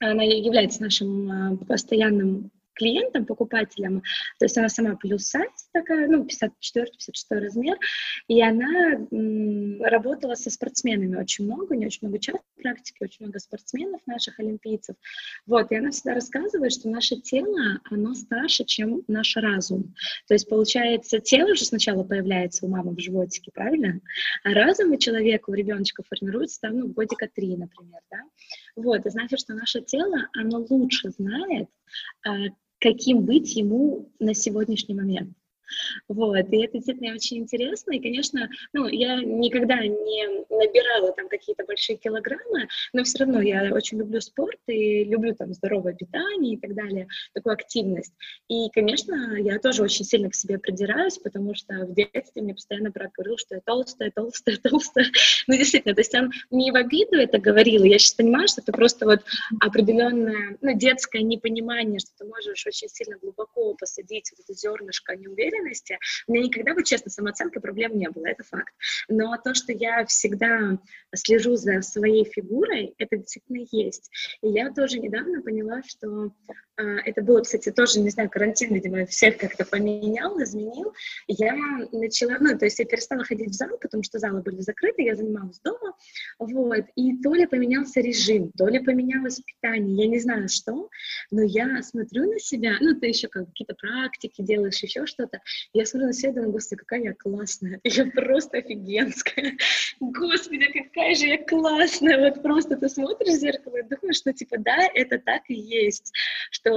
она 0.00 0.24
является 0.24 0.82
нашим 0.82 1.58
постоянным 1.58 2.50
клиентам, 2.78 3.26
покупателям. 3.26 4.02
То 4.38 4.44
есть 4.44 4.56
она 4.56 4.68
сама 4.68 4.96
плюс 4.96 5.26
сайз 5.26 5.68
такая, 5.72 6.08
ну, 6.08 6.24
54-56 6.24 6.84
размер, 7.30 7.76
и 8.28 8.40
она 8.42 9.06
работала 9.80 10.34
со 10.34 10.50
спортсменами 10.50 11.16
очень 11.16 11.44
много, 11.44 11.76
не 11.76 11.86
очень 11.86 12.00
много 12.02 12.18
частной 12.18 12.42
практики, 12.56 12.96
очень 13.00 13.26
много 13.26 13.38
спортсменов 13.38 14.00
наших 14.06 14.38
олимпийцев. 14.38 14.96
Вот, 15.46 15.70
и 15.70 15.76
она 15.76 15.90
всегда 15.90 16.14
рассказывает, 16.14 16.72
что 16.72 16.88
наше 16.88 17.16
тело, 17.16 17.80
оно 17.90 18.14
старше, 18.14 18.64
чем 18.64 19.02
наш 19.08 19.36
разум. 19.36 19.94
То 20.26 20.34
есть, 20.34 20.48
получается, 20.48 21.18
тело 21.18 21.54
же 21.54 21.64
сначала 21.64 22.04
появляется 22.04 22.66
у 22.66 22.68
мамы 22.68 22.94
в 22.94 23.00
животике, 23.00 23.50
правильно? 23.52 24.00
А 24.44 24.50
разум 24.54 24.92
у 24.92 24.98
человека, 24.98 25.50
у 25.50 25.54
ребеночка 25.54 26.02
формируется 26.08 26.60
там, 26.60 26.78
ну, 26.78 26.88
годика 26.88 27.28
три, 27.32 27.56
например, 27.56 28.00
да? 28.10 28.18
Вот, 28.76 29.04
и 29.06 29.10
значит, 29.10 29.40
что 29.40 29.54
наше 29.54 29.80
тело, 29.80 30.28
оно 30.34 30.64
лучше 30.68 31.10
знает, 31.10 31.68
а, 32.24 32.34
каким 32.80 33.22
быть 33.24 33.54
ему 33.56 34.10
на 34.18 34.34
сегодняшний 34.34 34.94
момент. 34.94 35.30
Вот, 36.08 36.36
и 36.50 36.64
это 36.64 36.74
действительно 36.74 37.14
очень 37.14 37.38
интересно, 37.38 37.92
и, 37.92 38.00
конечно, 38.00 38.48
ну, 38.72 38.86
я 38.86 39.22
никогда 39.22 39.78
не 39.80 40.26
набирала 40.50 41.12
там 41.12 41.28
какие-то 41.28 41.64
большие 41.64 41.96
килограммы, 41.96 42.68
но 42.92 43.04
все 43.04 43.18
равно 43.18 43.40
я 43.40 43.72
очень 43.72 43.98
люблю 43.98 44.20
спорт 44.20 44.58
и 44.66 45.04
люблю 45.04 45.34
там 45.34 45.52
здоровое 45.52 45.94
питание 45.94 46.54
и 46.54 46.56
так 46.58 46.74
далее, 46.74 47.08
такую 47.34 47.54
активность. 47.54 48.12
И, 48.48 48.68
конечно, 48.70 49.36
я 49.38 49.58
тоже 49.58 49.82
очень 49.82 50.04
сильно 50.04 50.30
к 50.30 50.34
себе 50.34 50.58
придираюсь, 50.58 51.18
потому 51.18 51.54
что 51.54 51.86
в 51.86 51.94
детстве 51.94 52.42
мне 52.42 52.54
постоянно 52.54 52.90
брат 52.90 53.12
говорил, 53.12 53.38
что 53.38 53.54
я 53.56 53.60
толстая, 53.60 54.10
толстая, 54.10 54.56
толстая. 54.62 55.06
Ну, 55.46 55.56
действительно, 55.56 55.94
то 55.94 56.00
есть 56.00 56.14
он 56.14 56.30
не 56.50 56.70
в 56.70 56.76
обиду 56.76 57.16
это 57.16 57.38
говорил, 57.38 57.84
я 57.84 57.98
сейчас 57.98 58.14
понимаю, 58.14 58.48
что 58.48 58.60
это 58.60 58.72
просто 58.72 59.06
вот 59.06 59.20
определенное, 59.60 60.56
ну, 60.60 60.76
детское 60.76 61.22
непонимание, 61.22 61.98
что 61.98 62.10
ты 62.18 62.24
можешь 62.24 62.66
очень 62.66 62.88
сильно 62.88 63.16
глубоко 63.18 63.74
посадить 63.74 64.30
вот 64.32 64.44
это 64.44 64.54
зернышко 64.54 65.16
неуверенности, 65.16 65.57
уверенности. 65.58 65.98
У 66.26 66.32
меня 66.32 66.44
никогда, 66.44 66.74
вот 66.74 66.84
честно, 66.84 67.10
самооценкой 67.10 67.60
проблем 67.60 67.98
не 67.98 68.08
было, 68.08 68.26
это 68.26 68.42
факт. 68.44 68.74
Но 69.08 69.36
то, 69.36 69.54
что 69.54 69.72
я 69.72 70.04
всегда 70.06 70.78
слежу 71.14 71.56
за 71.56 71.82
своей 71.82 72.24
фигурой, 72.24 72.94
это 72.98 73.16
действительно 73.16 73.66
есть. 73.70 74.10
И 74.42 74.48
я 74.48 74.72
тоже 74.72 74.98
недавно 74.98 75.42
поняла, 75.42 75.82
что 75.86 76.32
это 76.78 77.22
было, 77.22 77.40
кстати, 77.40 77.70
тоже, 77.70 78.00
не 78.00 78.10
знаю, 78.10 78.30
карантин, 78.30 78.72
видимо, 78.72 79.04
всех 79.06 79.36
как-то 79.36 79.64
поменял, 79.64 80.40
изменил. 80.42 80.94
Я 81.26 81.54
начала, 81.92 82.36
ну, 82.40 82.56
то 82.56 82.66
есть 82.66 82.78
я 82.78 82.84
перестала 82.84 83.24
ходить 83.24 83.50
в 83.50 83.54
зал, 83.54 83.76
потому 83.80 84.02
что 84.04 84.18
залы 84.18 84.42
были 84.42 84.60
закрыты, 84.60 85.02
я 85.02 85.16
занималась 85.16 85.60
дома, 85.60 85.94
вот, 86.38 86.84
и 86.94 87.16
то 87.20 87.34
ли 87.34 87.46
поменялся 87.46 88.00
режим, 88.00 88.52
то 88.52 88.68
ли 88.68 88.78
поменялось 88.78 89.40
питание, 89.40 90.04
я 90.04 90.06
не 90.06 90.20
знаю 90.20 90.48
что, 90.48 90.88
но 91.30 91.42
я 91.42 91.82
смотрю 91.82 92.30
на 92.30 92.38
себя, 92.38 92.76
ну, 92.80 92.94
ты 92.94 93.08
еще 93.08 93.28
как 93.28 93.48
какие-то 93.48 93.74
практики 93.74 94.42
делаешь, 94.42 94.82
еще 94.82 95.06
что-то, 95.06 95.40
я 95.72 95.84
смотрю 95.84 96.08
на 96.08 96.12
себя 96.12 96.30
и 96.30 96.34
думаю, 96.34 96.52
господи, 96.52 96.78
какая 96.80 97.02
я 97.02 97.14
классная, 97.14 97.80
я 97.84 98.06
просто 98.06 98.58
офигенская, 98.58 99.56
господи, 100.00 100.66
какая 100.66 101.14
же 101.14 101.26
я 101.26 101.44
классная, 101.44 102.18
вот 102.18 102.42
просто 102.42 102.76
ты 102.76 102.88
смотришь 102.88 103.34
в 103.34 103.40
зеркало 103.40 103.78
и 103.78 103.82
думаешь, 103.82 104.16
что 104.16 104.32
типа, 104.32 104.58
да, 104.58 104.88
это 104.94 105.18
так 105.18 105.42
и 105.48 105.54
есть, 105.54 106.12
что, 106.50 106.67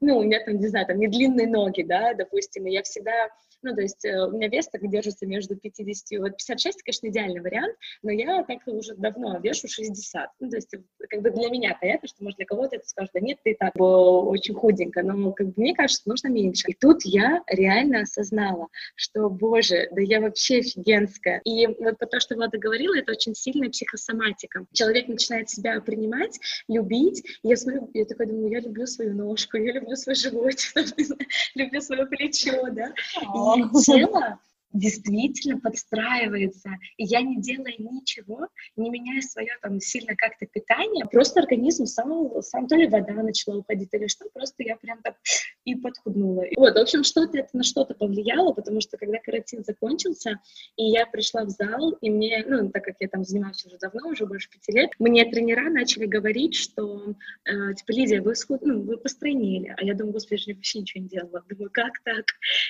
ну, 0.00 0.18
у 0.18 0.22
меня 0.22 0.44
там, 0.44 0.56
не 0.56 0.68
знаю, 0.68 0.86
там 0.86 0.98
не 0.98 1.08
длинные 1.08 1.46
ноги, 1.46 1.82
да, 1.82 2.14
допустим, 2.14 2.66
и 2.66 2.72
я 2.72 2.82
всегда 2.82 3.30
ну, 3.62 3.74
то 3.74 3.82
есть 3.82 4.04
э, 4.04 4.26
у 4.26 4.32
меня 4.32 4.48
вес 4.48 4.68
так 4.68 4.88
держится 4.88 5.26
между 5.26 5.56
50, 5.56 6.20
вот 6.20 6.36
56, 6.36 6.82
конечно, 6.82 7.08
идеальный 7.08 7.40
вариант, 7.40 7.76
но 8.02 8.10
я 8.10 8.42
так 8.44 8.58
уже 8.66 8.94
давно 8.94 9.38
вешу 9.38 9.68
60. 9.68 10.30
Ну, 10.40 10.50
то 10.50 10.56
есть 10.56 10.74
как 11.08 11.22
бы 11.22 11.30
для 11.30 11.48
меня 11.48 11.76
понятно, 11.80 12.08
что, 12.08 12.22
может, 12.24 12.36
для 12.36 12.46
кого-то 12.46 12.76
это 12.76 12.86
скажет, 12.86 13.10
да 13.14 13.20
нет, 13.20 13.38
ты 13.44 13.56
так 13.58 13.72
очень 13.76 14.54
худенько, 14.54 15.02
но 15.02 15.32
как 15.32 15.48
бы 15.48 15.54
мне 15.56 15.74
кажется, 15.74 16.08
нужно 16.08 16.28
меньше. 16.28 16.64
И 16.68 16.74
тут 16.74 17.04
я 17.04 17.42
реально 17.46 18.00
осознала, 18.02 18.68
что, 18.94 19.28
боже, 19.28 19.88
да 19.92 20.00
я 20.00 20.20
вообще 20.20 20.58
офигенская. 20.58 21.40
И 21.44 21.66
вот 21.66 21.98
по 21.98 22.06
то, 22.06 22.20
что 22.20 22.34
Влада 22.34 22.58
говорила, 22.58 22.96
это 22.96 23.12
очень 23.12 23.34
сильная 23.34 23.70
психосоматика. 23.70 24.66
Человек 24.72 25.08
начинает 25.08 25.50
себя 25.50 25.80
принимать, 25.80 26.38
любить. 26.68 27.24
Я 27.42 27.56
смотрю, 27.56 27.90
я 27.94 28.04
такой 28.04 28.26
думаю, 28.26 28.50
я 28.50 28.60
люблю 28.60 28.86
свою 28.86 29.14
ножку, 29.14 29.56
я 29.56 29.72
люблю 29.72 29.96
свой 29.96 30.14
живот, 30.14 30.54
люблю 31.54 31.80
свое 31.80 32.06
плечо, 32.06 32.68
да. 32.72 32.92
И 33.20 33.49
тело, 33.84 34.38
действительно 34.72 35.58
подстраивается, 35.58 36.70
и 36.96 37.04
я 37.04 37.22
не 37.22 37.40
делая 37.40 37.74
ничего, 37.78 38.48
не 38.76 38.90
меняя 38.90 39.20
свое 39.20 39.50
там 39.62 39.80
сильно 39.80 40.14
как-то 40.16 40.46
питание, 40.46 41.06
просто 41.06 41.40
организм 41.40 41.86
сам, 41.86 42.42
сам 42.42 42.66
то 42.68 42.76
ли 42.76 42.86
вода 42.86 43.14
начала 43.14 43.56
уходить, 43.56 43.88
или 43.92 44.06
что, 44.06 44.28
просто 44.32 44.62
я 44.62 44.76
прям 44.76 45.00
так 45.02 45.16
и 45.64 45.74
подхуднула. 45.74 46.44
Вот, 46.56 46.74
в 46.74 46.78
общем, 46.78 47.04
что-то 47.04 47.38
это 47.38 47.48
на 47.52 47.62
что-то 47.62 47.94
повлияло, 47.94 48.52
потому 48.52 48.80
что 48.80 48.96
когда 48.96 49.18
карантин 49.18 49.64
закончился, 49.64 50.40
и 50.76 50.84
я 50.84 51.06
пришла 51.06 51.44
в 51.44 51.50
зал, 51.50 51.92
и 52.00 52.10
мне, 52.10 52.44
ну, 52.46 52.70
так 52.70 52.84
как 52.84 52.96
я 53.00 53.08
там 53.08 53.24
занимаюсь 53.24 53.64
уже 53.64 53.78
давно, 53.78 54.08
уже 54.08 54.26
больше 54.26 54.50
пяти 54.50 54.72
лет, 54.72 54.90
мне 54.98 55.24
тренера 55.24 55.70
начали 55.70 56.06
говорить, 56.06 56.54
что, 56.54 57.14
э, 57.44 57.74
типа, 57.74 57.92
Лидия, 57.92 58.20
вы, 58.20 58.34
схуд... 58.34 58.62
ну, 58.62 58.82
вы 58.82 58.96
постройнели, 58.96 59.74
а 59.76 59.84
я 59.84 59.94
думаю, 59.94 60.14
господи, 60.14 60.42
я 60.46 60.54
вообще 60.54 60.80
ничего 60.80 61.02
не 61.02 61.08
делала. 61.08 61.44
Думаю, 61.48 61.70
как 61.72 61.92
так? 62.04 62.26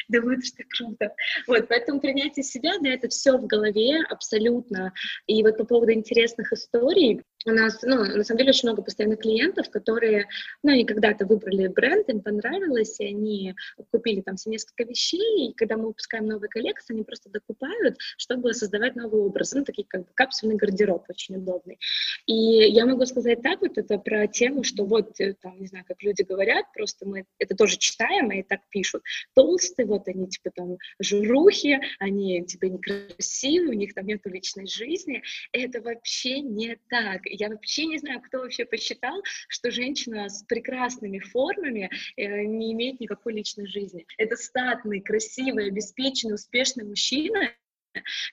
Думаю, 0.08 0.38
это 0.38 0.46
что 0.46 0.62
круто. 0.68 1.14
Вот, 1.46 1.68
поэтому 1.68 1.89
Поэтому 1.90 2.00
принятие 2.00 2.44
себя, 2.44 2.78
да, 2.80 2.90
это 2.90 3.08
все 3.08 3.36
в 3.36 3.46
голове 3.46 4.02
абсолютно. 4.08 4.92
И 5.26 5.42
вот 5.42 5.56
по 5.58 5.64
поводу 5.64 5.92
интересных 5.92 6.52
историй, 6.52 7.22
у 7.46 7.52
нас, 7.52 7.80
ну, 7.82 8.04
на 8.04 8.22
самом 8.22 8.38
деле, 8.38 8.50
очень 8.50 8.68
много 8.68 8.82
постоянных 8.82 9.20
клиентов, 9.20 9.70
которые, 9.70 10.28
ну, 10.62 10.72
они 10.72 10.84
когда-то 10.84 11.24
выбрали 11.24 11.68
бренд, 11.68 12.08
им 12.10 12.20
понравилось, 12.20 13.00
и 13.00 13.06
они 13.06 13.54
купили 13.90 14.20
там 14.20 14.36
все 14.36 14.50
несколько 14.50 14.84
вещей, 14.84 15.48
и 15.48 15.54
когда 15.54 15.76
мы 15.76 15.86
выпускаем 15.86 16.26
новые 16.26 16.50
коллекции, 16.50 16.92
они 16.92 17.02
просто 17.02 17.30
докупают, 17.30 17.96
чтобы 18.18 18.52
создавать 18.52 18.94
новый 18.94 19.22
образ, 19.22 19.54
ну, 19.54 19.64
такие 19.64 19.86
как 19.88 20.02
бы 20.02 20.08
капсульный 20.14 20.56
гардероб 20.56 21.08
очень 21.08 21.36
удобный. 21.36 21.78
И 22.26 22.34
я 22.34 22.84
могу 22.84 23.06
сказать 23.06 23.40
так 23.42 23.60
вот, 23.62 23.78
это 23.78 23.98
про 23.98 24.26
тему, 24.26 24.62
что 24.62 24.84
вот, 24.84 25.18
э, 25.20 25.34
там, 25.40 25.58
не 25.58 25.66
знаю, 25.66 25.84
как 25.88 26.02
люди 26.02 26.22
говорят, 26.22 26.66
просто 26.74 27.06
мы 27.06 27.24
это 27.38 27.56
тоже 27.56 27.78
читаем, 27.78 28.30
и 28.32 28.42
так 28.42 28.60
пишут, 28.68 29.02
толстые, 29.34 29.86
вот 29.86 30.06
они, 30.08 30.28
типа, 30.28 30.50
там, 30.54 30.76
жирухи, 30.98 31.80
они, 31.98 32.44
типа, 32.44 32.66
некрасивые, 32.66 33.70
у 33.70 33.72
них 33.72 33.94
там 33.94 34.06
нет 34.06 34.20
личной 34.24 34.66
жизни, 34.66 35.22
это 35.52 35.80
вообще 35.80 36.40
не 36.40 36.78
так 36.90 37.29
я 37.30 37.48
вообще 37.48 37.86
не 37.86 37.98
знаю, 37.98 38.20
кто 38.20 38.38
вообще 38.38 38.64
посчитал, 38.64 39.22
что 39.48 39.70
женщина 39.70 40.28
с 40.28 40.42
прекрасными 40.44 41.18
формами 41.18 41.90
э, 42.16 42.42
не 42.44 42.72
имеет 42.72 43.00
никакой 43.00 43.34
личной 43.34 43.66
жизни. 43.66 44.06
Это 44.18 44.36
статный, 44.36 45.00
красивый, 45.00 45.68
обеспеченный, 45.68 46.34
успешный 46.34 46.84
мужчина, 46.84 47.52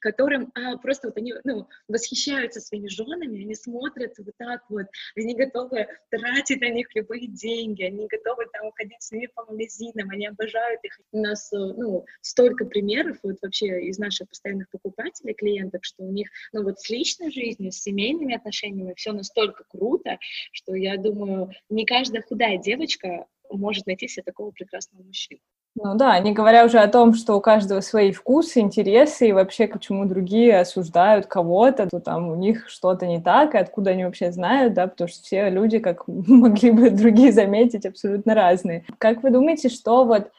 которым 0.01 0.51
а, 0.55 0.78
просто 0.78 1.08
вот 1.08 1.18
они 1.18 1.34
ну, 1.43 1.68
восхищаются 1.88 2.60
своими 2.60 2.88
женами, 2.88 3.43
они 3.43 3.55
смотрят 3.55 4.14
вот 4.18 4.34
так 4.38 4.64
вот, 4.70 4.86
они 5.16 5.36
готовы 5.36 5.88
тратить 6.10 6.62
на 6.62 6.70
них 6.70 6.88
любые 6.95 7.28
деньги, 7.28 7.84
они 7.84 8.08
готовы 8.08 8.45
там 8.51 8.68
уходить 8.68 9.01
с 9.01 9.12
ними 9.12 9.28
по 9.34 9.45
магазинам, 9.45 10.10
они 10.10 10.28
обожают 10.28 10.84
их. 10.84 10.99
У 11.12 11.22
нас 11.22 11.51
э, 11.53 11.58
ну, 11.58 12.05
столько 12.22 12.66
примеров 12.66 13.18
вот 13.24 13.38
вообще 13.41 13.82
из 13.82 13.97
наших 13.97 14.30
постоянных 14.30 14.70
покупателей, 14.70 15.34
клиенток, 15.34 15.84
что 15.84 16.03
у 16.03 16.12
них 16.12 16.30
ну 16.53 16.64
вот 16.64 16.80
с 16.80 16.89
личной 16.89 17.32
жизнью, 17.32 17.72
с 17.72 17.82
семейными 17.82 18.36
отношениями 18.36 18.93
все 18.95 19.12
настолько 19.12 19.64
круто, 19.70 20.18
что 20.51 20.76
я 20.76 20.97
думаю, 20.97 21.51
не 21.70 21.86
каждая 21.86 22.22
худая 22.22 22.58
девочка 22.58 23.26
может 23.49 23.86
найти 23.86 24.08
себе 24.08 24.24
такого 24.24 24.51
прекрасного 24.51 25.03
мужчину. 25.03 25.41
Ну 25.80 25.93
да, 25.95 26.17
не 26.19 26.34
говоря 26.34 26.65
уже 26.65 26.80
о 26.80 26.88
том, 26.88 27.13
что 27.13 27.36
у 27.36 27.41
каждого 27.41 27.82
свои 27.82 28.11
вкусы, 28.11 28.61
интересы, 28.61 29.28
и 29.28 29.32
вообще 29.32 29.67
почему 29.67 30.05
другие 30.05 30.59
осуждают 30.59 31.28
кого-то, 31.28 31.88
то 31.88 31.99
там 31.99 32.30
у 32.30 32.36
них 32.36 32.67
что-то 32.67 33.05
не 33.05 33.21
так, 33.21 33.53
и 33.53 33.59
откуда 33.59 33.91
они 33.91 34.03
вообще 34.03 34.32
знают, 34.32 34.73
да, 34.73 34.88
потому 34.88 35.07
что 35.07 35.21
все 35.21 35.49
люди, 35.51 35.78
как 35.78 36.03
могли 36.07 36.71
бы 36.71 36.89
другие 36.89 37.32
заметить, 37.32 37.86
абсолютно 37.86 38.34
разные. 38.34 38.86
Как 38.97 39.21
вы 39.21 39.30
думаете, 39.30 39.69
что 39.69 40.03
вот 40.03 40.32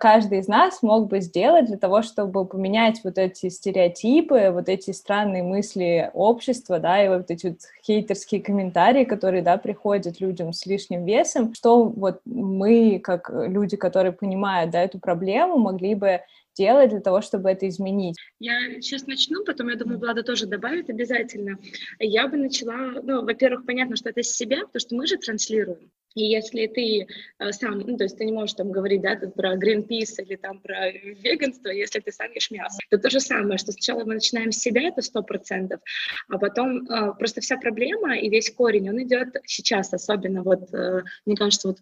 каждый 0.00 0.40
из 0.40 0.48
нас 0.48 0.82
мог 0.82 1.06
бы 1.06 1.20
сделать 1.20 1.66
для 1.66 1.76
того, 1.76 2.02
чтобы 2.02 2.44
поменять 2.44 3.02
вот 3.04 3.18
эти 3.18 3.48
стереотипы, 3.48 4.50
вот 4.52 4.68
эти 4.68 4.90
странные 4.90 5.44
мысли 5.44 6.10
общества, 6.12 6.80
да, 6.80 7.04
и 7.04 7.08
вот 7.08 7.30
эти 7.30 7.48
вот 7.48 7.58
хейтерские 7.86 8.42
комментарии, 8.42 9.04
которые, 9.04 9.42
да, 9.42 9.58
приходят 9.58 10.20
людям 10.20 10.52
с 10.52 10.66
лишним 10.66 11.04
весом, 11.04 11.54
что 11.54 11.84
вот 11.84 12.20
мы, 12.24 12.98
как 12.98 13.30
люди, 13.30 13.76
которые 13.76 14.12
понимают, 14.12 14.72
да, 14.72 14.82
эту 14.82 14.98
проблему, 14.98 15.56
могли 15.56 15.94
бы 15.94 16.20
делать 16.56 16.90
для 16.90 17.00
того, 17.00 17.20
чтобы 17.20 17.48
это 17.50 17.68
изменить? 17.68 18.16
Я 18.40 18.80
сейчас 18.80 19.06
начну, 19.06 19.44
потом, 19.44 19.68
я 19.68 19.76
думаю, 19.76 20.00
Влада 20.00 20.24
тоже 20.24 20.46
добавит 20.46 20.90
обязательно. 20.90 21.58
Я 22.00 22.26
бы 22.26 22.36
начала, 22.36 23.00
ну, 23.02 23.24
во-первых, 23.24 23.64
понятно, 23.64 23.94
что 23.96 24.10
это 24.10 24.22
с 24.22 24.32
себя, 24.32 24.58
потому 24.66 24.80
что 24.80 24.96
мы 24.96 25.06
же 25.06 25.16
транслируем. 25.16 25.90
И 26.14 26.24
если 26.24 26.66
ты 26.66 27.06
э, 27.38 27.52
сам, 27.52 27.78
ну, 27.78 27.96
то 27.96 28.04
есть 28.04 28.18
ты 28.18 28.24
не 28.24 28.32
можешь 28.32 28.54
там 28.54 28.72
говорить, 28.72 29.02
да, 29.02 29.16
про 29.16 29.56
Greenpeace 29.56 30.22
или 30.24 30.36
там 30.36 30.58
про 30.60 30.90
веганство, 30.90 31.68
если 31.68 32.00
ты 32.00 32.10
сам 32.10 32.32
ешь 32.32 32.50
мясо. 32.50 32.78
Это 32.90 33.02
то 33.02 33.10
же 33.10 33.20
самое, 33.20 33.58
что 33.58 33.72
сначала 33.72 34.04
мы 34.04 34.14
начинаем 34.14 34.50
с 34.50 34.58
себя, 34.58 34.88
это 34.88 35.02
сто 35.02 35.22
процентов, 35.22 35.80
а 36.28 36.38
потом 36.38 36.84
э, 36.88 37.14
просто 37.18 37.40
вся 37.40 37.56
проблема 37.58 38.16
и 38.16 38.28
весь 38.28 38.50
корень, 38.50 38.90
он 38.90 39.02
идет 39.02 39.36
сейчас, 39.44 39.92
особенно 39.92 40.42
вот, 40.42 40.72
э, 40.74 41.02
мне 41.26 41.36
кажется, 41.36 41.68
вот 41.68 41.78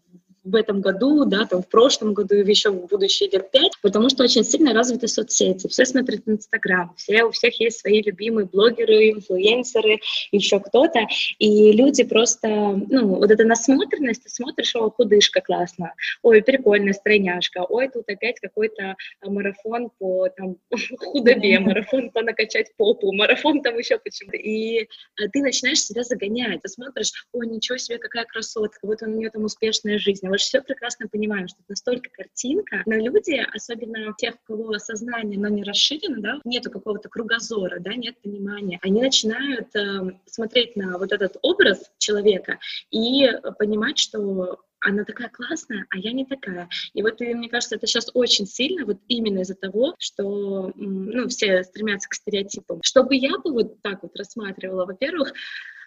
в 0.50 0.54
этом 0.54 0.80
году, 0.80 1.24
да, 1.24 1.46
там 1.46 1.62
в 1.62 1.68
прошлом 1.68 2.14
году 2.14 2.34
и 2.36 2.48
еще 2.48 2.70
в 2.70 2.86
будущие 2.86 3.28
лет 3.30 3.50
пять, 3.50 3.72
потому 3.82 4.08
что 4.08 4.24
очень 4.24 4.44
сильно 4.44 4.72
развиты 4.72 5.08
соцсети. 5.08 5.68
Все 5.68 5.84
смотрят 5.84 6.22
Инстаграм, 6.26 6.92
все, 6.96 7.24
у 7.24 7.30
всех 7.30 7.58
есть 7.60 7.80
свои 7.80 8.02
любимые 8.02 8.46
блогеры, 8.46 9.10
инфлюенсеры, 9.10 9.98
еще 10.32 10.60
кто-то, 10.60 11.06
и 11.38 11.72
люди 11.72 12.04
просто, 12.04 12.48
ну, 12.48 13.16
вот 13.16 13.30
эта 13.30 13.44
насмотренность, 13.44 14.24
ты 14.24 14.30
смотришь, 14.30 14.74
о, 14.76 14.90
худышка 14.90 15.40
классно, 15.40 15.94
ой, 16.22 16.42
прикольная 16.42 16.92
стройняшка, 16.92 17.64
ой, 17.68 17.88
тут 17.88 18.08
опять 18.08 18.40
какой-то 18.40 18.96
марафон 19.22 19.90
по 19.98 20.28
там, 20.28 20.56
худобе, 20.98 21.58
марафон 21.58 22.10
по 22.10 22.22
накачать 22.22 22.72
попу, 22.76 23.12
марафон 23.12 23.62
там 23.62 23.76
еще 23.78 23.98
почему-то. 23.98 24.36
И 24.36 24.88
а, 25.16 25.28
ты 25.32 25.40
начинаешь 25.40 25.82
себя 25.82 26.02
загонять, 26.02 26.62
ты 26.62 26.68
смотришь, 26.68 27.12
ой, 27.32 27.46
ничего 27.46 27.78
себе, 27.78 27.98
какая 27.98 28.24
красотка, 28.24 28.78
вот 28.82 29.02
у 29.02 29.06
нее 29.06 29.30
там 29.30 29.44
успешная 29.44 29.98
жизнь, 29.98 30.26
же 30.38 30.44
все 30.44 30.62
прекрасно 30.62 31.08
понимаем, 31.08 31.48
что 31.48 31.58
это 31.60 31.72
настолько 31.72 32.10
картинка, 32.10 32.82
но 32.86 32.94
люди, 32.94 33.44
особенно 33.54 34.14
тех, 34.16 34.34
у 34.34 34.46
кого 34.46 34.78
сознание, 34.78 35.38
но 35.38 35.48
не 35.48 35.62
расширено, 35.62 36.20
да, 36.20 36.40
нету 36.44 36.70
какого-то 36.70 37.08
кругозора, 37.08 37.78
да, 37.80 37.94
нет 37.94 38.20
понимания, 38.22 38.78
они 38.82 39.00
начинают 39.00 39.74
э, 39.74 40.18
смотреть 40.26 40.76
на 40.76 40.98
вот 40.98 41.12
этот 41.12 41.36
образ 41.42 41.90
человека 41.98 42.58
и 42.90 43.28
понимать, 43.58 43.98
что 43.98 44.60
она 44.80 45.04
такая 45.04 45.28
классная, 45.28 45.86
а 45.90 45.98
я 45.98 46.12
не 46.12 46.24
такая. 46.24 46.68
И 46.94 47.02
вот, 47.02 47.20
и, 47.20 47.34
мне 47.34 47.48
кажется, 47.48 47.76
это 47.76 47.86
сейчас 47.86 48.10
очень 48.14 48.46
сильно, 48.46 48.86
вот 48.86 48.98
именно 49.08 49.40
из-за 49.40 49.54
того, 49.54 49.94
что, 49.98 50.72
ну, 50.76 51.28
все 51.28 51.64
стремятся 51.64 52.08
к 52.08 52.14
стереотипам. 52.14 52.80
Чтобы 52.82 53.16
я 53.16 53.38
бы 53.38 53.52
вот 53.52 53.82
так 53.82 54.02
вот 54.02 54.16
рассматривала, 54.16 54.86
во-первых, 54.86 55.32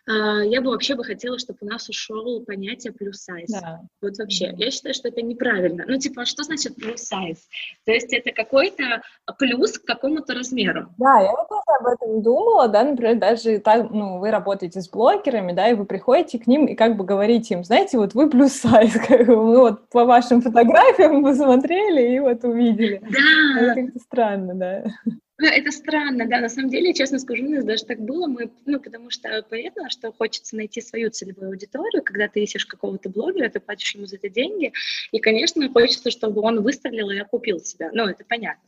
я 0.08 0.62
бы 0.62 0.72
вообще 0.72 0.96
бы 0.96 1.04
хотела, 1.04 1.38
чтобы 1.38 1.60
у 1.62 1.66
нас 1.66 1.88
ушел 1.90 2.44
понятие 2.46 2.94
плюс 2.94 3.20
сайз. 3.20 3.50
Да. 3.50 3.82
Вот 4.02 4.18
вообще, 4.18 4.48
mm-hmm. 4.48 4.58
я 4.58 4.72
считаю, 4.72 4.94
что 4.94 5.08
это 5.08 5.22
неправильно. 5.22 5.86
Ну, 5.88 5.98
типа, 5.98 6.26
что 6.26 6.44
значит 6.44 6.76
плюс 6.76 7.02
сайз? 7.02 7.48
То 7.86 7.92
есть 7.92 8.12
это 8.14 8.32
какой-то 8.32 9.02
плюс 9.38 9.78
к 9.78 9.86
какому-то 9.86 10.34
размеру. 10.34 10.88
Да, 10.98 11.20
я 11.22 11.32
вот 11.32 11.48
тоже 11.50 11.80
об 11.80 11.88
этом 11.88 12.22
думала, 12.22 12.68
да, 12.68 12.84
например, 12.84 13.18
даже 13.18 13.60
так, 13.60 13.92
ну, 13.92 14.20
вы 14.20 14.32
работаете 14.32 14.82
с 14.82 14.90
блогерами, 14.90 15.54
да, 15.54 15.70
и 15.70 15.74
вы 15.74 15.86
приходите 15.86 16.40
к 16.40 16.48
ним 16.48 16.66
и 16.66 16.76
как 16.76 16.98
бы 16.98 17.04
говорите 17.04 17.56
им, 17.56 17.64
знаете, 17.64 17.98
вот 17.98 18.14
вы 18.14 18.30
плюс 18.30 18.54
сайз, 18.54 18.96
мы 19.10 19.60
вот 19.60 19.90
по 19.90 20.06
вашим 20.06 20.42
фотографиям 20.42 21.24
посмотрели 21.24 22.16
и 22.16 22.20
вот 22.20 22.44
увидели. 22.44 23.02
Да. 23.02 23.62
Это 23.62 23.82
как-то 23.82 24.00
странно, 24.00 24.56
да. 24.56 24.84
Это 25.42 25.72
странно, 25.72 26.28
да, 26.28 26.40
на 26.40 26.50
самом 26.50 26.70
деле, 26.70 26.94
честно 26.94 27.18
скажу, 27.20 27.46
у 27.46 27.50
нас 27.50 27.64
даже 27.64 27.86
так 27.86 28.00
было, 28.00 28.28
мы, 28.28 28.52
ну, 28.66 28.80
потому 28.80 29.10
что 29.10 29.44
понятно, 29.50 29.90
что 29.90 30.12
хочется 30.12 30.56
найти 30.56 30.82
свою 30.82 31.10
целевую 31.10 31.50
аудиторию, 31.50 32.04
когда 32.04 32.28
ты 32.28 32.44
ищешь 32.44 32.66
какого-то 32.66 33.10
блогера, 33.10 33.50
ты 33.50 33.60
платишь 33.60 33.96
ему 33.96 34.06
за 34.06 34.18
это 34.18 34.30
деньги, 34.30 34.72
и, 35.12 35.20
конечно, 35.20 35.68
хочется, 35.70 36.12
чтобы 36.12 36.42
он 36.42 36.62
выстрелил 36.62 37.10
и 37.10 37.18
окупил 37.18 37.60
себя, 37.60 37.90
ну, 37.94 38.08
это 38.08 38.24
понятно, 38.28 38.64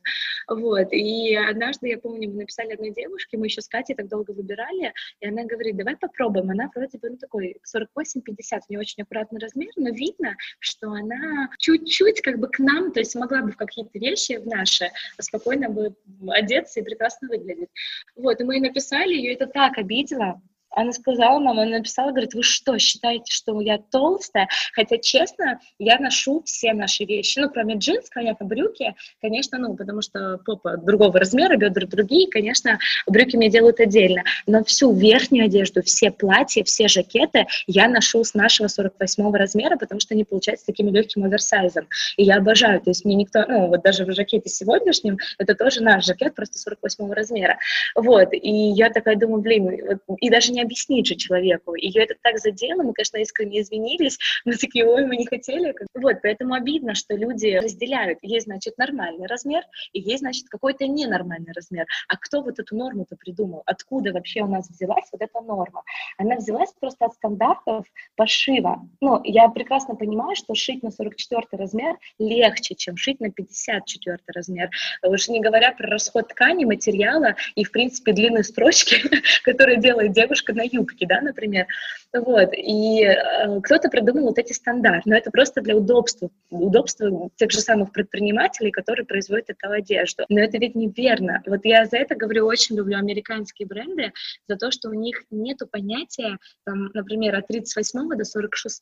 вот, 0.47 0.91
и 0.91 1.35
однажды, 1.35 1.89
я 1.89 1.99
помню, 1.99 2.29
мы 2.29 2.41
написали 2.41 2.73
одной 2.73 2.91
девушке, 2.91 3.37
мы 3.37 3.47
еще 3.47 3.61
с 3.61 3.67
Катей 3.67 3.95
так 3.95 4.07
долго 4.07 4.31
выбирали, 4.31 4.93
и 5.19 5.27
она 5.27 5.43
говорит, 5.43 5.77
давай 5.77 5.95
попробуем, 5.95 6.49
она 6.49 6.71
вроде 6.73 6.97
бы, 6.97 7.09
ну, 7.11 7.17
такой 7.17 7.57
48-50, 7.75 8.61
у 8.69 8.79
очень 8.79 9.03
аккуратный 9.03 9.39
размер, 9.39 9.69
но 9.75 9.89
видно, 9.89 10.35
что 10.59 10.91
она 10.91 11.49
чуть-чуть 11.59 12.21
как 12.21 12.39
бы 12.39 12.47
к 12.47 12.59
нам, 12.59 12.91
то 12.91 12.99
есть 12.99 13.15
могла 13.15 13.41
бы 13.41 13.51
в 13.51 13.57
какие-то 13.57 13.97
вещи 13.99 14.37
в 14.37 14.47
наши 14.47 14.91
спокойно 15.19 15.69
бы 15.69 15.95
одеться 16.29 16.62
и 16.79 16.83
прекрасно 16.83 17.27
выглядит. 17.27 17.69
Вот, 18.15 18.39
и 18.39 18.43
мы 18.43 18.55
ей 18.55 18.61
написали, 18.61 19.13
ее 19.13 19.33
это 19.33 19.47
так 19.47 19.77
обидело, 19.77 20.41
Она 20.75 20.91
сказала, 20.91 21.39
мама, 21.39 21.63
она 21.63 21.77
написала, 21.77 22.09
говорит, 22.09 22.33
вы 22.33 22.43
что, 22.43 22.77
считаете, 22.79 23.31
что 23.31 23.59
я 23.61 23.77
толстая? 23.77 24.47
Хотя, 24.73 24.97
честно, 24.97 25.59
я 25.77 25.99
ношу 25.99 26.41
все 26.45 26.73
наши 26.73 27.03
вещи, 27.05 27.39
ну, 27.39 27.49
кроме 27.49 27.75
джинс, 27.75 28.09
понятно, 28.13 28.45
брюки, 28.45 28.95
конечно, 29.21 29.57
ну, 29.59 29.75
потому 29.75 30.01
что 30.01 30.39
попа 30.45 30.77
другого 30.77 31.19
размера, 31.19 31.57
бедра 31.57 31.85
другие, 31.85 32.27
конечно, 32.29 32.79
брюки 33.07 33.35
мне 33.35 33.49
делают 33.49 33.79
отдельно, 33.79 34.23
но 34.47 34.63
всю 34.63 34.93
верхнюю 34.93 35.45
одежду, 35.45 35.83
все 35.83 36.11
платья, 36.11 36.63
все 36.63 36.87
жакеты 36.87 37.45
я 37.67 37.87
ношу 37.87 38.23
с 38.23 38.33
нашего 38.33 38.67
48 38.67 39.31
размера, 39.33 39.77
потому 39.77 39.99
что 39.99 40.15
они 40.15 40.23
получаются 40.23 40.65
такими 40.65 40.89
легким 40.89 41.23
оверсайзом, 41.23 41.87
и 42.17 42.23
я 42.23 42.37
обожаю, 42.37 42.81
то 42.81 42.89
есть 42.89 43.05
мне 43.05 43.15
никто, 43.15 43.45
ну, 43.47 43.67
вот 43.67 43.83
даже 43.83 44.05
в 44.05 44.13
жакете 44.13 44.49
сегодняшнем, 44.49 45.17
это 45.37 45.53
тоже 45.55 45.83
наш 45.83 46.05
жакет, 46.05 46.33
просто 46.35 46.57
48 46.57 47.11
размера, 47.11 47.59
вот, 47.95 48.29
и 48.33 48.51
я 48.51 48.89
такая 48.89 49.15
думаю, 49.15 49.41
блин, 49.41 49.69
вот, 50.07 50.17
и 50.19 50.29
даже 50.29 50.51
не 50.51 50.62
объяснить 50.63 51.07
же 51.07 51.15
человеку. 51.15 51.75
Ее 51.75 52.03
это 52.03 52.15
так 52.21 52.39
задело, 52.39 52.83
мы, 52.83 52.93
конечно, 52.93 53.17
искренне 53.17 53.61
извинились, 53.61 54.17
мы 54.45 54.55
такие, 54.55 54.85
ой, 54.85 55.05
мы 55.05 55.17
не 55.17 55.25
хотели. 55.25 55.73
Вот, 55.93 56.17
поэтому 56.21 56.53
обидно, 56.53 56.95
что 56.95 57.15
люди 57.15 57.47
разделяют. 57.55 58.19
Есть, 58.21 58.45
значит, 58.45 58.77
нормальный 58.77 59.27
размер, 59.27 59.63
и 59.93 59.99
есть, 59.99 60.19
значит, 60.19 60.49
какой-то 60.49 60.87
ненормальный 60.87 61.53
размер. 61.53 61.85
А 62.07 62.17
кто 62.17 62.41
вот 62.41 62.59
эту 62.59 62.75
норму-то 62.75 63.15
придумал? 63.15 63.63
Откуда 63.65 64.11
вообще 64.11 64.41
у 64.41 64.47
нас 64.47 64.69
взялась 64.69 65.07
вот 65.11 65.21
эта 65.21 65.41
норма? 65.41 65.83
Она 66.17 66.35
взялась 66.35 66.73
просто 66.79 67.05
от 67.05 67.13
стандартов 67.13 67.85
пошива. 68.15 68.81
Ну, 69.01 69.21
я 69.23 69.47
прекрасно 69.49 69.95
понимаю, 69.95 70.35
что 70.35 70.55
шить 70.55 70.83
на 70.83 70.91
44 70.91 71.43
размер 71.51 71.97
легче, 72.19 72.75
чем 72.75 72.97
шить 72.97 73.19
на 73.19 73.31
54 73.31 74.17
размер. 74.27 74.69
Уж 75.03 75.27
не 75.27 75.41
говоря 75.41 75.71
про 75.71 75.87
расход 75.87 76.29
ткани, 76.29 76.65
материала 76.65 77.35
и, 77.55 77.63
в 77.63 77.71
принципе, 77.71 78.13
длины 78.13 78.43
строчки, 78.43 79.01
которые 79.43 79.79
делает 79.79 80.13
девушка 80.13 80.52
на 80.53 80.63
юбке, 80.63 81.05
да, 81.07 81.21
например. 81.21 81.67
Вот, 82.13 82.53
и 82.53 83.03
э, 83.03 83.61
кто-то 83.61 83.89
придумал 83.89 84.25
вот 84.27 84.37
эти 84.37 84.53
стандарты, 84.53 85.09
но 85.09 85.15
это 85.15 85.31
просто 85.31 85.61
для 85.61 85.75
удобства, 85.75 86.29
удобства 86.51 87.29
тех 87.35 87.51
же 87.51 87.59
самых 87.59 87.91
предпринимателей, 87.91 88.71
которые 88.71 89.05
производят 89.05 89.49
эту 89.49 89.71
одежду. 89.71 90.25
Но 90.29 90.39
это 90.39 90.57
ведь 90.57 90.75
неверно. 90.75 91.41
Вот 91.47 91.65
я 91.65 91.85
за 91.85 91.97
это 91.97 92.15
говорю, 92.15 92.45
очень 92.45 92.75
люблю 92.75 92.97
американские 92.97 93.67
бренды, 93.67 94.13
за 94.47 94.57
то, 94.57 94.69
что 94.71 94.89
у 94.89 94.93
них 94.93 95.23
нету 95.31 95.65
понятия, 95.65 96.37
там, 96.65 96.91
например, 96.93 97.35
от 97.35 97.47
38 97.47 98.17
до 98.17 98.23
46. 98.23 98.81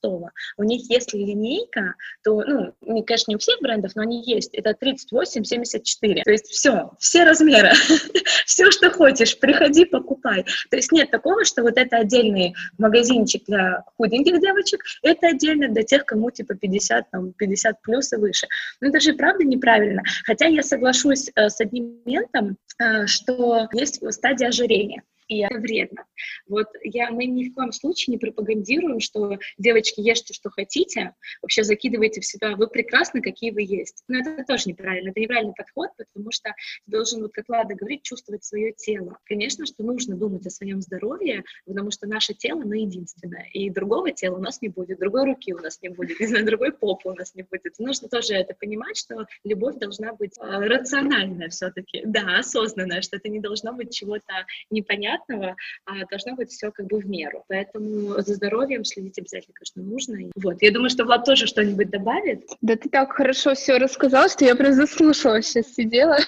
У 0.57 0.63
них, 0.63 0.89
если 0.89 1.17
линейка, 1.17 1.95
то, 2.23 2.43
ну, 2.45 3.03
конечно, 3.03 3.31
не 3.31 3.35
у 3.35 3.39
всех 3.39 3.61
брендов, 3.61 3.93
но 3.95 4.01
они 4.01 4.23
есть. 4.23 4.53
Это 4.53 4.71
38-74. 4.71 6.23
То 6.23 6.31
есть 6.31 6.47
все, 6.47 6.91
все 6.99 7.23
размеры, 7.23 7.71
все, 8.45 8.71
что 8.71 8.91
хочешь, 8.91 9.39
приходи, 9.39 9.85
покупай. 9.85 10.45
То 10.69 10.75
есть 10.75 10.91
нет 10.91 11.11
такого, 11.11 11.45
что 11.45 11.60
вот 11.61 11.77
это 11.77 11.97
отдельный 11.97 12.55
магазинчик 12.77 13.43
для 13.47 13.83
худеньких 13.97 14.39
девочек, 14.39 14.83
это 15.03 15.27
отдельно 15.27 15.69
для 15.69 15.83
тех, 15.83 16.05
кому 16.05 16.31
типа 16.31 16.55
50, 16.55 17.11
там, 17.11 17.33
50 17.33 17.81
плюс 17.81 18.13
и 18.13 18.17
выше. 18.17 18.47
Но 18.79 18.89
это 18.89 18.99
же 18.99 19.13
правда 19.13 19.43
неправильно. 19.43 20.01
Хотя 20.25 20.47
я 20.47 20.63
соглашусь 20.63 21.29
э, 21.35 21.49
с 21.49 21.59
одним 21.61 22.01
моментом, 22.05 22.57
э, 22.79 23.05
что 23.07 23.67
есть 23.73 24.01
стадия 24.13 24.49
ожирения 24.49 25.03
и 25.31 25.37
это 25.37 25.59
вредно. 25.59 26.05
Вот 26.45 26.67
я, 26.83 27.09
мы 27.09 27.25
ни 27.25 27.47
в 27.47 27.53
коем 27.53 27.71
случае 27.71 28.13
не 28.13 28.17
пропагандируем, 28.17 28.99
что 28.99 29.37
девочки, 29.57 30.01
ешьте, 30.01 30.33
что 30.33 30.49
хотите, 30.49 31.15
вообще 31.41 31.63
закидывайте 31.63 32.19
в 32.19 32.25
себя, 32.25 32.57
вы 32.57 32.67
прекрасны, 32.67 33.21
какие 33.21 33.51
вы 33.51 33.61
есть. 33.61 34.03
Но 34.09 34.19
это 34.19 34.43
тоже 34.45 34.63
неправильно, 34.67 35.11
это 35.11 35.21
неправильный 35.21 35.53
подход, 35.55 35.91
потому 35.95 36.31
что 36.31 36.49
ты 36.85 36.91
должен, 36.91 37.21
вот 37.21 37.31
как 37.31 37.47
Лада 37.47 37.75
говорит, 37.75 38.03
чувствовать 38.03 38.43
свое 38.43 38.73
тело. 38.73 39.17
Конечно, 39.23 39.65
что 39.65 39.83
нужно 39.83 40.17
думать 40.17 40.45
о 40.45 40.49
своем 40.49 40.81
здоровье, 40.81 41.45
потому 41.65 41.91
что 41.91 42.07
наше 42.07 42.33
тело, 42.33 42.63
оно 42.63 42.75
единственное, 42.75 43.47
и 43.53 43.69
другого 43.69 44.11
тела 44.11 44.35
у 44.35 44.41
нас 44.41 44.61
не 44.61 44.67
будет, 44.67 44.99
другой 44.99 45.23
руки 45.23 45.53
у 45.53 45.59
нас 45.59 45.81
не 45.81 45.87
будет, 45.87 46.19
не 46.19 46.27
знаю, 46.27 46.45
другой 46.45 46.73
попы 46.73 47.07
у 47.07 47.13
нас 47.13 47.35
не 47.35 47.43
будет. 47.43 47.79
Нужно 47.79 48.09
тоже 48.09 48.33
это 48.33 48.53
понимать, 48.53 48.97
что 48.97 49.25
любовь 49.45 49.77
должна 49.77 50.11
быть 50.11 50.37
э, 50.37 50.43
рациональная 50.43 51.47
все-таки, 51.47 52.01
да, 52.03 52.39
осознанная, 52.39 53.01
что 53.01 53.15
это 53.15 53.29
не 53.29 53.39
должно 53.39 53.71
быть 53.71 53.93
чего-то 53.93 54.45
непонятного, 54.69 55.20
непонятного, 55.27 55.55
а 55.85 56.05
должно 56.09 56.35
быть 56.35 56.49
все 56.49 56.71
как 56.71 56.87
бы 56.87 56.99
в 56.99 57.07
меру. 57.07 57.43
Поэтому 57.47 58.21
за 58.21 58.35
здоровьем 58.35 58.83
следить 58.85 59.17
обязательно, 59.19 59.53
конечно, 59.53 59.83
нужно. 59.83 60.17
Вот. 60.35 60.61
Я 60.61 60.71
думаю, 60.71 60.89
что 60.89 61.05
Влад 61.05 61.25
тоже 61.25 61.47
что-нибудь 61.47 61.89
добавит. 61.89 62.43
Да 62.61 62.75
ты 62.75 62.89
так 62.89 63.13
хорошо 63.13 63.53
все 63.53 63.77
рассказал, 63.77 64.29
что 64.29 64.45
я 64.45 64.55
прям 64.55 64.73
заслушала 64.73 65.41
сейчас 65.41 65.73
сидела. 65.73 66.17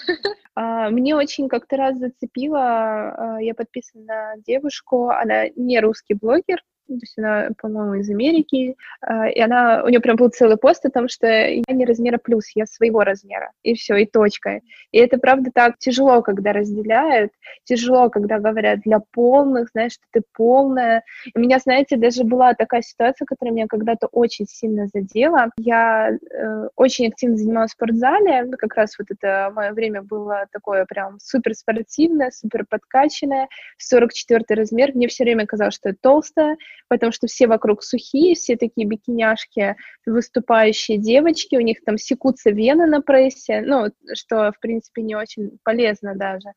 А, 0.55 0.91
мне 0.91 1.15
очень 1.15 1.47
как-то 1.47 1.77
раз 1.77 1.97
зацепило, 1.97 2.59
а, 2.59 3.41
я 3.41 3.55
подписана 3.55 4.03
на 4.05 4.33
девушку, 4.45 5.09
она 5.09 5.47
не 5.55 5.79
русский 5.79 6.13
блогер, 6.13 6.61
то 6.99 7.03
есть 7.03 7.17
она, 7.17 7.49
по-моему, 7.57 7.95
из 7.95 8.09
Америки, 8.09 8.75
а, 9.01 9.27
и 9.29 9.39
она, 9.39 9.83
у 9.83 9.89
нее 9.89 9.99
прям 9.99 10.15
был 10.15 10.29
целый 10.29 10.57
пост 10.57 10.85
о 10.85 10.89
том, 10.89 11.07
что 11.07 11.27
я 11.27 11.61
не 11.67 11.85
размера 11.85 12.17
плюс, 12.17 12.45
я 12.55 12.65
своего 12.65 13.03
размера, 13.03 13.51
и 13.63 13.75
все, 13.75 13.95
и 13.97 14.05
точка. 14.05 14.61
И 14.91 14.97
это, 14.97 15.17
правда, 15.17 15.51
так 15.53 15.77
тяжело, 15.77 16.21
когда 16.21 16.53
разделяют, 16.53 17.31
тяжело, 17.63 18.09
когда 18.09 18.39
говорят 18.39 18.81
для 18.81 18.99
полных, 18.99 19.69
знаешь, 19.71 19.93
что 19.93 20.03
ты 20.11 20.21
полная. 20.33 21.03
У 21.35 21.39
меня, 21.39 21.59
знаете, 21.59 21.97
даже 21.97 22.23
была 22.23 22.53
такая 22.53 22.81
ситуация, 22.81 23.25
которая 23.25 23.53
меня 23.53 23.67
когда-то 23.67 24.07
очень 24.07 24.45
сильно 24.47 24.87
задела. 24.93 25.49
Я 25.57 26.11
э, 26.11 26.67
очень 26.75 27.07
активно 27.07 27.37
занималась 27.37 27.71
в 27.71 27.73
спортзале, 27.73 28.51
как 28.57 28.75
раз 28.75 28.97
вот 28.97 29.07
это 29.09 29.51
мое 29.53 29.71
время 29.71 30.01
было 30.01 30.45
такое 30.51 30.85
прям 30.85 31.17
супер 31.19 31.53
спортивное, 31.53 32.31
супер 32.31 32.65
подкачанное, 32.69 33.47
44 33.77 34.43
размер. 34.49 34.91
Мне 34.93 35.07
все 35.07 35.23
время 35.23 35.45
казалось, 35.45 35.75
что 35.75 35.89
я 35.89 35.95
толстая, 35.99 36.57
потому 36.87 37.11
что 37.11 37.27
все 37.27 37.47
вокруг 37.47 37.83
сухие, 37.83 38.35
все 38.35 38.55
такие 38.55 38.87
бикиняшки, 38.87 39.75
выступающие 40.05 40.97
девочки, 40.97 41.55
у 41.55 41.61
них 41.61 41.83
там 41.83 41.97
секутся 41.97 42.51
вены 42.51 42.85
на 42.85 43.01
прессе, 43.01 43.61
ну, 43.61 43.87
что, 44.13 44.51
в 44.51 44.59
принципе, 44.59 45.01
не 45.01 45.15
очень 45.15 45.57
полезно 45.63 46.15
даже. 46.15 46.49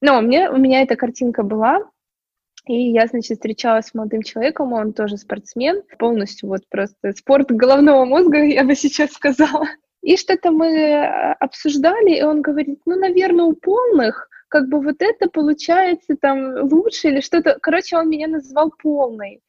Но 0.00 0.20
мне, 0.20 0.50
у 0.50 0.56
меня 0.56 0.82
эта 0.82 0.96
картинка 0.96 1.42
была, 1.42 1.80
и 2.66 2.90
я, 2.92 3.06
значит, 3.06 3.38
встречалась 3.38 3.86
с 3.86 3.94
молодым 3.94 4.22
человеком, 4.22 4.72
он 4.72 4.92
тоже 4.92 5.16
спортсмен, 5.16 5.82
полностью 5.98 6.48
вот 6.48 6.62
просто 6.68 7.12
спорт 7.12 7.50
головного 7.50 8.04
мозга, 8.04 8.38
я 8.44 8.64
бы 8.64 8.74
сейчас 8.74 9.12
сказала. 9.12 9.66
И 10.02 10.16
что-то 10.16 10.50
мы 10.50 10.94
а, 10.94 11.34
обсуждали, 11.34 12.18
и 12.18 12.22
он 12.22 12.42
говорит, 12.42 12.80
ну, 12.86 12.96
наверное, 12.96 13.44
у 13.44 13.54
полных 13.54 14.28
как 14.48 14.68
бы 14.68 14.82
вот 14.82 14.96
это 15.00 15.30
получается 15.30 16.14
там 16.20 16.64
лучше 16.70 17.08
или 17.08 17.20
что-то. 17.20 17.56
Короче, 17.62 17.96
он 17.96 18.10
меня 18.10 18.28
назвал 18.28 18.70
полной. 18.82 19.40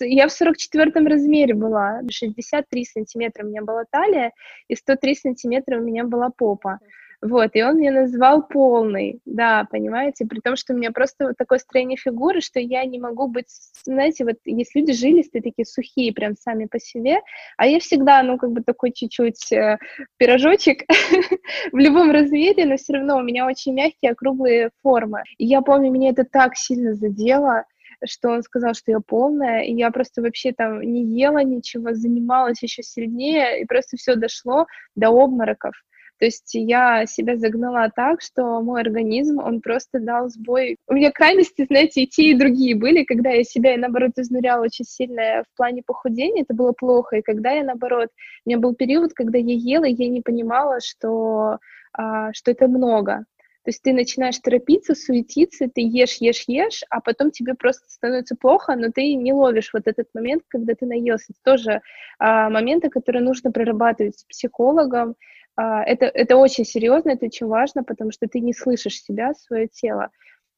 Я 0.00 0.26
в 0.28 0.32
44 0.32 0.90
размере 1.06 1.54
была, 1.54 2.00
63 2.10 2.84
сантиметра 2.84 3.44
у 3.44 3.48
меня 3.48 3.62
была 3.62 3.84
талия, 3.90 4.32
и 4.68 4.74
103 4.74 5.14
сантиметра 5.14 5.78
у 5.78 5.82
меня 5.82 6.04
была 6.04 6.30
попа. 6.30 6.78
Вот, 7.20 7.50
и 7.54 7.62
он 7.64 7.78
меня 7.78 7.90
назвал 7.90 8.46
полный, 8.46 9.20
да, 9.24 9.66
понимаете, 9.68 10.24
при 10.24 10.38
том, 10.38 10.54
что 10.54 10.72
у 10.72 10.76
меня 10.76 10.92
просто 10.92 11.26
вот 11.26 11.36
такое 11.36 11.58
строение 11.58 11.96
фигуры, 11.96 12.40
что 12.40 12.60
я 12.60 12.84
не 12.84 13.00
могу 13.00 13.26
быть, 13.26 13.48
знаете, 13.84 14.24
вот 14.24 14.36
есть 14.44 14.76
люди 14.76 14.92
жилистые, 14.92 15.42
такие 15.42 15.66
сухие 15.66 16.12
прям 16.12 16.36
сами 16.36 16.66
по 16.66 16.78
себе, 16.78 17.18
а 17.56 17.66
я 17.66 17.80
всегда, 17.80 18.22
ну, 18.22 18.38
как 18.38 18.52
бы 18.52 18.62
такой 18.62 18.92
чуть-чуть 18.92 19.50
э, 19.50 19.78
пирожочек 20.16 20.84
в 21.72 21.76
любом 21.76 22.12
размере, 22.12 22.66
но 22.66 22.76
все 22.76 22.92
равно 22.92 23.16
у 23.16 23.22
меня 23.22 23.46
очень 23.46 23.74
мягкие, 23.74 24.12
округлые 24.12 24.70
формы. 24.82 25.24
И 25.38 25.46
я 25.46 25.60
помню, 25.60 25.90
меня 25.90 26.10
это 26.10 26.22
так 26.22 26.56
сильно 26.56 26.94
задело, 26.94 27.64
что 28.04 28.30
он 28.30 28.42
сказал, 28.42 28.74
что 28.74 28.90
я 28.92 29.00
полная, 29.00 29.62
и 29.62 29.74
я 29.74 29.90
просто 29.90 30.22
вообще 30.22 30.52
там 30.52 30.80
не 30.80 31.04
ела 31.04 31.42
ничего, 31.42 31.92
занималась 31.94 32.62
еще 32.62 32.82
сильнее, 32.82 33.60
и 33.60 33.64
просто 33.66 33.96
все 33.96 34.14
дошло 34.16 34.66
до 34.94 35.08
обмороков. 35.08 35.74
То 36.18 36.24
есть 36.24 36.50
я 36.54 37.06
себя 37.06 37.36
загнала 37.36 37.90
так, 37.94 38.20
что 38.20 38.60
мой 38.60 38.80
организм, 38.80 39.38
он 39.38 39.60
просто 39.60 40.00
дал 40.00 40.28
сбой. 40.28 40.76
У 40.88 40.94
меня 40.94 41.12
крайности, 41.12 41.64
знаете, 41.64 42.02
и 42.02 42.08
те, 42.08 42.30
и 42.30 42.34
другие 42.34 42.74
были, 42.74 43.04
когда 43.04 43.30
я 43.30 43.44
себя, 43.44 43.76
наоборот, 43.76 44.12
изнуряла 44.16 44.64
очень 44.64 44.84
сильно 44.84 45.44
в 45.44 45.56
плане 45.56 45.82
похудения, 45.86 46.42
это 46.42 46.54
было 46.54 46.72
плохо, 46.72 47.16
и 47.16 47.22
когда 47.22 47.52
я, 47.52 47.62
наоборот, 47.62 48.08
у 48.44 48.48
меня 48.48 48.58
был 48.58 48.74
период, 48.74 49.12
когда 49.14 49.38
я 49.38 49.54
ела, 49.54 49.84
и 49.84 49.94
я 49.94 50.08
не 50.08 50.20
понимала, 50.20 50.80
что, 50.80 51.58
а, 51.92 52.32
что 52.32 52.50
это 52.50 52.66
много, 52.66 53.24
то 53.64 53.70
есть 53.70 53.82
ты 53.82 53.92
начинаешь 53.92 54.38
торопиться, 54.38 54.94
суетиться, 54.94 55.68
ты 55.68 55.82
ешь, 55.82 56.16
ешь, 56.20 56.44
ешь, 56.46 56.84
а 56.90 57.00
потом 57.00 57.30
тебе 57.30 57.54
просто 57.54 57.88
становится 57.88 58.36
плохо, 58.36 58.76
но 58.76 58.90
ты 58.90 59.14
не 59.14 59.32
ловишь 59.32 59.70
вот 59.72 59.86
этот 59.86 60.08
момент, 60.14 60.44
когда 60.48 60.74
ты 60.74 60.86
наелся. 60.86 61.32
Это 61.32 61.40
тоже 61.44 61.82
а, 62.18 62.48
моменты, 62.50 62.88
которые 62.88 63.22
нужно 63.22 63.52
прорабатывать 63.52 64.18
с 64.18 64.24
психологом. 64.24 65.16
А, 65.56 65.82
это, 65.82 66.06
это 66.06 66.36
очень 66.36 66.64
серьезно, 66.64 67.10
это 67.10 67.26
очень 67.26 67.46
важно, 67.46 67.84
потому 67.84 68.12
что 68.12 68.26
ты 68.26 68.40
не 68.40 68.54
слышишь 68.54 69.02
себя, 69.02 69.34
свое 69.34 69.66
тело. 69.66 70.10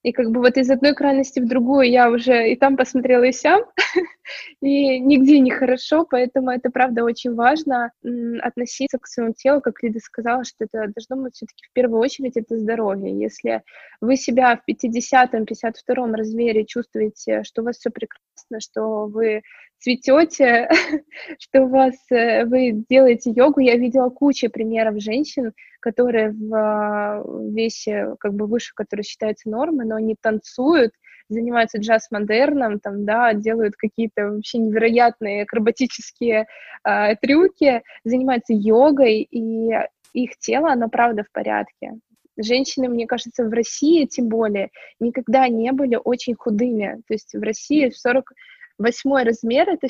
И 0.02 0.12
как 0.12 0.30
бы 0.30 0.40
вот 0.40 0.56
из 0.56 0.70
одной 0.70 0.94
крайности 0.94 1.40
в 1.40 1.46
другую 1.46 1.90
я 1.90 2.10
уже 2.10 2.50
и 2.50 2.56
там 2.56 2.76
посмотрела, 2.76 3.24
и 3.24 3.32
сям. 3.32 3.64
и 4.62 4.98
нигде 4.98 5.38
не 5.40 5.50
хорошо, 5.50 6.06
поэтому 6.08 6.50
это, 6.50 6.70
правда, 6.70 7.04
очень 7.04 7.34
важно 7.34 7.92
относиться 8.40 8.98
к 8.98 9.06
своему 9.06 9.34
телу, 9.34 9.60
как 9.60 9.82
Лида 9.82 9.98
сказала, 10.00 10.44
что 10.44 10.64
это 10.64 10.92
должно 10.94 11.22
быть 11.22 11.34
все-таки 11.34 11.66
в 11.68 11.72
первую 11.72 12.00
очередь 12.00 12.36
это 12.36 12.56
здоровье. 12.56 13.18
Если 13.18 13.62
вы 14.00 14.16
себя 14.16 14.56
в 14.56 14.70
50-м, 14.70 15.44
52-м 15.44 16.14
размере 16.14 16.64
чувствуете, 16.64 17.42
что 17.44 17.60
у 17.60 17.64
вас 17.66 17.76
все 17.76 17.90
прекрасно, 17.90 18.60
что 18.60 19.06
вы 19.06 19.42
цветете, 19.80 20.68
что 21.38 21.62
у 21.62 21.68
вас, 21.68 21.94
э, 22.10 22.44
вы 22.44 22.84
делаете 22.88 23.32
йогу. 23.34 23.60
Я 23.60 23.76
видела 23.76 24.10
кучу 24.10 24.50
примеров 24.50 25.00
женщин, 25.00 25.52
которые 25.80 26.30
в 26.30 26.54
а, 26.54 27.24
весе 27.50 28.14
как 28.20 28.34
бы 28.34 28.46
выше, 28.46 28.72
которые 28.74 29.04
считаются 29.04 29.50
нормой, 29.50 29.86
но 29.86 29.96
они 29.96 30.16
танцуют, 30.20 30.92
занимаются 31.28 31.78
джаз-модерном, 31.78 32.80
там, 32.80 33.04
да, 33.04 33.32
делают 33.32 33.76
какие-то 33.76 34.30
вообще 34.30 34.58
невероятные 34.58 35.44
акробатические 35.44 36.46
э, 36.84 37.16
трюки, 37.16 37.82
занимаются 38.04 38.52
йогой, 38.52 39.22
и 39.22 39.70
их 40.12 40.36
тело, 40.38 40.72
оно 40.72 40.88
правда 40.88 41.22
в 41.22 41.32
порядке. 41.32 41.92
Женщины, 42.36 42.88
мне 42.88 43.06
кажется, 43.06 43.44
в 43.44 43.52
России 43.52 44.06
тем 44.06 44.28
более 44.28 44.70
никогда 44.98 45.48
не 45.48 45.72
были 45.72 45.98
очень 46.02 46.34
худыми. 46.34 47.00
То 47.06 47.14
есть 47.14 47.34
в 47.34 47.42
России 47.42 47.90
48 47.90 49.24
размер 49.24 49.68
это 49.68 49.88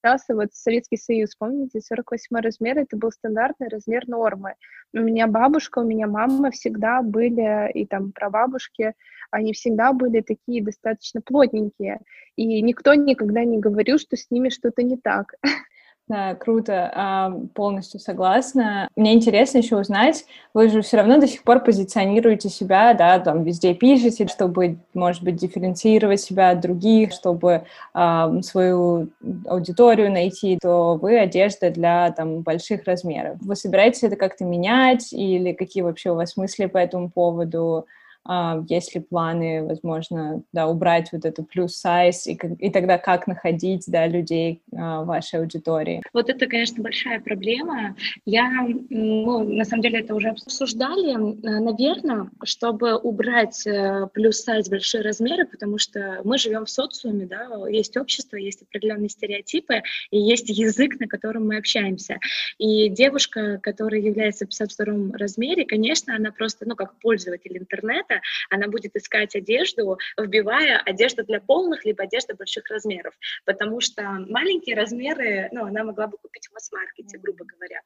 считался 0.00 0.34
вот 0.34 0.48
Советский 0.52 0.96
Союз, 0.96 1.34
помните, 1.36 1.80
48 1.80 2.36
размер 2.36 2.78
это 2.78 2.96
был 2.96 3.10
стандартный 3.10 3.68
размер 3.68 4.08
нормы. 4.08 4.54
У 4.92 4.98
меня 4.98 5.26
бабушка, 5.26 5.80
у 5.80 5.84
меня 5.84 6.06
мама 6.06 6.50
всегда 6.50 7.02
были, 7.02 7.70
и 7.72 7.86
там 7.86 8.12
прабабушки, 8.12 8.94
они 9.30 9.52
всегда 9.52 9.92
были 9.92 10.20
такие 10.20 10.64
достаточно 10.64 11.20
плотненькие. 11.20 12.00
И 12.36 12.62
никто 12.62 12.94
никогда 12.94 13.44
не 13.44 13.58
говорил, 13.58 13.98
что 13.98 14.16
с 14.16 14.30
ними 14.30 14.48
что-то 14.48 14.82
не 14.82 14.96
так. 14.96 15.34
Да, 16.10 16.34
круто, 16.34 17.32
полностью 17.54 18.00
согласна. 18.00 18.88
Мне 18.96 19.14
интересно 19.14 19.58
еще 19.58 19.76
узнать, 19.76 20.24
вы 20.54 20.68
же 20.68 20.82
все 20.82 20.96
равно 20.96 21.20
до 21.20 21.28
сих 21.28 21.44
пор 21.44 21.60
позиционируете 21.62 22.48
себя, 22.48 22.94
да, 22.94 23.20
там 23.20 23.44
везде 23.44 23.74
пишете, 23.74 24.26
чтобы, 24.26 24.78
может 24.92 25.22
быть, 25.22 25.36
дифференцировать 25.36 26.20
себя 26.20 26.50
от 26.50 26.60
других, 26.62 27.12
чтобы 27.12 27.62
свою 27.94 29.10
аудиторию 29.46 30.10
найти, 30.10 30.58
то 30.60 30.94
вы 31.00 31.16
одежда 31.16 31.70
для 31.70 32.10
там 32.10 32.40
больших 32.40 32.86
размеров. 32.86 33.36
Вы 33.40 33.54
собираетесь 33.54 34.02
это 34.02 34.16
как-то 34.16 34.44
менять 34.44 35.12
или 35.12 35.52
какие 35.52 35.84
вообще 35.84 36.10
у 36.10 36.16
вас 36.16 36.36
мысли 36.36 36.66
по 36.66 36.78
этому 36.78 37.08
поводу? 37.08 37.86
А, 38.24 38.62
есть 38.68 38.94
ли 38.94 39.00
планы, 39.00 39.64
возможно, 39.64 40.42
да, 40.52 40.66
убрать 40.66 41.10
вот 41.12 41.24
эту 41.24 41.42
плюс 41.42 41.76
сайз, 41.76 42.26
и, 42.26 42.38
и 42.58 42.70
тогда 42.70 42.98
как 42.98 43.26
находить, 43.26 43.84
да, 43.86 44.06
людей 44.06 44.62
а, 44.76 45.04
вашей 45.04 45.40
аудитории? 45.40 46.02
Вот 46.12 46.28
это, 46.28 46.46
конечно, 46.46 46.82
большая 46.82 47.20
проблема. 47.20 47.96
Я, 48.26 48.66
ну, 48.90 49.42
на 49.42 49.64
самом 49.64 49.82
деле, 49.82 50.00
это 50.00 50.14
уже 50.14 50.28
обсуждали, 50.28 51.14
наверное, 51.14 52.30
чтобы 52.44 52.96
убрать 52.96 53.66
э, 53.66 54.06
плюс 54.12 54.40
сайз 54.40 54.68
большие 54.68 55.02
размеры, 55.02 55.46
потому 55.46 55.78
что 55.78 56.20
мы 56.24 56.38
живем 56.38 56.66
в 56.66 56.70
социуме, 56.70 57.26
да, 57.26 57.48
есть 57.68 57.96
общество, 57.96 58.36
есть 58.36 58.62
определенные 58.62 59.08
стереотипы, 59.08 59.82
и 60.10 60.18
есть 60.18 60.48
язык, 60.48 61.00
на 61.00 61.06
котором 61.06 61.46
мы 61.46 61.56
общаемся. 61.56 62.18
И 62.58 62.88
девушка, 62.88 63.58
которая 63.62 64.00
является 64.00 64.44
в 64.44 64.48
52 64.48 65.16
размере, 65.16 65.64
конечно, 65.64 66.14
она 66.14 66.32
просто, 66.32 66.66
ну, 66.68 66.76
как 66.76 66.94
пользователь 67.00 67.56
интернета, 67.56 68.09
интернета, 68.10 68.20
она 68.50 68.68
будет 68.68 68.96
искать 68.96 69.34
одежду, 69.34 69.98
вбивая 70.18 70.78
одежду 70.84 71.24
для 71.24 71.40
полных, 71.40 71.84
либо 71.84 72.04
одежда 72.04 72.34
больших 72.34 72.68
размеров, 72.68 73.14
потому 73.44 73.80
что 73.80 74.02
маленькие 74.28 74.76
размеры, 74.76 75.48
ну, 75.52 75.66
она 75.66 75.84
могла 75.84 76.06
бы 76.06 76.16
купить 76.18 76.48
в 76.48 76.52
масс-маркете, 76.52 77.18
грубо 77.18 77.44
говоря. 77.44 77.80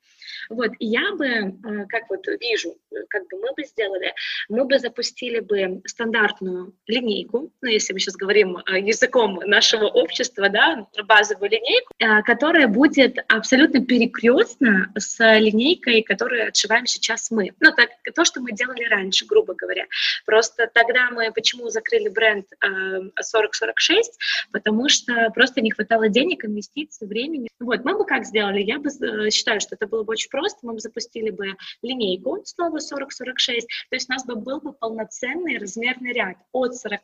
Вот, 0.49 0.70
и 0.79 0.87
я 0.87 1.14
бы, 1.14 1.27
э, 1.27 1.87
как 1.89 2.09
вот 2.11 2.27
вижу, 2.41 2.77
как 3.09 3.22
бы 3.29 3.39
мы 3.39 3.53
бы 3.55 3.64
сделали, 3.64 4.12
мы 4.49 4.64
бы 4.64 4.79
запустили 4.79 5.41
бы 5.41 5.83
стандартную 5.87 6.75
линейку, 6.87 7.53
ну, 7.61 7.68
если 7.68 7.93
мы 7.93 7.99
сейчас 7.99 8.16
говорим 8.16 8.59
э, 8.59 8.81
языком 8.81 9.41
нашего 9.45 9.87
общества, 9.87 10.49
да, 10.49 10.87
базовую 11.05 11.51
линейку, 11.51 11.93
э, 11.99 12.22
которая 12.22 12.68
будет 12.68 13.18
абсолютно 13.29 13.85
перекрестна 13.85 14.93
с 14.97 15.18
линейкой, 15.39 16.03
которую 16.03 16.49
отшиваем 16.49 16.87
сейчас 16.87 17.31
мы. 17.31 17.53
Ну, 17.61 17.72
так, 17.75 17.91
то, 18.14 18.25
что 18.25 18.41
мы 18.41 18.53
делали 18.53 18.85
раньше, 18.85 19.27
грубо 19.27 19.55
говоря. 19.55 19.87
Просто 20.26 20.70
тогда 20.72 21.10
мы 21.10 21.32
почему 21.32 21.68
закрыли 21.68 22.08
бренд 22.08 22.46
э, 22.62 22.68
4046, 23.16 24.18
потому 24.52 24.88
что 24.88 25.30
просто 25.34 25.60
не 25.60 25.70
хватало 25.70 26.08
денег, 26.08 26.44
инвестиций, 26.44 27.06
времени. 27.06 27.48
Вот, 27.60 27.84
мы 27.84 27.96
бы 27.96 28.04
как 28.04 28.24
сделали? 28.24 28.60
Я 28.62 28.78
бы 28.78 28.88
э, 28.88 29.30
считаю, 29.30 29.60
что 29.60 29.74
это 29.74 29.86
было 29.86 30.02
бы 30.02 30.12
очень 30.12 30.30
просто. 30.30 30.58
Мы 30.62 30.74
бы 30.74 30.80
запустили 30.80 31.30
бы 31.30 31.56
линейку 31.82 32.40
снова 32.44 32.80
4046, 32.80 33.66
то 33.90 33.96
есть 33.96 34.10
у 34.10 34.12
нас 34.12 34.24
бы 34.24 34.36
был 34.36 34.60
бы 34.60 34.72
полноценный 34.72 35.58
размерный 35.58 36.12
ряд 36.12 36.36
от 36.52 36.74
40 36.76 37.00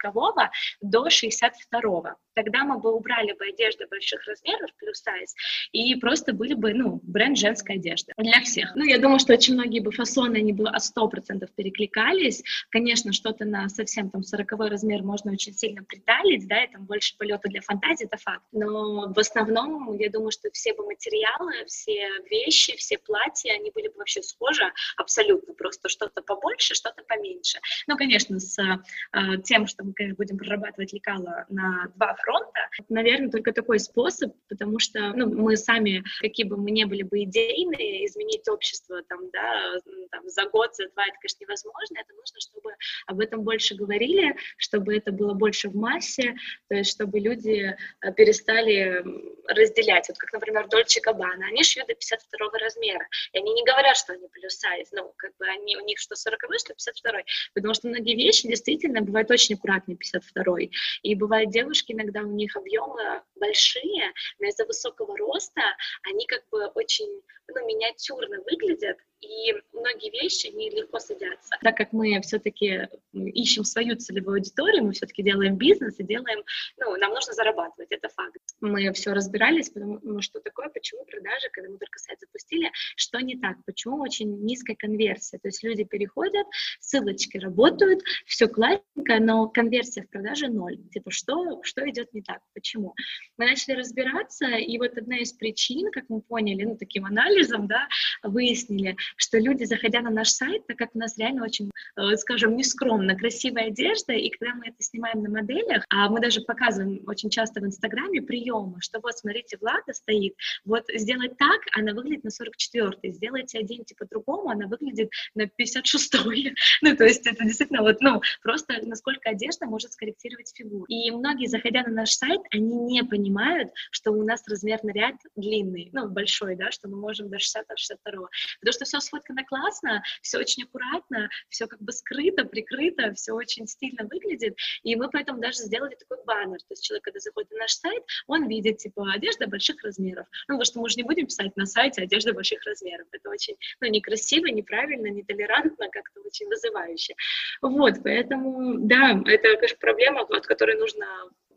до 0.80 1.10
62. 1.10 2.16
Тогда 2.34 2.64
мы 2.64 2.78
бы 2.78 2.92
убрали 2.92 3.32
бы 3.32 3.46
одежду 3.46 3.84
больших 3.90 4.24
размеров, 4.26 4.70
плюс 4.78 4.98
сайз, 5.00 5.34
и 5.72 5.94
просто 5.96 6.32
были 6.32 6.54
бы, 6.54 6.72
ну, 6.72 7.00
бренд 7.02 7.36
женской 7.36 7.76
одежды 7.76 8.12
для 8.16 8.40
всех. 8.40 8.74
Ну, 8.74 8.84
я 8.84 8.98
думаю, 8.98 9.18
что 9.18 9.32
очень 9.32 9.54
многие 9.54 9.80
бы 9.80 9.90
фасоны, 9.90 10.36
они 10.36 10.52
бы 10.52 10.68
от 10.68 10.82
100% 10.82 11.48
перекликались. 11.54 12.42
Конечно, 12.70 12.99
конечно, 13.00 13.12
что-то 13.12 13.44
на 13.44 13.68
совсем 13.68 14.10
там 14.10 14.22
40 14.22 14.52
размер 14.70 15.02
можно 15.02 15.32
очень 15.32 15.54
сильно 15.54 15.82
приталить, 15.82 16.46
да, 16.46 16.64
и 16.64 16.70
там 16.70 16.84
больше 16.84 17.16
полета 17.16 17.48
для 17.48 17.60
фантазии, 17.62 18.04
это 18.04 18.16
факт. 18.16 18.44
Но 18.52 19.12
в 19.12 19.18
основном, 19.18 19.96
я 19.98 20.10
думаю, 20.10 20.30
что 20.30 20.50
все 20.52 20.74
бы 20.74 20.84
материалы, 20.84 21.64
все 21.66 22.08
вещи, 22.30 22.76
все 22.76 22.98
платья, 22.98 23.54
они 23.54 23.70
были 23.70 23.88
бы 23.88 23.94
вообще 23.98 24.22
схожи 24.22 24.70
абсолютно, 24.96 25.54
просто 25.54 25.88
что-то 25.88 26.22
побольше, 26.22 26.74
что-то 26.74 27.02
поменьше. 27.04 27.58
Ну, 27.86 27.96
конечно, 27.96 28.38
с 28.38 28.58
э, 28.58 29.42
тем, 29.44 29.66
что 29.66 29.84
мы, 29.84 29.94
конечно, 29.94 30.16
будем 30.16 30.38
прорабатывать 30.38 30.92
лекала 30.92 31.46
на 31.48 31.90
два 31.96 32.14
фронта, 32.14 32.60
наверное, 32.88 33.30
только 33.30 33.52
такой 33.52 33.78
способ, 33.78 34.34
потому 34.48 34.78
что, 34.78 35.12
ну, 35.14 35.26
мы 35.26 35.56
сами, 35.56 36.04
какие 36.20 36.46
бы 36.46 36.56
мы 36.56 36.70
не 36.70 36.84
были 36.84 37.02
бы 37.02 37.22
идейные, 37.22 38.06
изменить 38.06 38.48
общество 38.48 39.02
там, 39.08 39.30
да, 39.30 39.74
там, 40.10 40.28
за 40.28 40.44
год, 40.50 40.74
за 40.74 40.88
два, 40.90 41.04
это, 41.04 41.16
конечно, 41.20 41.38
невозможно, 41.40 41.96
это 41.98 42.12
нужно, 42.14 42.40
чтобы 42.40 42.74
об 43.06 43.20
этом 43.20 43.42
больше 43.42 43.74
говорили, 43.74 44.36
чтобы 44.56 44.96
это 44.96 45.12
было 45.12 45.34
больше 45.34 45.68
в 45.68 45.76
массе, 45.76 46.34
то 46.68 46.74
есть 46.74 46.90
чтобы 46.90 47.20
люди 47.20 47.76
э, 48.02 48.12
перестали 48.12 49.04
разделять. 49.48 50.08
Вот 50.08 50.18
как, 50.18 50.32
например, 50.32 50.68
Дольче 50.68 51.00
Габбана, 51.00 51.46
они 51.46 51.64
шьют 51.64 51.86
до 51.86 51.94
52 51.94 52.58
размера, 52.58 53.06
и 53.32 53.38
они 53.38 53.52
не 53.52 53.64
говорят, 53.64 53.96
что 53.96 54.12
они 54.12 54.28
плюс 54.28 54.54
сайз, 54.54 54.90
ну, 54.92 55.12
как 55.16 55.36
бы 55.38 55.46
они, 55.46 55.76
у 55.76 55.84
них 55.84 55.98
что 55.98 56.14
40 56.16 56.40
что 56.58 56.74
52 56.74 57.22
потому 57.54 57.74
что 57.74 57.88
многие 57.88 58.16
вещи 58.16 58.48
действительно 58.48 59.02
бывают 59.02 59.30
очень 59.30 59.54
аккуратные 59.54 59.96
52 59.96 60.56
и 61.02 61.14
бывают 61.14 61.50
девушки, 61.50 61.92
иногда 61.92 62.20
у 62.20 62.32
них 62.32 62.56
объемы 62.56 63.22
большие, 63.36 64.12
но 64.38 64.48
из-за 64.48 64.64
высокого 64.64 65.16
роста 65.16 65.62
они 66.02 66.26
как 66.26 66.42
бы 66.50 66.66
очень 66.74 67.22
ну, 67.48 67.66
миниатюрно 67.66 68.40
выглядят, 68.42 68.98
и 69.20 69.54
многие 69.72 70.10
вещи 70.10 70.48
не 70.48 70.70
легко 70.70 70.98
садятся. 70.98 71.56
Так 71.62 71.76
как 71.76 71.92
мы 71.92 72.20
все-таки 72.22 72.88
ищем 73.12 73.64
свою 73.64 73.96
целевую 73.96 74.36
аудиторию, 74.36 74.84
мы 74.84 74.92
все-таки 74.92 75.22
делаем 75.22 75.56
бизнес 75.56 75.98
и 75.98 76.04
делаем, 76.04 76.42
ну, 76.78 76.96
нам 76.96 77.12
нужно 77.12 77.32
зарабатывать, 77.32 77.90
это 77.90 78.08
факт. 78.08 78.40
Мы 78.60 78.92
все 78.92 79.12
разбирались, 79.12 79.70
потому 79.70 79.98
ну, 80.02 80.22
что 80.22 80.40
такое, 80.40 80.68
почему 80.68 81.04
продажи, 81.04 81.48
когда 81.52 81.70
мы 81.70 81.78
только 81.78 81.98
сайт 81.98 82.18
запустили, 82.20 82.70
что 82.96 83.20
не 83.20 83.36
так, 83.36 83.56
почему 83.64 84.00
очень 84.00 84.44
низкая 84.44 84.76
конверсия, 84.76 85.38
то 85.38 85.48
есть 85.48 85.62
люди 85.62 85.84
переходят, 85.84 86.46
ссылочки 86.80 87.38
работают, 87.38 88.02
все 88.26 88.48
классненько, 88.48 89.18
но 89.20 89.48
конверсия 89.48 90.02
в 90.02 90.10
продаже 90.10 90.48
ноль. 90.48 90.78
Типа, 90.92 91.10
что, 91.10 91.62
что 91.62 91.88
идет 91.88 92.12
не 92.12 92.22
так, 92.22 92.40
почему? 92.54 92.94
Мы 93.36 93.46
начали 93.46 93.74
разбираться, 93.74 94.46
и 94.46 94.78
вот 94.78 94.96
одна 94.96 95.18
из 95.18 95.32
причин, 95.32 95.90
как 95.90 96.04
мы 96.08 96.22
поняли, 96.22 96.64
ну, 96.64 96.76
таким 96.76 97.04
анализом, 97.06 97.66
да, 97.66 97.88
выяснили, 98.22 98.96
что 99.16 99.38
люди, 99.38 99.64
заходя 99.64 100.00
на 100.00 100.10
наш 100.10 100.30
сайт, 100.30 100.66
так 100.66 100.76
как 100.76 100.90
у 100.94 100.98
нас 100.98 101.18
реально 101.18 101.44
очень, 101.44 101.70
э, 101.96 102.16
скажем, 102.16 102.56
нескромно, 102.56 103.16
красивая 103.16 103.68
одежда, 103.68 104.12
и 104.12 104.30
когда 104.30 104.54
мы 104.54 104.68
это 104.68 104.76
снимаем 104.80 105.22
на 105.22 105.30
моделях, 105.30 105.84
а 105.88 106.08
мы 106.08 106.20
даже 106.20 106.40
показываем 106.42 107.02
очень 107.06 107.30
часто 107.30 107.60
в 107.60 107.64
Инстаграме 107.64 108.22
приемы, 108.22 108.80
что 108.80 109.00
вот, 109.00 109.16
смотрите, 109.18 109.56
Влада 109.60 109.92
стоит, 109.92 110.34
вот 110.64 110.84
сделать 110.94 111.36
так, 111.36 111.60
она 111.76 111.92
выглядит 111.92 112.24
на 112.24 112.28
44-й, 112.28 113.12
сделайте 113.12 113.58
оденьте 113.58 113.94
по-другому, 113.96 114.50
она 114.50 114.66
выглядит 114.66 115.10
на 115.34 115.42
56-й. 115.42 116.54
Ну, 116.82 116.96
то 116.96 117.04
есть 117.04 117.26
это 117.26 117.44
действительно 117.44 117.82
вот, 117.82 118.00
ну, 118.00 118.22
просто 118.42 118.74
насколько 118.82 119.30
одежда 119.30 119.66
может 119.66 119.92
скорректировать 119.92 120.52
фигуру. 120.54 120.84
И 120.84 121.10
многие, 121.10 121.46
заходя 121.46 121.82
на 121.82 121.90
наш 121.90 122.12
сайт, 122.12 122.40
они 122.52 122.76
не 122.76 123.02
понимают, 123.04 123.70
что 123.90 124.12
у 124.12 124.24
нас 124.24 124.42
размерный 124.48 124.92
ряд 124.92 125.16
длинный, 125.36 125.90
ну, 125.92 126.08
большой, 126.08 126.56
да, 126.56 126.70
что 126.70 126.88
мы 126.88 126.96
можем 126.96 127.28
до 127.28 127.36
60-62. 127.36 127.96
Потому 128.04 128.72
что 128.72 128.84
все 128.84 128.99
сфоткано 129.00 129.44
классно, 129.44 130.02
все 130.22 130.38
очень 130.38 130.64
аккуратно, 130.64 131.28
все 131.48 131.66
как 131.66 131.80
бы 131.80 131.92
скрыто, 131.92 132.44
прикрыто, 132.44 133.14
все 133.14 133.32
очень 133.32 133.66
стильно 133.66 134.04
выглядит, 134.04 134.56
и 134.82 134.96
мы 134.96 135.10
поэтому 135.10 135.40
даже 135.40 135.58
сделали 135.58 135.94
такой 135.94 136.24
баннер, 136.24 136.58
то 136.58 136.70
есть 136.70 136.84
человек, 136.84 137.04
когда 137.04 137.20
заходит 137.20 137.50
на 137.50 137.58
наш 137.58 137.72
сайт, 137.72 138.02
он 138.26 138.48
видит, 138.48 138.78
типа, 138.78 139.12
одежда 139.12 139.46
больших 139.46 139.82
размеров. 139.82 140.26
Ну, 140.48 140.54
потому 140.54 140.64
что 140.64 140.80
мы 140.80 140.88
же 140.88 140.96
не 140.96 141.02
будем 141.02 141.26
писать 141.26 141.56
на 141.56 141.66
сайте 141.66 142.02
одежда 142.02 142.32
больших 142.32 142.62
размеров. 142.64 143.06
Это 143.12 143.30
очень, 143.30 143.56
ну, 143.80 143.88
некрасиво, 143.88 144.46
неправильно, 144.46 145.08
нетолерантно, 145.08 145.88
как-то 145.90 146.20
очень 146.20 146.48
вызывающе. 146.48 147.14
Вот, 147.62 147.94
поэтому, 148.02 148.78
да, 148.78 149.20
это, 149.26 149.54
конечно, 149.56 149.78
проблема, 149.78 150.22
от 150.22 150.46
которой 150.46 150.76
нужно 150.76 151.06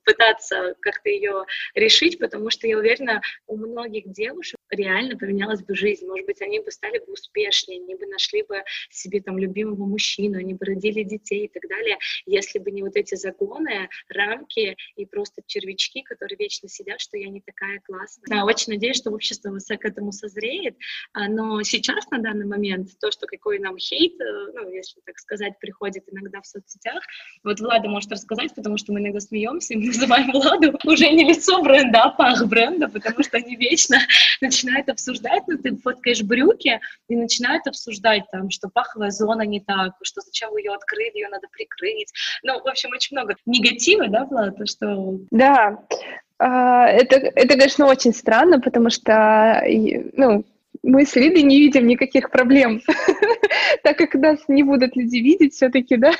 пытаться 0.03 0.75
как-то 0.81 1.09
ее 1.09 1.45
решить, 1.75 2.19
потому 2.19 2.49
что 2.49 2.67
я 2.67 2.77
уверена, 2.77 3.21
у 3.47 3.57
многих 3.57 4.11
девушек 4.11 4.59
реально 4.69 5.17
поменялась 5.17 5.63
бы 5.63 5.75
жизнь. 5.75 6.07
Может 6.07 6.25
быть, 6.25 6.41
они 6.41 6.59
бы 6.59 6.71
стали 6.71 6.99
бы 6.99 7.13
успешнее, 7.13 7.81
они 7.81 7.95
бы 7.95 8.05
нашли 8.07 8.43
бы 8.43 8.63
себе 8.89 9.21
там 9.21 9.37
любимого 9.37 9.85
мужчину, 9.85 10.39
они 10.39 10.53
бы 10.53 10.65
родили 10.65 11.03
детей 11.03 11.45
и 11.45 11.47
так 11.47 11.63
далее, 11.69 11.97
если 12.25 12.59
бы 12.59 12.71
не 12.71 12.83
вот 12.83 12.95
эти 12.95 13.15
загоны, 13.15 13.89
рамки 14.09 14.75
и 14.95 15.05
просто 15.05 15.41
червячки, 15.45 16.01
которые 16.03 16.37
вечно 16.37 16.67
сидят, 16.69 16.99
что 16.99 17.17
я 17.17 17.29
не 17.29 17.41
такая 17.41 17.79
классная. 17.85 18.37
Я 18.37 18.45
очень 18.45 18.73
надеюсь, 18.73 18.97
что 18.97 19.11
общество 19.11 19.51
к 19.53 19.85
этому 19.85 20.11
созреет, 20.11 20.75
а, 21.13 21.27
но 21.27 21.61
сейчас, 21.63 22.09
на 22.11 22.19
данный 22.19 22.45
момент, 22.45 22.89
то, 22.99 23.11
что 23.11 23.27
какой 23.27 23.59
нам 23.59 23.77
хейт, 23.77 24.19
э, 24.19 24.51
ну, 24.53 24.71
если 24.71 25.01
так 25.05 25.17
сказать, 25.17 25.53
приходит 25.59 26.03
иногда 26.11 26.41
в 26.41 26.47
соцсетях, 26.47 27.03
вот 27.43 27.59
Влада 27.59 27.89
может 27.89 28.11
рассказать, 28.11 28.53
потому 28.55 28.77
что 28.77 28.93
мы 28.93 28.99
иногда 28.99 29.19
смеемся, 29.19 29.73
и 29.73 29.77
называем 29.93 30.31
Владу 30.31 30.77
уже 30.85 31.09
не 31.09 31.23
лицо 31.23 31.61
бренда, 31.61 32.03
а 32.03 32.09
пах 32.09 32.45
бренда, 32.47 32.87
потому 32.87 33.23
что 33.23 33.37
они 33.37 33.55
вечно 33.55 33.97
начинают 34.41 34.89
обсуждать, 34.89 35.43
ну, 35.47 35.57
ты 35.57 35.75
фоткаешь 35.77 36.21
брюки, 36.21 36.79
и 37.07 37.15
начинают 37.15 37.67
обсуждать 37.67 38.23
там, 38.31 38.49
что 38.49 38.69
паховая 38.69 39.11
зона 39.11 39.43
не 39.43 39.59
так, 39.59 39.93
что 40.01 40.21
зачем 40.21 40.51
вы 40.51 40.61
ее 40.61 40.73
открыли, 40.73 41.17
ее 41.17 41.29
надо 41.29 41.47
прикрыть. 41.51 42.11
Ну, 42.43 42.61
в 42.61 42.67
общем, 42.67 42.91
очень 42.91 43.17
много 43.17 43.35
негатива, 43.45 44.07
да, 44.07 44.25
Влад, 44.25 44.57
то, 44.57 44.65
что... 44.65 45.19
Да, 45.31 45.79
а, 46.39 46.87
это, 46.87 47.15
это, 47.15 47.47
конечно, 47.57 47.85
очень 47.85 48.13
странно, 48.13 48.59
потому 48.59 48.89
что, 48.89 49.63
ну, 50.13 50.43
мы 50.83 51.05
с 51.05 51.15
Лидой 51.15 51.43
не 51.43 51.59
видим 51.59 51.87
никаких 51.87 52.29
проблем, 52.29 52.81
так 53.83 53.97
как 53.97 54.15
нас 54.15 54.39
не 54.47 54.63
будут 54.63 54.95
люди 54.95 55.17
видеть 55.17 55.53
все-таки, 55.53 55.95
да. 55.95 56.11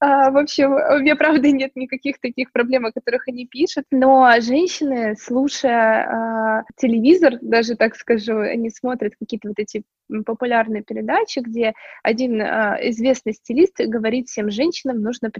А, 0.00 0.30
в 0.30 0.36
общем, 0.36 0.72
у 0.72 0.98
меня, 0.98 1.16
правда, 1.16 1.50
нет 1.50 1.72
никаких 1.74 2.20
таких 2.20 2.52
проблем, 2.52 2.86
о 2.86 2.92
которых 2.92 3.28
они 3.28 3.46
пишут, 3.46 3.84
но 3.90 4.30
женщины, 4.40 5.16
слушая 5.16 6.06
а, 6.06 6.64
телевизор, 6.76 7.38
даже 7.40 7.76
так 7.76 7.96
скажу, 7.96 8.38
они 8.38 8.70
смотрят 8.70 9.14
какие-то 9.18 9.48
вот 9.48 9.58
эти 9.58 9.82
популярные 10.26 10.82
передачи, 10.82 11.40
где 11.40 11.72
один 12.02 12.40
а, 12.42 12.78
известный 12.82 13.32
стилист 13.32 13.76
говорит 13.78 14.28
всем 14.28 14.50
женщинам, 14.50 15.02
нужно 15.02 15.30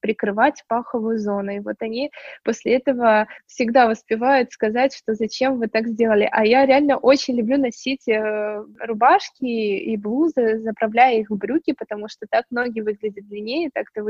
прикрывать 0.00 0.62
паховую 0.68 1.18
зону, 1.18 1.52
и 1.52 1.60
вот 1.60 1.76
они 1.80 2.10
после 2.44 2.76
этого 2.76 3.26
всегда 3.46 3.90
успевают 3.90 4.52
сказать, 4.52 4.94
что 4.94 5.14
зачем 5.14 5.58
вы 5.58 5.68
так 5.68 5.88
сделали, 5.88 6.28
а 6.30 6.44
я 6.44 6.66
реально 6.66 6.98
очень 6.98 7.36
люблю 7.36 7.58
носить 7.58 8.08
э, 8.08 8.64
рубашки 8.80 9.44
и 9.44 9.96
блузы, 9.96 10.58
заправляя 10.58 11.18
их 11.18 11.30
в 11.30 11.36
брюки, 11.36 11.72
потому 11.72 12.08
что 12.08 12.26
так 12.30 12.46
ноги 12.50 12.80
выглядят 12.80 13.26
длиннее, 13.28 13.57
так 13.72 13.86
ты 13.92 14.02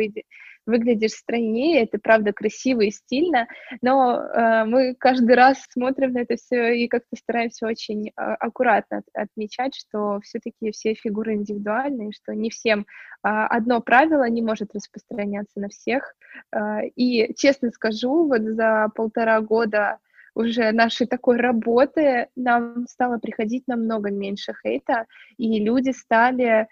выглядишь 0.66 1.12
стройнее, 1.12 1.82
это 1.84 1.98
правда 1.98 2.32
красиво 2.32 2.82
и 2.82 2.90
стильно, 2.90 3.46
но 3.80 4.20
э, 4.20 4.64
мы 4.64 4.94
каждый 4.94 5.34
раз 5.34 5.64
смотрим 5.70 6.12
на 6.12 6.20
это 6.20 6.36
все 6.36 6.74
и 6.74 6.88
как-то 6.88 7.16
стараемся 7.16 7.66
очень 7.66 8.08
э, 8.08 8.10
аккуратно 8.16 9.02
отмечать, 9.14 9.74
что 9.74 10.20
все-таки 10.22 10.70
все 10.72 10.94
фигуры 10.94 11.34
индивидуальные, 11.34 12.12
что 12.12 12.34
не 12.34 12.50
всем 12.50 12.80
э, 12.80 12.84
одно 13.22 13.80
правило 13.80 14.28
не 14.28 14.42
может 14.42 14.74
распространяться 14.74 15.58
на 15.58 15.68
всех. 15.68 16.14
Э, 16.52 16.86
и 16.94 17.34
честно 17.34 17.70
скажу, 17.70 18.26
вот 18.26 18.42
за 18.42 18.90
полтора 18.94 19.40
года 19.40 19.98
уже 20.38 20.70
нашей 20.70 21.06
такой 21.06 21.36
работы 21.36 22.28
нам 22.36 22.86
стало 22.86 23.18
приходить 23.18 23.66
намного 23.66 24.10
меньше 24.10 24.54
хейта, 24.62 25.06
и 25.36 25.58
люди 25.58 25.90
стали 25.90 26.68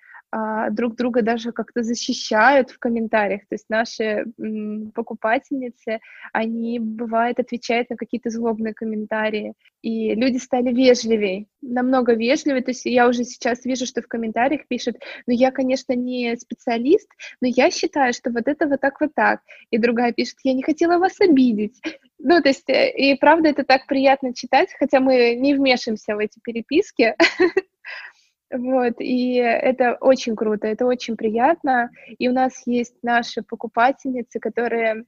друг 0.70 0.97
друга 0.97 1.22
даже 1.22 1.53
как-то 1.53 1.83
защищают 1.83 2.70
в 2.70 2.79
комментариях. 2.79 3.43
То 3.43 3.55
есть 3.55 3.66
наши 3.68 4.27
покупательницы, 4.95 6.01
они, 6.33 6.79
бывает, 6.79 7.39
отвечают 7.39 7.91
на 7.91 7.97
какие-то 7.97 8.31
злобные 8.31 8.74
комментарии, 8.74 9.55
и 9.83 10.14
люди 10.14 10.39
стали 10.39 10.72
вежливее, 10.72 11.47
намного 11.62 12.14
вежливее. 12.14 12.62
То 12.62 12.72
есть 12.72 12.87
я 12.87 13.09
уже 13.09 13.24
сейчас 13.24 13.64
вижу, 13.64 13.87
что 13.87 14.03
в 14.03 14.09
комментариях 14.09 14.66
пишут, 14.66 14.97
ну 15.27 15.33
я, 15.33 15.51
конечно, 15.53 15.93
не 15.93 16.37
специалист, 16.37 17.09
но 17.41 17.49
я 17.49 17.70
считаю, 17.70 18.12
что 18.12 18.31
вот 18.31 18.49
это 18.49 18.66
вот 18.66 18.81
так 18.81 19.01
вот 19.01 19.14
так. 19.14 19.41
И 19.70 19.79
другая 19.79 20.12
пишет, 20.12 20.37
я 20.43 20.55
не 20.55 20.62
хотела 20.62 20.99
вас 20.99 21.20
обидеть. 21.20 21.81
Ну, 22.18 22.41
то 22.41 22.49
есть, 22.49 22.68
э, 22.68 22.91
и 22.91 23.14
правда, 23.16 23.51
это 23.51 23.62
так 23.62 23.87
приятно 23.87 24.35
читать, 24.35 24.74
хотя 24.79 25.01
мы 25.01 25.35
не 25.37 25.55
вмешиваемся 25.55 26.16
в 26.16 26.18
эти 26.18 26.41
переписки. 26.41 27.14
Вот, 28.53 28.94
и 29.01 29.34
это 29.34 29.97
очень 30.01 30.36
круто, 30.36 30.68
это 30.68 30.86
очень 30.86 31.16
приятно. 31.16 31.90
И 32.18 32.28
у 32.28 32.32
нас 32.32 32.62
есть 32.66 32.97
наши 33.03 33.42
покупательницы, 33.42 34.38
которые, 34.38 35.05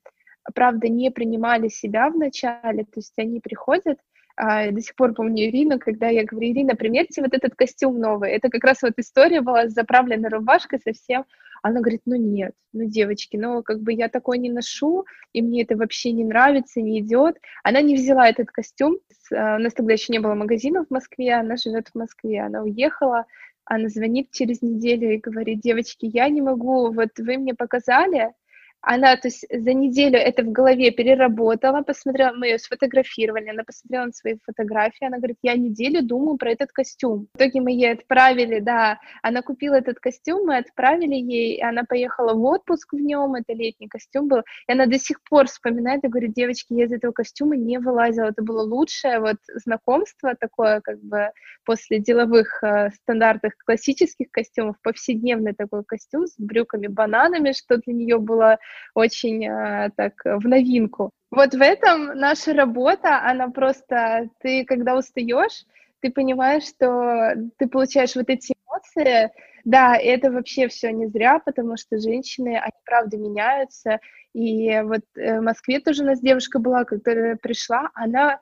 правда, 0.54 0.88
не 0.88 1.10
принимали 1.10 1.68
себя 1.68 2.10
вначале, 2.10 2.84
то 2.84 2.96
есть 2.96 3.16
они 3.16 3.40
приходят, 3.40 3.98
а, 4.38 4.70
до 4.70 4.80
сих 4.80 4.94
пор 4.94 5.14
помню 5.14 5.46
Ирину, 5.46 5.80
когда 5.80 6.08
я 6.08 6.24
говорю, 6.24 6.52
Ирина, 6.52 6.76
примерьте 6.76 7.22
вот 7.22 7.34
этот 7.34 7.56
костюм 7.56 7.98
новый. 7.98 8.30
Это 8.30 8.48
как 8.50 8.62
раз 8.62 8.82
вот 8.82 8.92
история 8.96 9.40
была 9.40 9.68
с 9.68 9.72
заправленной 9.72 10.28
рубашкой 10.28 10.78
совсем. 10.78 11.24
Она 11.60 11.80
говорит, 11.80 12.02
ну 12.06 12.14
нет, 12.14 12.52
ну 12.72 12.84
девочки, 12.84 13.36
ну 13.36 13.64
как 13.64 13.80
бы 13.80 13.92
я 13.92 14.08
такой 14.08 14.38
не 14.38 14.48
ношу, 14.48 15.06
и 15.32 15.42
мне 15.42 15.64
это 15.64 15.76
вообще 15.76 16.12
не 16.12 16.22
нравится, 16.24 16.80
не 16.80 17.00
идет. 17.00 17.36
Она 17.64 17.80
не 17.80 17.96
взяла 17.96 18.28
этот 18.28 18.52
костюм. 18.52 18.98
А, 19.34 19.56
у 19.56 19.58
нас 19.58 19.74
тогда 19.74 19.94
еще 19.94 20.12
не 20.12 20.20
было 20.20 20.34
магазина 20.34 20.84
в 20.84 20.90
Москве, 20.90 21.34
она 21.34 21.56
живет 21.56 21.88
в 21.88 21.98
Москве, 21.98 22.40
она 22.40 22.62
уехала, 22.62 23.26
она 23.64 23.88
звонит 23.88 24.30
через 24.30 24.62
неделю 24.62 25.12
и 25.12 25.18
говорит, 25.18 25.60
девочки, 25.60 26.06
я 26.06 26.28
не 26.28 26.42
могу, 26.42 26.92
вот 26.92 27.10
вы 27.18 27.38
мне 27.38 27.54
показали, 27.54 28.32
она, 28.80 29.16
то 29.16 29.28
есть, 29.28 29.44
за 29.50 29.72
неделю 29.72 30.18
это 30.18 30.42
в 30.42 30.52
голове 30.52 30.90
переработала, 30.90 31.82
посмотрела, 31.82 32.32
мы 32.32 32.46
ее 32.46 32.58
сфотографировали, 32.58 33.48
она 33.48 33.64
посмотрела 33.64 34.06
на 34.06 34.12
свои 34.12 34.36
фотографии, 34.44 35.06
она 35.06 35.18
говорит, 35.18 35.38
я 35.42 35.54
неделю 35.54 36.02
думаю 36.02 36.36
про 36.38 36.52
этот 36.52 36.70
костюм. 36.72 37.28
В 37.34 37.36
итоге 37.36 37.60
мы 37.60 37.72
ей 37.72 37.92
отправили, 37.92 38.60
да, 38.60 38.98
она 39.22 39.42
купила 39.42 39.74
этот 39.74 39.98
костюм, 39.98 40.46
мы 40.46 40.58
отправили 40.58 41.14
ей, 41.14 41.60
она 41.60 41.84
поехала 41.84 42.34
в 42.34 42.44
отпуск 42.44 42.92
в 42.92 43.00
нем, 43.00 43.34
это 43.34 43.52
летний 43.52 43.88
костюм 43.88 44.28
был, 44.28 44.42
и 44.68 44.72
она 44.72 44.86
до 44.86 44.98
сих 44.98 45.22
пор 45.24 45.46
вспоминает 45.46 46.04
и 46.04 46.08
говорит, 46.08 46.32
девочки, 46.34 46.72
я 46.74 46.84
из 46.84 46.92
этого 46.92 47.12
костюма 47.12 47.56
не 47.56 47.78
вылазила, 47.78 48.26
это 48.26 48.42
было 48.42 48.62
лучшее 48.62 49.18
вот 49.20 49.38
знакомство 49.54 50.34
такое, 50.36 50.80
как 50.82 51.00
бы, 51.00 51.30
после 51.64 51.98
деловых 51.98 52.62
э, 52.62 52.90
стандартных 52.90 53.54
классических 53.64 54.30
костюмов, 54.30 54.76
повседневный 54.82 55.52
такой 55.52 55.84
костюм 55.84 56.26
с 56.26 56.34
брюками-бананами, 56.38 57.52
что 57.52 57.78
для 57.78 57.92
нее 57.92 58.18
было 58.18 58.58
очень 58.94 59.44
э, 59.46 59.90
так 59.96 60.14
в 60.24 60.46
новинку. 60.46 61.10
Вот 61.30 61.54
в 61.54 61.60
этом 61.60 62.06
наша 62.18 62.54
работа, 62.54 63.20
она 63.22 63.48
просто, 63.48 64.30
ты 64.40 64.64
когда 64.64 64.96
устаешь, 64.96 65.64
ты 66.00 66.10
понимаешь, 66.10 66.64
что 66.64 67.34
ты 67.58 67.68
получаешь 67.68 68.14
вот 68.16 68.28
эти 68.28 68.54
эмоции, 68.54 69.30
да, 69.64 69.96
это 69.96 70.30
вообще 70.30 70.68
все 70.68 70.92
не 70.92 71.06
зря, 71.08 71.38
потому 71.40 71.76
что 71.76 71.98
женщины, 71.98 72.56
они 72.56 72.72
правда 72.84 73.16
меняются, 73.18 74.00
и 74.32 74.80
вот 74.82 75.02
э, 75.16 75.40
в 75.40 75.42
Москве 75.42 75.80
тоже 75.80 76.02
у 76.02 76.06
нас 76.06 76.20
девушка 76.20 76.58
была, 76.58 76.84
которая 76.84 77.36
пришла, 77.36 77.90
она, 77.94 78.40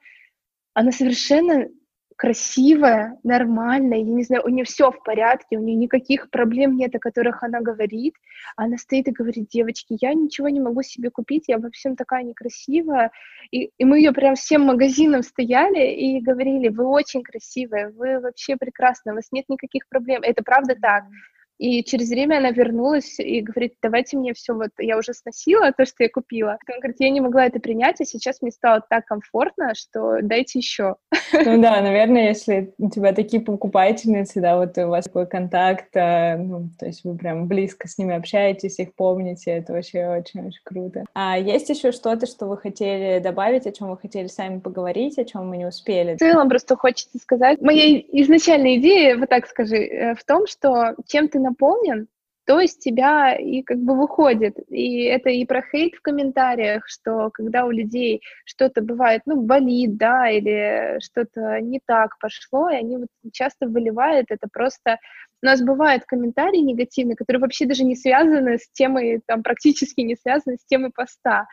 она 0.74 0.93
совершенно 0.93 1.68
красивая, 2.16 3.18
нормальная, 3.22 3.98
я 3.98 4.04
не 4.04 4.24
знаю, 4.24 4.42
у 4.44 4.48
нее 4.48 4.64
все 4.64 4.90
в 4.90 5.02
порядке, 5.02 5.58
у 5.58 5.60
нее 5.60 5.76
никаких 5.76 6.30
проблем 6.30 6.76
нет, 6.76 6.94
о 6.94 6.98
которых 6.98 7.42
она 7.42 7.60
говорит. 7.60 8.14
Она 8.56 8.78
стоит 8.78 9.08
и 9.08 9.12
говорит, 9.12 9.48
девочки, 9.48 9.96
я 10.00 10.14
ничего 10.14 10.48
не 10.48 10.60
могу 10.60 10.82
себе 10.82 11.10
купить, 11.10 11.44
я 11.48 11.58
во 11.58 11.70
всем 11.70 11.94
такая 11.94 12.24
некрасивая. 12.24 13.10
И, 13.50 13.70
и 13.76 13.84
мы 13.84 13.98
ее 13.98 14.12
прям 14.12 14.34
всем 14.34 14.62
магазинам 14.62 15.22
стояли 15.22 15.92
и 15.92 16.20
говорили, 16.20 16.68
вы 16.68 16.86
очень 16.86 17.22
красивая, 17.22 17.90
вы 17.90 18.18
вообще 18.20 18.56
прекрасная, 18.56 19.12
у 19.12 19.16
вас 19.16 19.26
нет 19.30 19.44
никаких 19.48 19.86
проблем. 19.88 20.22
Это 20.22 20.42
правда 20.42 20.74
так. 20.80 21.04
И 21.59 21.82
через 21.84 22.11
время 22.11 22.38
она 22.38 22.50
вернулась 22.50 23.18
и 23.18 23.40
говорит, 23.40 23.74
давайте 23.82 24.16
мне 24.16 24.34
все, 24.34 24.54
вот 24.54 24.70
я 24.78 24.98
уже 24.98 25.14
сносила 25.14 25.72
то, 25.72 25.86
что 25.86 26.02
я 26.02 26.09
купила. 26.09 26.59
Она 26.66 26.78
говорит, 26.78 26.96
я 26.98 27.11
не 27.11 27.20
могла 27.20 27.46
это 27.46 27.61
принять, 27.61 28.00
а 28.00 28.04
сейчас 28.04 28.42
мне 28.42 28.50
стало 28.50 28.82
так 28.88 29.07
комфортно, 29.07 29.74
что 29.74 30.20
дайте 30.22 30.59
еще. 30.59 30.96
Ну 31.32 31.61
да, 31.61 31.80
наверное, 31.80 32.28
если 32.28 32.74
у 32.78 32.90
тебя 32.90 33.12
такие 33.12 33.42
покупательницы, 33.42 34.40
да, 34.40 34.57
вот 34.57 34.76
у 34.78 34.88
вас 34.88 35.04
такой 35.04 35.26
контакт, 35.26 35.94
э, 35.94 36.36
ну, 36.36 36.70
то 36.78 36.86
есть 36.86 37.04
вы 37.04 37.16
прям 37.16 37.48
близко 37.48 37.88
с 37.88 37.98
ними 37.98 38.14
общаетесь, 38.14 38.78
их 38.78 38.94
помните, 38.94 39.52
это 39.52 39.72
вообще 39.72 40.07
очень-очень 40.07 40.61
круто. 40.64 41.04
А 41.14 41.38
есть 41.38 41.68
еще 41.68 41.92
что-то, 41.92 42.26
что 42.26 42.46
вы 42.46 42.59
хотели 42.59 43.18
добавить, 43.18 43.66
о 43.66 43.72
чем 43.72 43.90
вы 43.90 43.98
хотели 43.98 44.26
сами 44.26 44.61
поговорить, 44.61 45.18
о 45.18 45.24
чем 45.24 45.48
мы 45.48 45.57
не 45.57 45.66
успели? 45.66 46.14
В 46.16 46.18
целом 46.18 46.48
просто 46.48 46.76
хочется 46.76 47.18
сказать, 47.18 47.61
моя 47.61 47.98
изначальная 47.98 48.76
идея, 48.76 49.16
вот 49.16 49.28
так 49.28 49.46
скажи, 49.46 49.76
э, 49.76 50.14
в 50.14 50.24
том, 50.24 50.46
что 50.46 50.94
чем 51.07 51.28
ты 51.28 51.38
наполнен, 51.47 52.09
то 52.47 52.61
из 52.61 52.76
тебя 52.76 53.34
и 53.34 53.62
как 53.62 53.78
бы 53.78 53.99
выходит. 53.99 54.57
И 54.68 55.03
это 55.03 55.30
и 55.30 55.44
про 55.44 55.62
хейт 55.62 55.94
в 55.97 56.01
комментариях, 56.01 56.84
что 56.86 57.30
когда 57.30 57.64
у 57.64 57.70
людей 57.70 58.22
что-то 58.44 58.82
бывает, 58.82 59.22
ну, 59.26 59.42
болит, 59.42 59.97
да, 59.97 60.30
или 60.30 60.99
что-то 61.01 61.61
не 61.61 61.80
так 61.84 62.16
пошло, 62.20 62.70
и 62.70 62.76
они 62.76 62.99
вот 62.99 63.09
часто 63.32 63.66
выливают 63.66 64.26
это 64.30 64.49
просто 64.53 64.99
у 65.42 65.47
нас 65.47 65.62
бывают 65.62 66.05
комментарии 66.07 66.59
негативные, 66.59 67.16
которые 67.16 67.40
вообще 67.40 67.66
даже 67.66 67.84
не 67.84 67.94
связаны 67.94 68.59
с 68.59 68.70
темой, 68.72 69.20
там, 69.26 69.42
практически 69.42 70.01
не 70.01 70.16
связаны 70.16 70.57
с 70.57 70.64
темой 70.64 70.90
поста. 70.94 71.47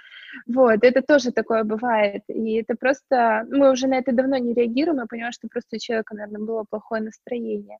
Вот, 0.48 0.84
это 0.84 1.02
тоже 1.02 1.32
такое 1.32 1.64
бывает. 1.64 2.24
И 2.28 2.56
это 2.56 2.76
просто... 2.80 3.46
Мы 3.50 3.72
уже 3.72 3.88
на 3.88 3.96
это 3.96 4.12
давно 4.12 4.38
не 4.38 4.54
реагируем, 4.54 5.00
я 5.00 5.06
понимаю, 5.06 5.34
что 5.34 5.48
просто 5.48 5.76
у 5.76 5.80
человека, 5.80 6.16
наверное, 6.16 6.46
было 6.46 6.66
плохое 6.70 7.04
настроение. 7.04 7.78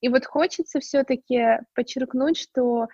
И 0.00 0.08
вот 0.08 0.24
хочется 0.24 0.80
все-таки 0.80 1.60
подчеркнуть, 1.74 2.38
что 2.38 2.88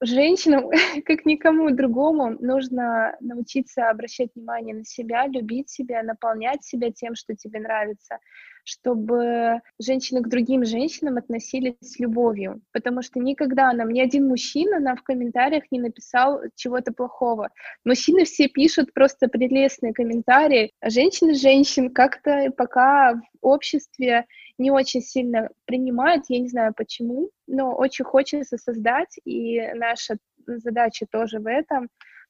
женщинам, 0.00 0.70
как 1.04 1.24
никому 1.24 1.70
другому, 1.70 2.36
нужно 2.40 3.16
научиться 3.20 3.88
обращать 3.88 4.30
внимание 4.34 4.74
на 4.74 4.84
себя, 4.84 5.26
любить 5.26 5.70
себя, 5.70 6.02
наполнять 6.02 6.64
себя 6.64 6.90
тем, 6.90 7.14
что 7.14 7.34
тебе 7.34 7.60
нравится, 7.60 8.18
чтобы 8.64 9.60
женщины 9.78 10.22
к 10.22 10.28
другим 10.28 10.64
женщинам 10.64 11.16
относились 11.16 11.74
с 11.80 11.98
любовью, 11.98 12.62
потому 12.72 13.02
что 13.02 13.18
никогда 13.18 13.72
нам 13.72 13.88
ни 13.88 14.00
один 14.00 14.28
мужчина 14.28 14.78
нам 14.78 14.96
в 14.96 15.02
комментариях 15.02 15.64
не 15.70 15.80
написал 15.80 16.42
чего-то 16.56 16.92
плохого. 16.92 17.50
Мужчины 17.84 18.24
все 18.24 18.48
пишут 18.48 18.92
просто 18.92 19.28
прелестные 19.28 19.92
комментарии, 19.92 20.72
женщины 20.84 21.34
женщин 21.34 21.92
как-то 21.92 22.50
пока 22.56 23.14
в 23.14 23.20
обществе 23.40 24.26
не 24.60 24.70
очень 24.70 25.00
сильно 25.00 25.48
принимают, 25.64 26.26
я 26.28 26.38
не 26.38 26.48
знаю 26.48 26.74
почему, 26.76 27.30
но 27.46 27.74
очень 27.74 28.04
хочется 28.04 28.58
создать, 28.58 29.18
и 29.24 29.60
наша 29.74 30.18
задача 30.46 31.06
тоже 31.10 31.40
в 31.40 31.46
этом, 31.46 31.88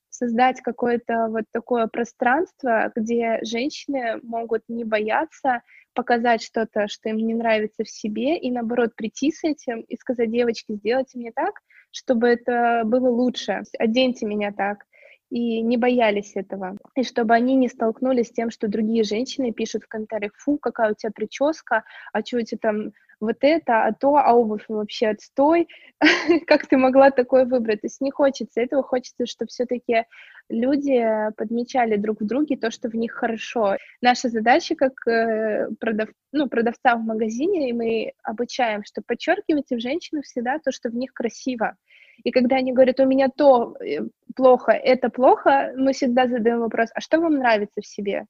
создать 0.09 0.61
какое-то 0.61 1.26
вот 1.28 1.45
такое 1.53 1.87
пространство, 1.89 2.93
где 2.95 3.41
женщины 3.43 4.20
могут 4.22 4.62
не 4.68 4.85
бояться 4.85 5.62
показать 5.93 6.43
что-то, 6.43 6.87
что 6.89 7.09
им 7.09 7.16
не 7.16 7.35
нравится 7.35 7.83
в 7.83 7.91
себе, 7.91 8.39
и 8.39 8.51
наоборот 8.51 8.95
прийти 8.95 9.33
с 9.33 9.43
этим 9.43 9.81
и 9.81 9.97
сказать, 9.97 10.31
девочки, 10.31 10.74
сделайте 10.74 11.18
мне 11.18 11.33
так, 11.33 11.55
чтобы 11.91 12.28
это 12.28 12.83
было 12.85 13.09
лучше, 13.09 13.62
оденьте 13.78 14.26
меня 14.26 14.53
так, 14.53 14.85
и 15.31 15.62
не 15.62 15.76
боялись 15.76 16.33
этого. 16.35 16.76
И 16.97 17.05
чтобы 17.05 17.35
они 17.35 17.55
не 17.55 17.68
столкнулись 17.68 18.28
с 18.28 18.33
тем, 18.33 18.51
что 18.51 18.68
другие 18.68 19.05
женщины 19.05 19.53
пишут 19.53 19.85
в 19.85 19.89
комментариях, 19.89 20.33
фу, 20.37 20.59
какая 20.59 20.93
у 20.93 20.95
тебя 20.95 21.12
прическа, 21.12 21.85
а 22.12 22.24
что 22.24 22.39
у 22.39 22.43
тебя 22.43 22.59
там 22.61 22.93
вот 23.20 23.37
это, 23.43 23.85
а 23.85 23.93
то, 23.93 24.16
а 24.16 24.33
обувь 24.33 24.64
вообще 24.68 25.09
отстой, 25.09 25.68
как 26.47 26.66
ты 26.66 26.76
могла 26.76 27.11
такое 27.11 27.45
выбрать? 27.45 27.83
То 27.83 27.87
есть 27.87 28.01
не 28.01 28.11
хочется 28.11 28.61
этого, 28.61 28.83
хочется, 28.83 29.26
чтобы 29.26 29.51
все-таки 29.51 30.05
люди 30.49 31.07
подмечали 31.37 31.97
друг 31.97 32.20
в 32.20 32.26
друге 32.26 32.57
то, 32.57 32.70
что 32.70 32.89
в 32.89 32.95
них 32.97 33.12
хорошо. 33.12 33.76
Наша 34.01 34.31
задача 34.31 34.74
как 34.74 35.07
э, 35.07 35.68
продав... 35.78 36.09
ну, 36.33 36.49
продавца 36.49 36.97
в 36.97 37.05
магазине, 37.05 37.70
и 37.70 37.72
мы 37.72 38.12
обучаем, 38.24 38.83
что 38.85 39.03
подчеркивайте 39.07 39.76
в 39.76 39.81
женщинах 39.81 40.24
всегда 40.24 40.59
то, 40.59 40.72
что 40.72 40.89
в 40.89 40.97
них 40.97 41.12
красиво. 41.12 41.76
И 42.25 42.31
когда 42.31 42.57
они 42.57 42.73
говорят, 42.73 43.01
у 43.01 43.07
меня 43.07 43.29
то 43.29 43.77
э, 43.81 44.01
плохо, 44.35 44.73
это 44.73 45.11
плохо, 45.11 45.73
мы 45.77 45.93
всегда 45.93 46.27
задаем 46.27 46.61
вопрос, 46.61 46.91
а 46.95 47.01
что 47.01 47.21
вам 47.21 47.39
нравится 47.39 47.81
в 47.81 47.87
себе? 47.87 48.27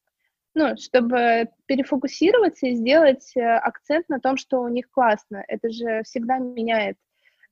ну, 0.55 0.77
чтобы 0.77 1.49
перефокусироваться 1.67 2.67
и 2.67 2.75
сделать 2.75 3.33
э, 3.37 3.41
акцент 3.41 4.09
на 4.09 4.21
том, 4.21 4.37
что 4.37 4.61
у 4.61 4.69
них 4.69 4.91
классно. 4.91 5.45
Это 5.49 5.71
же 5.71 6.03
всегда 6.05 6.39
меняет 6.39 6.97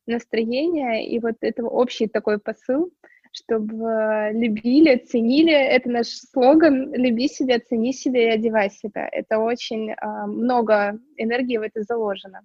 настроение, 0.07 1.07
и 1.07 1.18
вот 1.20 1.36
это 1.41 1.64
общий 1.64 2.09
такой 2.09 2.39
посыл, 2.39 2.91
чтобы 3.32 4.30
любили, 4.32 4.97
ценили. 4.97 5.53
Это 5.53 5.91
наш 5.91 6.09
слоган 6.09 6.93
«Люби 6.95 7.28
себя, 7.28 7.61
цени 7.61 7.93
себя 7.93 8.30
и 8.30 8.34
одевай 8.34 8.70
себя». 8.70 9.09
Это 9.12 9.39
очень 9.39 9.91
э, 9.91 9.97
много 10.26 10.99
энергии 11.16 11.59
в 11.59 11.62
это 11.62 11.82
заложено. 11.82 12.41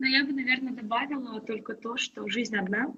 Ну, 0.00 0.06
я 0.06 0.24
бы, 0.24 0.32
наверное, 0.32 0.72
добавила 0.72 1.42
только 1.42 1.74
то, 1.74 1.98
что 1.98 2.26
жизнь 2.26 2.56
одна, 2.56 2.94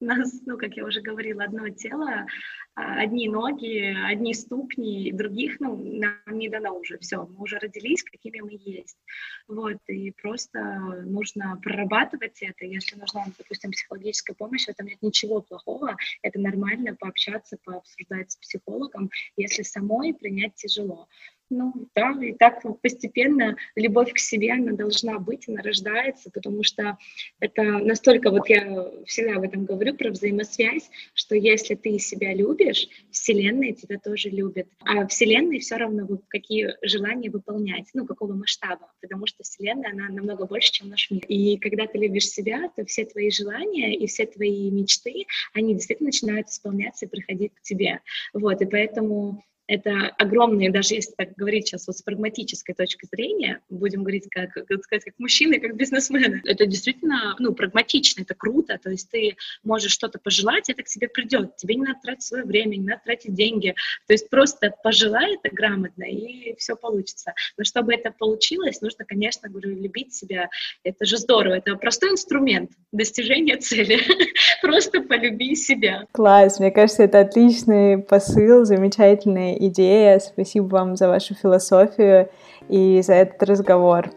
у 0.00 0.04
нас, 0.04 0.42
ну, 0.46 0.58
как 0.58 0.76
я 0.76 0.84
уже 0.84 1.00
говорила, 1.00 1.44
одно 1.44 1.68
тело, 1.68 2.26
а, 2.74 3.00
одни 3.00 3.28
ноги, 3.28 3.96
одни 4.04 4.34
ступни, 4.34 5.12
других, 5.12 5.60
ну, 5.60 5.76
нам 5.76 6.18
не 6.36 6.48
дано 6.48 6.76
уже, 6.76 6.98
все, 6.98 7.24
мы 7.24 7.44
уже 7.44 7.60
родились, 7.60 8.02
какими 8.02 8.40
мы 8.40 8.58
есть, 8.60 8.98
вот, 9.46 9.78
и 9.86 10.10
просто 10.10 10.58
нужно 11.06 11.56
прорабатывать 11.62 12.42
это, 12.42 12.66
если 12.66 12.96
нужна, 12.96 13.26
допустим, 13.38 13.70
психологическая 13.70 14.34
помощь, 14.34 14.64
в 14.64 14.70
этом 14.70 14.88
нет 14.88 14.98
ничего 15.02 15.40
плохого, 15.40 15.96
это 16.22 16.40
нормально 16.40 16.96
пообщаться, 16.98 17.58
пообсуждать 17.64 18.32
с 18.32 18.36
психологом, 18.38 19.08
если 19.36 19.62
самой 19.62 20.12
принять 20.14 20.56
тяжело, 20.56 21.06
ну 21.50 21.72
да, 21.94 22.14
и 22.22 22.32
так 22.32 22.62
постепенно 22.82 23.56
любовь 23.76 24.12
к 24.12 24.18
себе, 24.18 24.52
она 24.52 24.72
должна 24.72 25.18
быть, 25.18 25.48
она 25.48 25.62
рождается, 25.62 26.30
потому 26.30 26.62
что 26.62 26.98
это 27.40 27.62
настолько, 27.62 28.30
вот 28.30 28.48
я 28.48 28.90
всегда 29.06 29.36
об 29.36 29.42
этом 29.42 29.64
говорю, 29.64 29.94
про 29.94 30.10
взаимосвязь, 30.10 30.90
что 31.14 31.36
если 31.36 31.74
ты 31.74 31.98
себя 31.98 32.34
любишь, 32.34 32.88
Вселенная 33.10 33.72
тебя 33.72 33.98
тоже 33.98 34.30
любит. 34.30 34.68
А 34.80 35.06
Вселенной 35.06 35.60
все 35.60 35.76
равно 35.76 36.06
какие 36.28 36.74
желания 36.82 37.30
выполнять, 37.30 37.88
ну, 37.94 38.06
какого 38.06 38.34
масштаба, 38.34 38.92
потому 39.00 39.26
что 39.26 39.42
Вселенная, 39.42 39.92
она 39.92 40.08
намного 40.08 40.46
больше, 40.46 40.72
чем 40.72 40.88
наш 40.88 41.10
мир. 41.10 41.24
И 41.26 41.58
когда 41.58 41.86
ты 41.86 41.98
любишь 41.98 42.28
себя, 42.28 42.70
то 42.74 42.84
все 42.84 43.04
твои 43.04 43.30
желания 43.30 43.94
и 43.94 44.06
все 44.06 44.26
твои 44.26 44.70
мечты, 44.70 45.26
они 45.52 45.74
действительно 45.74 46.08
начинают 46.08 46.48
исполняться 46.48 47.06
и 47.06 47.08
приходить 47.08 47.52
к 47.54 47.62
тебе. 47.62 48.00
Вот, 48.32 48.60
и 48.60 48.66
поэтому 48.66 49.44
это 49.66 50.08
огромные, 50.18 50.70
даже 50.70 50.94
если 50.94 51.12
так 51.12 51.34
говорить 51.36 51.68
сейчас 51.68 51.86
вот 51.86 51.96
с 51.96 52.02
прагматической 52.02 52.74
точки 52.74 53.06
зрения, 53.06 53.60
будем 53.70 54.02
говорить 54.02 54.28
как, 54.30 54.52
как 54.52 54.84
сказать, 54.84 55.04
как 55.04 55.14
мужчины, 55.18 55.58
как 55.58 55.76
бизнесмены, 55.76 56.42
это 56.44 56.66
действительно, 56.66 57.34
ну, 57.38 57.54
прагматично, 57.54 58.22
это 58.22 58.34
круто, 58.34 58.78
то 58.82 58.90
есть 58.90 59.10
ты 59.10 59.36
можешь 59.62 59.92
что-то 59.92 60.18
пожелать, 60.18 60.68
это 60.68 60.82
к 60.82 60.86
тебе 60.86 61.08
придет, 61.08 61.56
тебе 61.56 61.76
не 61.76 61.82
надо 61.82 62.00
тратить 62.02 62.22
свое 62.22 62.44
время, 62.44 62.76
не 62.76 62.86
надо 62.86 63.02
тратить 63.04 63.34
деньги, 63.34 63.74
то 64.06 64.12
есть 64.12 64.28
просто 64.28 64.74
пожелай 64.82 65.36
это 65.36 65.54
грамотно, 65.54 66.04
и 66.04 66.54
все 66.56 66.76
получится. 66.76 67.32
Но 67.56 67.64
чтобы 67.64 67.94
это 67.94 68.10
получилось, 68.10 68.80
нужно, 68.82 69.04
конечно, 69.04 69.48
говорю, 69.48 69.70
любить 69.70 70.14
себя, 70.14 70.50
это 70.82 71.06
же 71.06 71.16
здорово, 71.16 71.54
это 71.54 71.76
простой 71.76 72.10
инструмент 72.10 72.70
достижения 72.92 73.56
цели, 73.56 73.98
просто 74.62 75.00
полюби 75.00 75.54
себя. 75.54 76.06
Класс, 76.12 76.60
мне 76.60 76.70
кажется, 76.70 77.04
это 77.04 77.20
отличный 77.20 77.98
посыл, 77.98 78.64
замечательный 78.64 79.53
идея. 79.58 80.18
Спасибо 80.18 80.66
вам 80.66 80.96
за 80.96 81.08
вашу 81.08 81.34
философию 81.34 82.28
и 82.68 83.00
за 83.02 83.14
этот 83.14 83.42
разговор. 83.42 84.10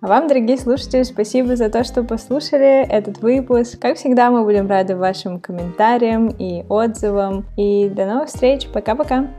А 0.00 0.06
вам, 0.06 0.28
дорогие 0.28 0.58
слушатели, 0.58 1.02
спасибо 1.02 1.56
за 1.56 1.70
то, 1.70 1.82
что 1.82 2.04
послушали 2.04 2.86
этот 2.86 3.22
выпуск. 3.22 3.80
Как 3.80 3.96
всегда, 3.96 4.30
мы 4.30 4.44
будем 4.44 4.68
рады 4.68 4.96
вашим 4.96 5.40
комментариям 5.40 6.28
и 6.28 6.62
отзывам. 6.68 7.46
И 7.56 7.88
до 7.88 8.04
новых 8.04 8.28
встреч. 8.28 8.68
Пока-пока. 8.70 9.30